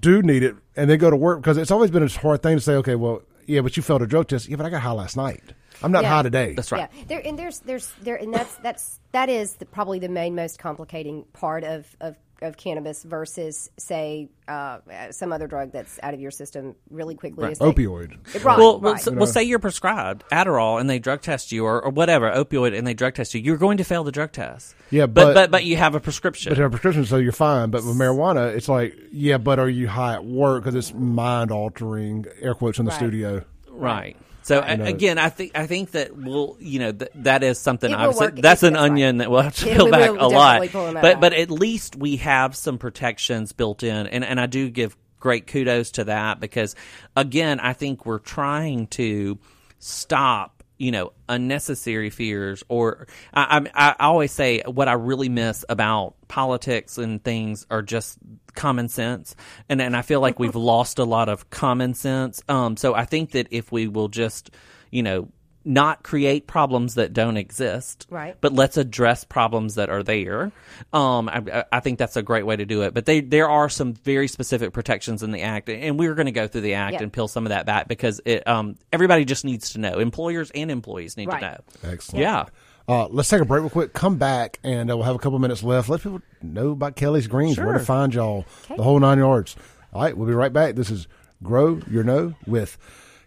do 0.01 0.23
need 0.23 0.43
it 0.43 0.57
and 0.77 0.89
they 0.89 0.97
go 0.97 1.11
to 1.11 1.17
work 1.17 1.41
because 1.43 1.59
it's 1.59 1.71
always 1.71 1.91
been 1.91 2.03
a 2.03 2.09
hard 2.09 2.43
thing 2.43 2.57
to 2.57 2.61
say, 2.63 2.73
okay, 2.77 2.95
well, 2.95 3.21
yeah, 3.47 3.61
but 3.61 3.77
you 3.77 3.83
failed 3.83 4.01
a 4.01 4.07
drug 4.07 4.29
test. 4.29 4.49
Yeah, 4.49 4.57
but 4.57 4.65
I 4.65 4.71
got 4.71 4.81
high 4.81 4.93
last 4.93 5.17
night. 5.17 5.43
I'm 5.83 5.93
not 5.93 6.05
Yeah. 6.05 6.09
high 6.09 6.23
today. 6.23 6.55
That's 6.55 6.73
right. 6.73 6.89
Yeah, 6.97 7.05
there 7.09 7.23
and 7.27 7.39
there's 7.39 7.59
there's 7.61 7.93
there 8.01 8.17
and 8.17 8.33
that's 8.33 8.55
that's 8.57 9.01
that 9.13 9.29
is 9.29 9.57
the, 9.57 9.67
probably 9.67 9.99
the 9.99 10.09
main 10.09 10.35
most 10.35 10.59
complicating 10.59 11.25
part 11.35 11.65
of 11.65 11.95
of 12.01 12.17
of 12.43 12.57
cannabis 12.57 13.03
versus, 13.05 13.71
say, 13.79 14.29
uh, 14.49 14.79
some 15.11 15.33
other 15.33 15.47
drug 15.47 15.73
that's 15.73 15.99
out 16.03 16.13
of 16.15 16.21
your 16.21 16.31
system 16.31 16.75
really 16.91 17.15
quickly. 17.15 17.51
as 17.53 17.59
they- 17.59 17.65
Opioid. 17.65 18.45
Right, 18.45 18.59
well, 18.59 18.81
well, 18.81 18.93
right. 18.95 19.01
s- 19.01 19.09
well, 19.11 19.27
say 19.27 19.45
you're 19.45 19.59
prescribed 19.59 20.25
Adderall 20.33 20.81
and 20.81 20.91
they 20.91 20.99
drug 20.99 21.23
test 21.23 21.53
you, 21.53 21.65
or, 21.65 21.83
or 21.83 21.91
whatever 21.91 22.31
opioid, 22.31 22.77
and 22.77 22.87
they 22.87 22.93
drug 22.95 23.15
test 23.15 23.35
you. 23.35 23.41
You're 23.41 23.57
going 23.57 23.79
to 23.79 23.85
fail 23.85 24.05
the 24.05 24.13
drug 24.13 24.33
test. 24.33 24.75
Yeah, 24.91 25.07
but 25.07 25.25
but- 25.27 25.35
but, 25.35 25.51
but 25.51 25.65
you 25.65 25.77
have 25.77 25.95
a 25.95 26.01
prescription. 26.01 26.51
But 26.51 26.57
you 26.59 26.63
have 26.65 26.73
a 26.73 26.77
prescription, 26.77 27.05
so 27.07 27.17
you're 27.17 27.33
fine. 27.33 27.71
But 27.71 27.85
with 27.85 27.97
marijuana, 27.97 28.55
it's 28.55 28.69
like, 28.69 28.95
yeah, 29.13 29.39
but 29.39 29.59
are 29.59 29.69
you 29.69 29.89
high 29.89 30.15
at 30.15 30.25
work? 30.25 30.65
Because 30.65 30.75
it's 30.75 30.93
mind 30.93 31.51
altering, 31.51 32.27
air 32.41 32.55
quotes 32.55 32.79
in 32.79 32.85
the 32.85 32.91
Right. 32.91 32.97
studio. 32.99 33.45
Right. 33.71 34.17
So 34.45 34.61
a- 34.61 34.77
know. 34.77 34.85
again, 34.85 35.19
I 35.19 35.31
think 35.31 35.53
I 35.57 35.67
think 35.67 35.91
that 35.93 36.17
we'll 36.17 36.57
you 36.61 36.79
know 36.79 36.93
th- 36.93 37.11
that 37.17 37.43
is 37.43 37.59
something 37.59 37.91
It 37.91 37.95
obviously 37.95 38.41
that's 38.41 38.63
an 38.63 38.75
That's 38.75 38.83
right. 38.83 38.91
onion 38.91 39.17
that 39.19 39.31
we'll 39.31 39.41
have 39.43 39.57
to 39.57 39.65
peel 39.65 39.91
back 39.91 40.11
a 40.11 40.13
lot. 40.13 40.61
definitely 40.61 40.69
pull 40.69 40.85
that 40.93 40.95
But 41.03 41.03
back. 41.15 41.21
but 41.21 41.33
at 41.33 41.51
least 41.51 41.97
we 41.97 42.17
have 42.19 42.55
some 42.55 42.79
protections 42.79 43.53
built 43.53 43.83
in, 43.83 44.07
and 44.07 44.25
and 44.25 44.39
I 44.39 44.47
do 44.47 44.69
give 44.71 44.97
great 45.19 45.47
kudos 45.47 45.91
to 45.93 46.05
that 46.05 46.39
because 46.41 46.77
again, 47.17 47.59
I 47.59 47.73
think 47.73 48.05
we're 48.07 48.19
trying 48.19 48.87
to 48.89 49.39
stop 49.79 50.54
you 50.79 50.91
know 50.91 51.13
unnecessary 51.29 52.11
fears 52.11 52.65
or 52.69 53.07
I, 53.33 53.69
I 53.75 53.91
I 53.99 54.07
always 54.07 54.33
say 54.33 54.63
what 54.67 54.89
I 54.89 54.95
really 54.95 55.29
miss 55.29 55.65
about 55.69 56.15
politics 56.29 56.99
and 56.99 57.23
things 57.23 57.67
are 57.71 57.83
just 57.83 58.19
common 58.55 58.89
sense. 58.89 59.37
And 59.69 59.81
and 59.81 59.97
I 59.97 60.03
feel 60.03 60.21
like 60.21 60.39
we've 60.39 60.55
lost 60.73 60.99
a 60.99 61.05
lot 61.05 61.29
of 61.29 61.51
common 61.51 61.95
sense. 61.95 62.43
Um 62.49 62.77
so 62.77 62.95
I 62.95 63.05
think 63.05 63.33
that 63.33 63.49
if 63.51 63.71
we 63.71 63.89
will 63.89 64.09
just 64.09 64.51
you 64.91 65.03
know 65.03 65.29
not 65.65 66.03
create 66.03 66.47
problems 66.47 66.95
that 66.97 67.13
don't 67.13 67.37
exist 67.37 68.07
Right. 68.11 68.37
but 68.41 68.53
let's 68.53 68.77
address 68.77 69.25
problems 69.25 69.77
that 69.77 69.89
are 69.91 70.03
there 70.03 70.53
um 70.93 71.29
I, 71.29 71.65
I 71.73 71.81
think 71.81 71.99
that's 71.99 72.17
a 72.17 72.23
great 72.23 72.45
way 72.45 72.57
to 72.57 72.67
do 72.67 72.83
it 72.83 72.93
but 72.95 73.07
they 73.07 73.21
there 73.21 73.49
are 73.49 73.69
some 73.69 73.95
very 73.95 74.29
specific 74.29 74.73
protections 74.73 75.23
in 75.23 75.31
the 75.31 75.43
act 75.43 75.69
and 75.69 75.99
we're 75.99 76.15
going 76.15 76.27
to 76.27 76.33
go 76.33 76.47
through 76.47 76.61
the 76.63 76.75
act 76.75 76.93
Yep. 76.95 77.01
and 77.03 77.13
peel 77.13 77.29
some 77.29 77.47
of 77.47 77.51
that 77.51 77.67
back 77.67 77.89
because 77.89 78.21
it 78.25 78.47
um 78.47 78.77
everybody 78.93 79.25
just 79.25 79.45
needs 79.45 79.73
to 79.73 79.79
know 79.81 79.99
employers 79.99 80.51
and 80.55 80.71
employees 80.71 81.17
need 81.17 81.29
Right. 81.29 81.41
to 81.41 81.47
know 81.83 81.91
Excellent. 81.93 82.21
yeah 82.23 82.45
Uh, 82.87 83.07
let's 83.09 83.31
take 83.31 83.41
a 83.41 83.47
break 83.47 83.63
real 83.63 83.71
quick. 83.71 83.95
Come 83.95 84.19
back, 84.19 84.59
and 84.63 84.91
uh, 84.91 84.95
we'll 84.99 85.07
have 85.07 85.15
a 85.17 85.19
couple 85.19 85.39
minutes 85.39 85.63
left. 85.63 85.89
Let 85.89 86.03
people 86.03 86.21
know 86.43 86.73
about 86.73 86.97
Kelly's 86.97 87.27
Greens, 87.27 87.57
where 87.59 87.73
to 87.73 87.79
find 87.79 88.13
y'all, 88.13 88.45
Okay. 88.67 88.77
the 88.77 88.83
whole 88.83 89.01
nine 89.01 89.17
yards. 89.17 89.57
All 89.95 90.03
right, 90.03 90.15
we'll 90.15 90.29
be 90.29 90.35
right 90.35 90.53
back. 90.53 90.75
This 90.75 90.91
is 90.91 91.09
Grow 91.43 91.81
Your 91.91 92.05
Know 92.05 92.35
with 92.47 92.77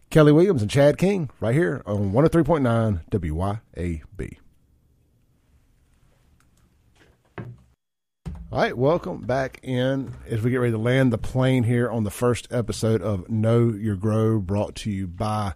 Kelly 0.10 0.32
Williams 0.32 0.62
and 0.62 0.72
Chad 0.72 0.98
King 0.98 1.30
right 1.42 1.54
here 1.54 1.84
on 1.86 2.14
103.9 2.14 3.02
WYAB. 3.12 4.38
All 8.50 8.60
right, 8.62 8.78
welcome 8.78 9.24
back 9.24 9.60
in 9.64 10.14
as 10.26 10.42
we 10.42 10.52
get 10.52 10.58
ready 10.58 10.72
to 10.72 10.78
land 10.78 11.12
the 11.12 11.18
plane 11.18 11.64
here 11.64 11.92
on 11.92 12.06
the 12.06 12.10
first 12.10 12.48
episode 12.50 13.02
of 13.02 13.30
Know 13.30 13.74
Your 13.74 13.98
Grow, 13.98 14.40
brought 14.40 14.76
to 14.76 14.90
you 14.90 15.08
by 15.08 15.54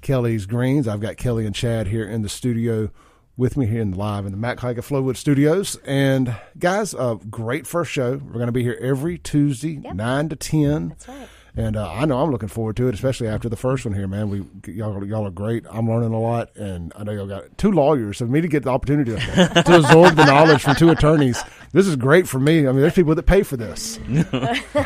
Kelly's 0.00 0.46
Greens. 0.46 0.86
I've 0.86 1.00
got 1.00 1.16
Kelly 1.16 1.44
and 1.44 1.54
Chad 1.54 1.88
here 1.88 2.06
in 2.06 2.22
the 2.22 2.28
studio 2.28 2.90
with 3.36 3.56
me 3.56 3.66
here 3.66 3.82
in 3.82 3.90
live 3.90 4.24
in 4.24 4.30
the 4.30 4.38
Matt 4.38 4.58
Kiker 4.58 4.76
Flowood 4.76 5.16
Studios. 5.16 5.76
And 5.84 6.36
guys, 6.56 6.94
uh, 6.94 7.14
great 7.28 7.66
first 7.66 7.90
show. 7.90 8.12
We're 8.12 8.34
going 8.34 8.46
to 8.46 8.52
be 8.52 8.62
here 8.62 8.78
every 8.80 9.18
Tuesday, 9.18 9.76
nine 9.78 10.28
to 10.28 10.36
ten. 10.36 10.90
That's 10.90 11.08
right. 11.08 11.28
And 11.58 11.76
uh, 11.76 11.90
I 11.92 12.04
know 12.04 12.20
I'm 12.20 12.30
looking 12.30 12.48
forward 12.48 12.76
to 12.76 12.86
it, 12.86 12.94
especially 12.94 13.26
after 13.26 13.48
the 13.48 13.56
first 13.56 13.84
one 13.84 13.92
here, 13.92 14.06
man. 14.06 14.30
We 14.30 14.44
y'all, 14.72 15.04
y'all 15.04 15.26
are 15.26 15.30
great. 15.30 15.66
I'm 15.68 15.88
learning 15.88 16.12
a 16.12 16.20
lot, 16.20 16.54
and 16.54 16.92
I 16.94 17.02
know 17.02 17.10
y'all 17.10 17.26
got 17.26 17.58
two 17.58 17.72
lawyers. 17.72 18.18
So 18.18 18.26
for 18.26 18.30
me 18.30 18.40
to 18.40 18.46
get 18.46 18.62
the 18.62 18.70
opportunity 18.70 19.10
to, 19.10 19.18
to 19.66 19.76
absorb 19.78 20.14
the 20.14 20.24
knowledge 20.24 20.62
from 20.62 20.76
two 20.76 20.90
attorneys, 20.90 21.42
this 21.72 21.88
is 21.88 21.96
great 21.96 22.28
for 22.28 22.38
me. 22.38 22.60
I 22.60 22.70
mean, 22.70 22.80
there's 22.80 22.94
people 22.94 23.12
that 23.16 23.24
pay 23.24 23.42
for 23.42 23.56
this. 23.56 23.98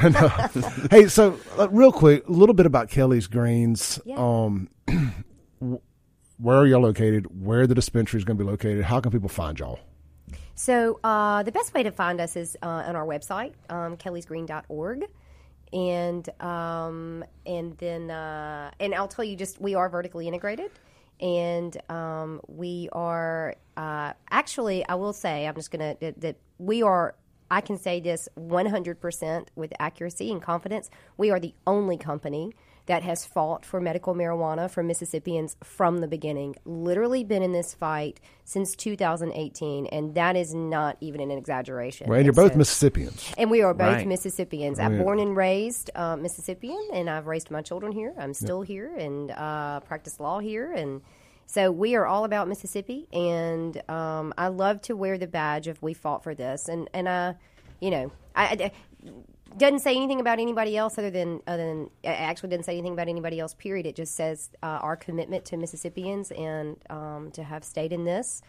And, 0.03 0.16
uh, 0.16 0.49
hey, 0.91 1.09
so 1.09 1.39
uh, 1.59 1.68
real 1.68 1.93
quick, 1.93 2.27
a 2.27 2.33
little 2.33 2.55
bit 2.55 2.64
about 2.64 2.89
Kelly's 2.89 3.27
Greens. 3.27 4.01
Yeah. 4.07 4.16
Um, 4.16 4.70
where 6.39 6.57
are 6.57 6.66
y'all 6.66 6.81
located? 6.81 7.45
Where 7.45 7.66
the 7.66 7.75
dispensary 7.75 8.18
is 8.18 8.25
going 8.25 8.39
to 8.39 8.45
be 8.45 8.51
located? 8.51 8.85
How 8.85 9.01
can 9.01 9.12
people 9.12 9.29
find 9.29 9.59
y'all? 9.59 9.79
So 10.55 11.01
uh, 11.05 11.43
the 11.43 11.53
best 11.53 11.75
way 11.75 11.83
to 11.83 11.91
find 11.91 12.18
us 12.20 12.35
is 12.35 12.57
uh, 12.62 12.66
on 12.66 12.97
our 12.97 13.07
website, 13.07 13.53
um, 13.68 13.99
kellysgreen.org. 13.99 15.05
And 15.73 16.29
um, 16.41 17.25
and 17.47 17.77
then 17.79 18.11
uh, 18.11 18.70
and 18.79 18.95
I'll 18.95 19.09
tell 19.09 19.25
you 19.25 19.37
just 19.37 19.61
we 19.61 19.75
are 19.75 19.89
vertically 19.89 20.29
integrated, 20.29 20.70
and 21.20 21.77
um, 21.91 22.41
we 22.47 22.91
are 22.93 23.55
uh, 23.77 24.12
actually 24.31 24.87
I 24.87 24.97
will 24.97 25.14
say 25.14 25.47
I'm 25.47 25.55
just 25.55 25.70
gonna 25.70 25.97
that, 26.01 26.20
that 26.20 26.37
we 26.59 26.83
are 26.83 27.14
I 27.51 27.61
can 27.61 27.77
say 27.77 28.01
this 28.01 28.31
100% 28.39 29.47
with 29.57 29.75
accuracy 29.79 30.33
and 30.33 30.41
confidence. 30.41 30.89
We 31.18 31.31
are 31.31 31.39
the 31.39 31.55
only 31.66 31.99
company 31.99 32.53
that 32.87 33.03
has 33.03 33.24
fought 33.24 33.64
for 33.64 33.80
medical 33.80 34.14
marijuana 34.14 34.68
for 34.70 34.83
Mississippians 34.83 35.57
from 35.62 35.99
the 35.99 36.09
beginning. 36.09 36.57
Literally 36.64 37.22
been 37.22 37.43
in 37.43 37.53
this 37.53 37.74
fight 37.74 38.18
since 38.45 38.74
2018, 38.74 39.87
and 39.87 40.14
that 40.14 40.35
is 40.37 40.53
not 40.53 40.97
even 41.01 41.20
an 41.20 41.30
exaggeration. 41.30 42.09
Well, 42.09 42.18
and 42.18 42.26
you're 42.26 42.33
And 42.33 42.37
both 42.51 42.57
Mississippians. 42.57 43.33
and 43.39 43.51
we 43.51 43.62
are 43.62 43.72
both 43.72 43.95
Right. 43.97 44.07
Mississippians. 44.07 44.78
I'm 44.80 44.99
born 44.99 45.20
and 45.20 45.37
raised 45.37 45.91
uh, 45.95 46.16
Mississippian, 46.16 46.89
and 46.93 47.09
I've 47.09 47.26
raised 47.26 47.51
my 47.51 47.62
children 47.62 47.93
here. 47.93 48.14
I'm 48.18 48.35
still 48.35 48.62
here 48.62 48.93
and 48.97 49.30
uh, 49.30 49.80
practice 49.80 50.18
law 50.18 50.41
here, 50.41 50.72
and 50.72 51.03
so 51.47 51.70
we 51.70 51.95
are 51.95 52.07
all 52.07 52.24
about 52.24 52.49
Mississippi. 52.49 53.07
And 53.12 53.80
um, 53.91 54.35
I 54.37 54.49
love 54.49 54.80
to 54.83 54.97
wear 54.97 55.18
the 55.18 55.26
badge 55.28 55.68
of 55.68 55.80
we 55.83 55.95
fought 55.95 56.24
for 56.24 56.35
this, 56.35 56.68
and 56.68 56.91
and 56.93 57.09
I, 57.09 57.37
you 57.80 57.91
know, 57.91 58.12
I. 58.35 58.45
I 58.45 58.72
doesn't 59.59 59.81
say 59.81 59.95
anything 59.95 60.21
about 60.21 60.39
anybody 60.39 60.77
else 60.77 60.99
other 60.99 61.11
than 61.11 61.41
other 61.47 61.65
than 61.65 61.91
it 62.03 62.09
actually 62.09 62.51
doesn't 62.51 62.65
say 62.65 62.73
anything 62.73 62.93
about 62.93 63.09
anybody 63.09 63.41
else. 63.41 63.55
Period. 63.55 63.87
It 63.87 63.97
just 63.97 64.15
says 64.15 64.51
uh, 64.63 64.67
our 64.67 64.97
commitment 64.97 65.45
to 65.47 65.57
Mississippians 65.57 66.31
and 66.31 66.77
um, 66.91 67.31
to 67.33 67.43
have 67.43 67.65
stayed 67.65 67.93
in 67.93 68.05
this 68.05 68.43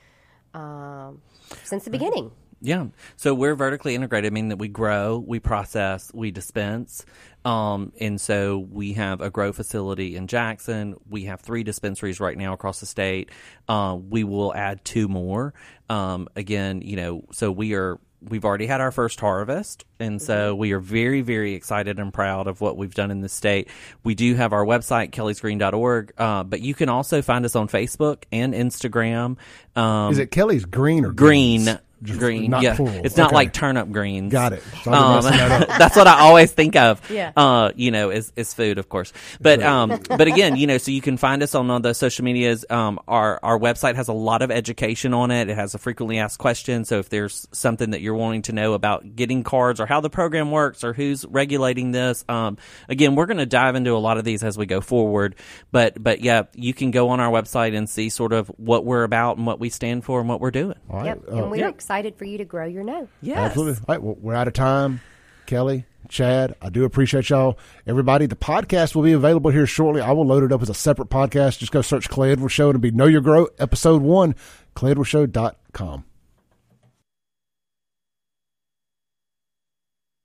um, 0.53 1.21
since 1.63 1.85
the 1.85 1.89
beginning. 1.89 2.31
Yeah. 2.65 2.85
So 3.17 3.33
we're 3.33 3.55
vertically 3.55 3.93
integrated, 3.93 4.31
meaning 4.31 4.47
that 4.47 4.57
we 4.57 4.69
grow, 4.69 5.17
we 5.17 5.41
process, 5.41 6.13
we 6.13 6.31
dispense. 6.31 7.05
Um, 7.43 7.91
and 7.99 8.21
so 8.21 8.57
we 8.57 8.93
have 8.93 9.19
a 9.19 9.29
grow 9.29 9.51
facility 9.51 10.15
in 10.15 10.27
Jackson. 10.27 10.95
We 11.09 11.25
have 11.25 11.41
three 11.41 11.63
dispensaries 11.63 12.21
right 12.21 12.37
now 12.37 12.53
across 12.53 12.79
the 12.79 12.85
state. 12.85 13.31
Uh, 13.67 13.97
we 13.99 14.23
will 14.23 14.53
add 14.55 14.85
two 14.85 15.09
more. 15.09 15.53
Um, 15.89 16.29
again, 16.37 16.81
you 16.81 16.95
know, 16.95 17.25
so 17.31 17.51
we 17.51 17.73
are. 17.73 17.99
We've 18.29 18.45
already 18.45 18.65
had 18.65 18.81
our 18.81 18.91
first 18.91 19.19
harvest, 19.19 19.85
and 19.99 20.21
so 20.21 20.55
we 20.55 20.71
are 20.71 20.79
very, 20.79 21.21
very 21.21 21.53
excited 21.53 21.99
and 21.99 22.13
proud 22.13 22.47
of 22.47 22.61
what 22.61 22.77
we've 22.77 22.93
done 22.93 23.11
in 23.11 23.21
the 23.21 23.29
state. 23.29 23.69
We 24.03 24.15
do 24.15 24.35
have 24.35 24.53
our 24.53 24.65
website, 24.65 25.11
kellysgreen.org, 25.11 26.13
uh, 26.17 26.43
but 26.43 26.61
you 26.61 26.73
can 26.73 26.89
also 26.89 27.21
find 27.21 27.45
us 27.45 27.55
on 27.55 27.67
Facebook 27.67 28.23
and 28.31 28.53
Instagram. 28.53 29.37
Um, 29.75 30.11
Is 30.11 30.19
it 30.19 30.31
Kelly's 30.31 30.65
Green 30.65 31.05
or 31.05 31.11
green 31.11 31.65
Greens? 31.65 31.79
Just 32.03 32.19
green 32.19 32.51
not 32.51 32.61
yeah 32.63 32.75
plural. 32.75 33.01
it's 33.05 33.15
not 33.17 33.27
Okay. 33.27 33.35
like 33.35 33.53
turnip 33.53 33.89
greens 33.91 34.31
Got 34.31 34.53
it. 34.53 34.63
So 34.83 34.91
um, 34.91 35.23
that 35.23 35.67
that's 35.79 35.95
what 35.95 36.05
i 36.05 36.19
always 36.19 36.51
think 36.51 36.75
of 36.75 37.01
Yeah. 37.09 37.31
uh 37.37 37.71
you 37.75 37.91
know 37.91 38.09
is 38.09 38.33
is 38.35 38.53
food 38.53 38.77
of 38.77 38.89
course 38.89 39.13
but 39.39 39.63
um 39.63 39.89
but 40.09 40.27
again 40.27 40.55
you 40.57 40.67
know 40.67 40.77
so 40.77 40.91
you 40.91 41.01
can 41.01 41.15
find 41.17 41.41
us 41.41 41.55
on 41.55 41.69
all 41.71 41.79
the 41.79 41.93
social 41.93 42.25
medias 42.25 42.65
um 42.69 42.99
our 43.07 43.39
our 43.41 43.57
website 43.57 43.95
has 43.95 44.09
a 44.09 44.13
lot 44.13 44.41
of 44.41 44.51
education 44.51 45.13
on 45.13 45.31
it 45.31 45.49
it 45.49 45.55
has 45.55 45.73
a 45.75 45.77
frequently 45.77 46.19
asked 46.19 46.39
question. 46.39 46.83
so 46.83 46.99
if 46.99 47.07
there's 47.09 47.47
something 47.53 47.91
that 47.91 48.01
you're 48.01 48.15
wanting 48.15 48.41
to 48.43 48.51
know 48.51 48.73
about 48.73 49.15
getting 49.15 49.43
cards 49.43 49.79
or 49.79 49.85
how 49.85 50.01
the 50.01 50.09
program 50.09 50.51
works 50.51 50.83
or 50.83 50.91
who's 50.91 51.23
regulating 51.25 51.91
this 51.91 52.25
um 52.27 52.57
again 52.89 53.15
we're 53.15 53.25
going 53.27 53.37
to 53.37 53.45
dive 53.45 53.75
into 53.75 53.91
a 53.95 53.97
lot 53.99 54.17
of 54.17 54.25
these 54.25 54.43
as 54.43 54.57
we 54.57 54.65
go 54.65 54.81
forward 54.81 55.35
but 55.71 56.01
but 56.03 56.19
yeah 56.21 56.43
you 56.53 56.73
can 56.73 56.91
go 56.91 57.09
on 57.09 57.21
our 57.21 57.31
website 57.31 57.75
and 57.77 57.89
see 57.89 58.09
sort 58.09 58.33
of 58.33 58.49
what 58.57 58.83
we're 58.83 59.03
about 59.03 59.37
and 59.37 59.47
what 59.47 59.59
we 59.59 59.69
stand 59.69 60.03
for 60.03 60.19
and 60.19 60.27
what 60.27 60.41
we're 60.41 60.51
doing 60.51 60.75
All 60.89 60.97
right. 60.97 61.05
Yep, 61.05 61.23
Uh, 61.31 61.35
and 61.37 61.51
we're 61.51 61.57
yeah. 61.57 61.69
excited 61.69 61.92
for 62.17 62.25
you 62.25 62.37
to 62.39 62.45
grow 62.45 62.65
your 62.65 62.83
know. 62.83 63.07
yes 63.21 63.37
Absolutely. 63.37 63.81
All 63.87 63.95
right. 63.95 64.01
Well, 64.01 64.17
we're 64.19 64.35
out 64.35 64.47
of 64.47 64.53
time. 64.53 65.01
Kelly, 65.45 65.85
Chad, 66.09 66.55
I 66.61 66.69
do 66.69 66.85
appreciate 66.85 67.29
y'all. 67.29 67.57
Everybody, 67.85 68.25
the 68.25 68.35
podcast 68.35 68.95
will 68.95 69.03
be 69.03 69.11
available 69.11 69.51
here 69.51 69.65
shortly. 69.65 70.01
I 70.01 70.11
will 70.11 70.25
load 70.25 70.43
it 70.43 70.51
up 70.51 70.61
as 70.61 70.69
a 70.69 70.73
separate 70.73 71.09
podcast. 71.09 71.59
Just 71.59 71.71
go 71.71 71.81
search 71.81 72.09
Clay 72.09 72.31
Edwards 72.31 72.53
Show. 72.53 72.69
And 72.69 72.75
it'll 72.75 72.81
be 72.81 72.91
Know 72.91 73.05
Your 73.05 73.21
Grow, 73.21 73.47
episode 73.59 74.01
one, 74.01 74.35
clayedwardshow.com. 74.75 76.05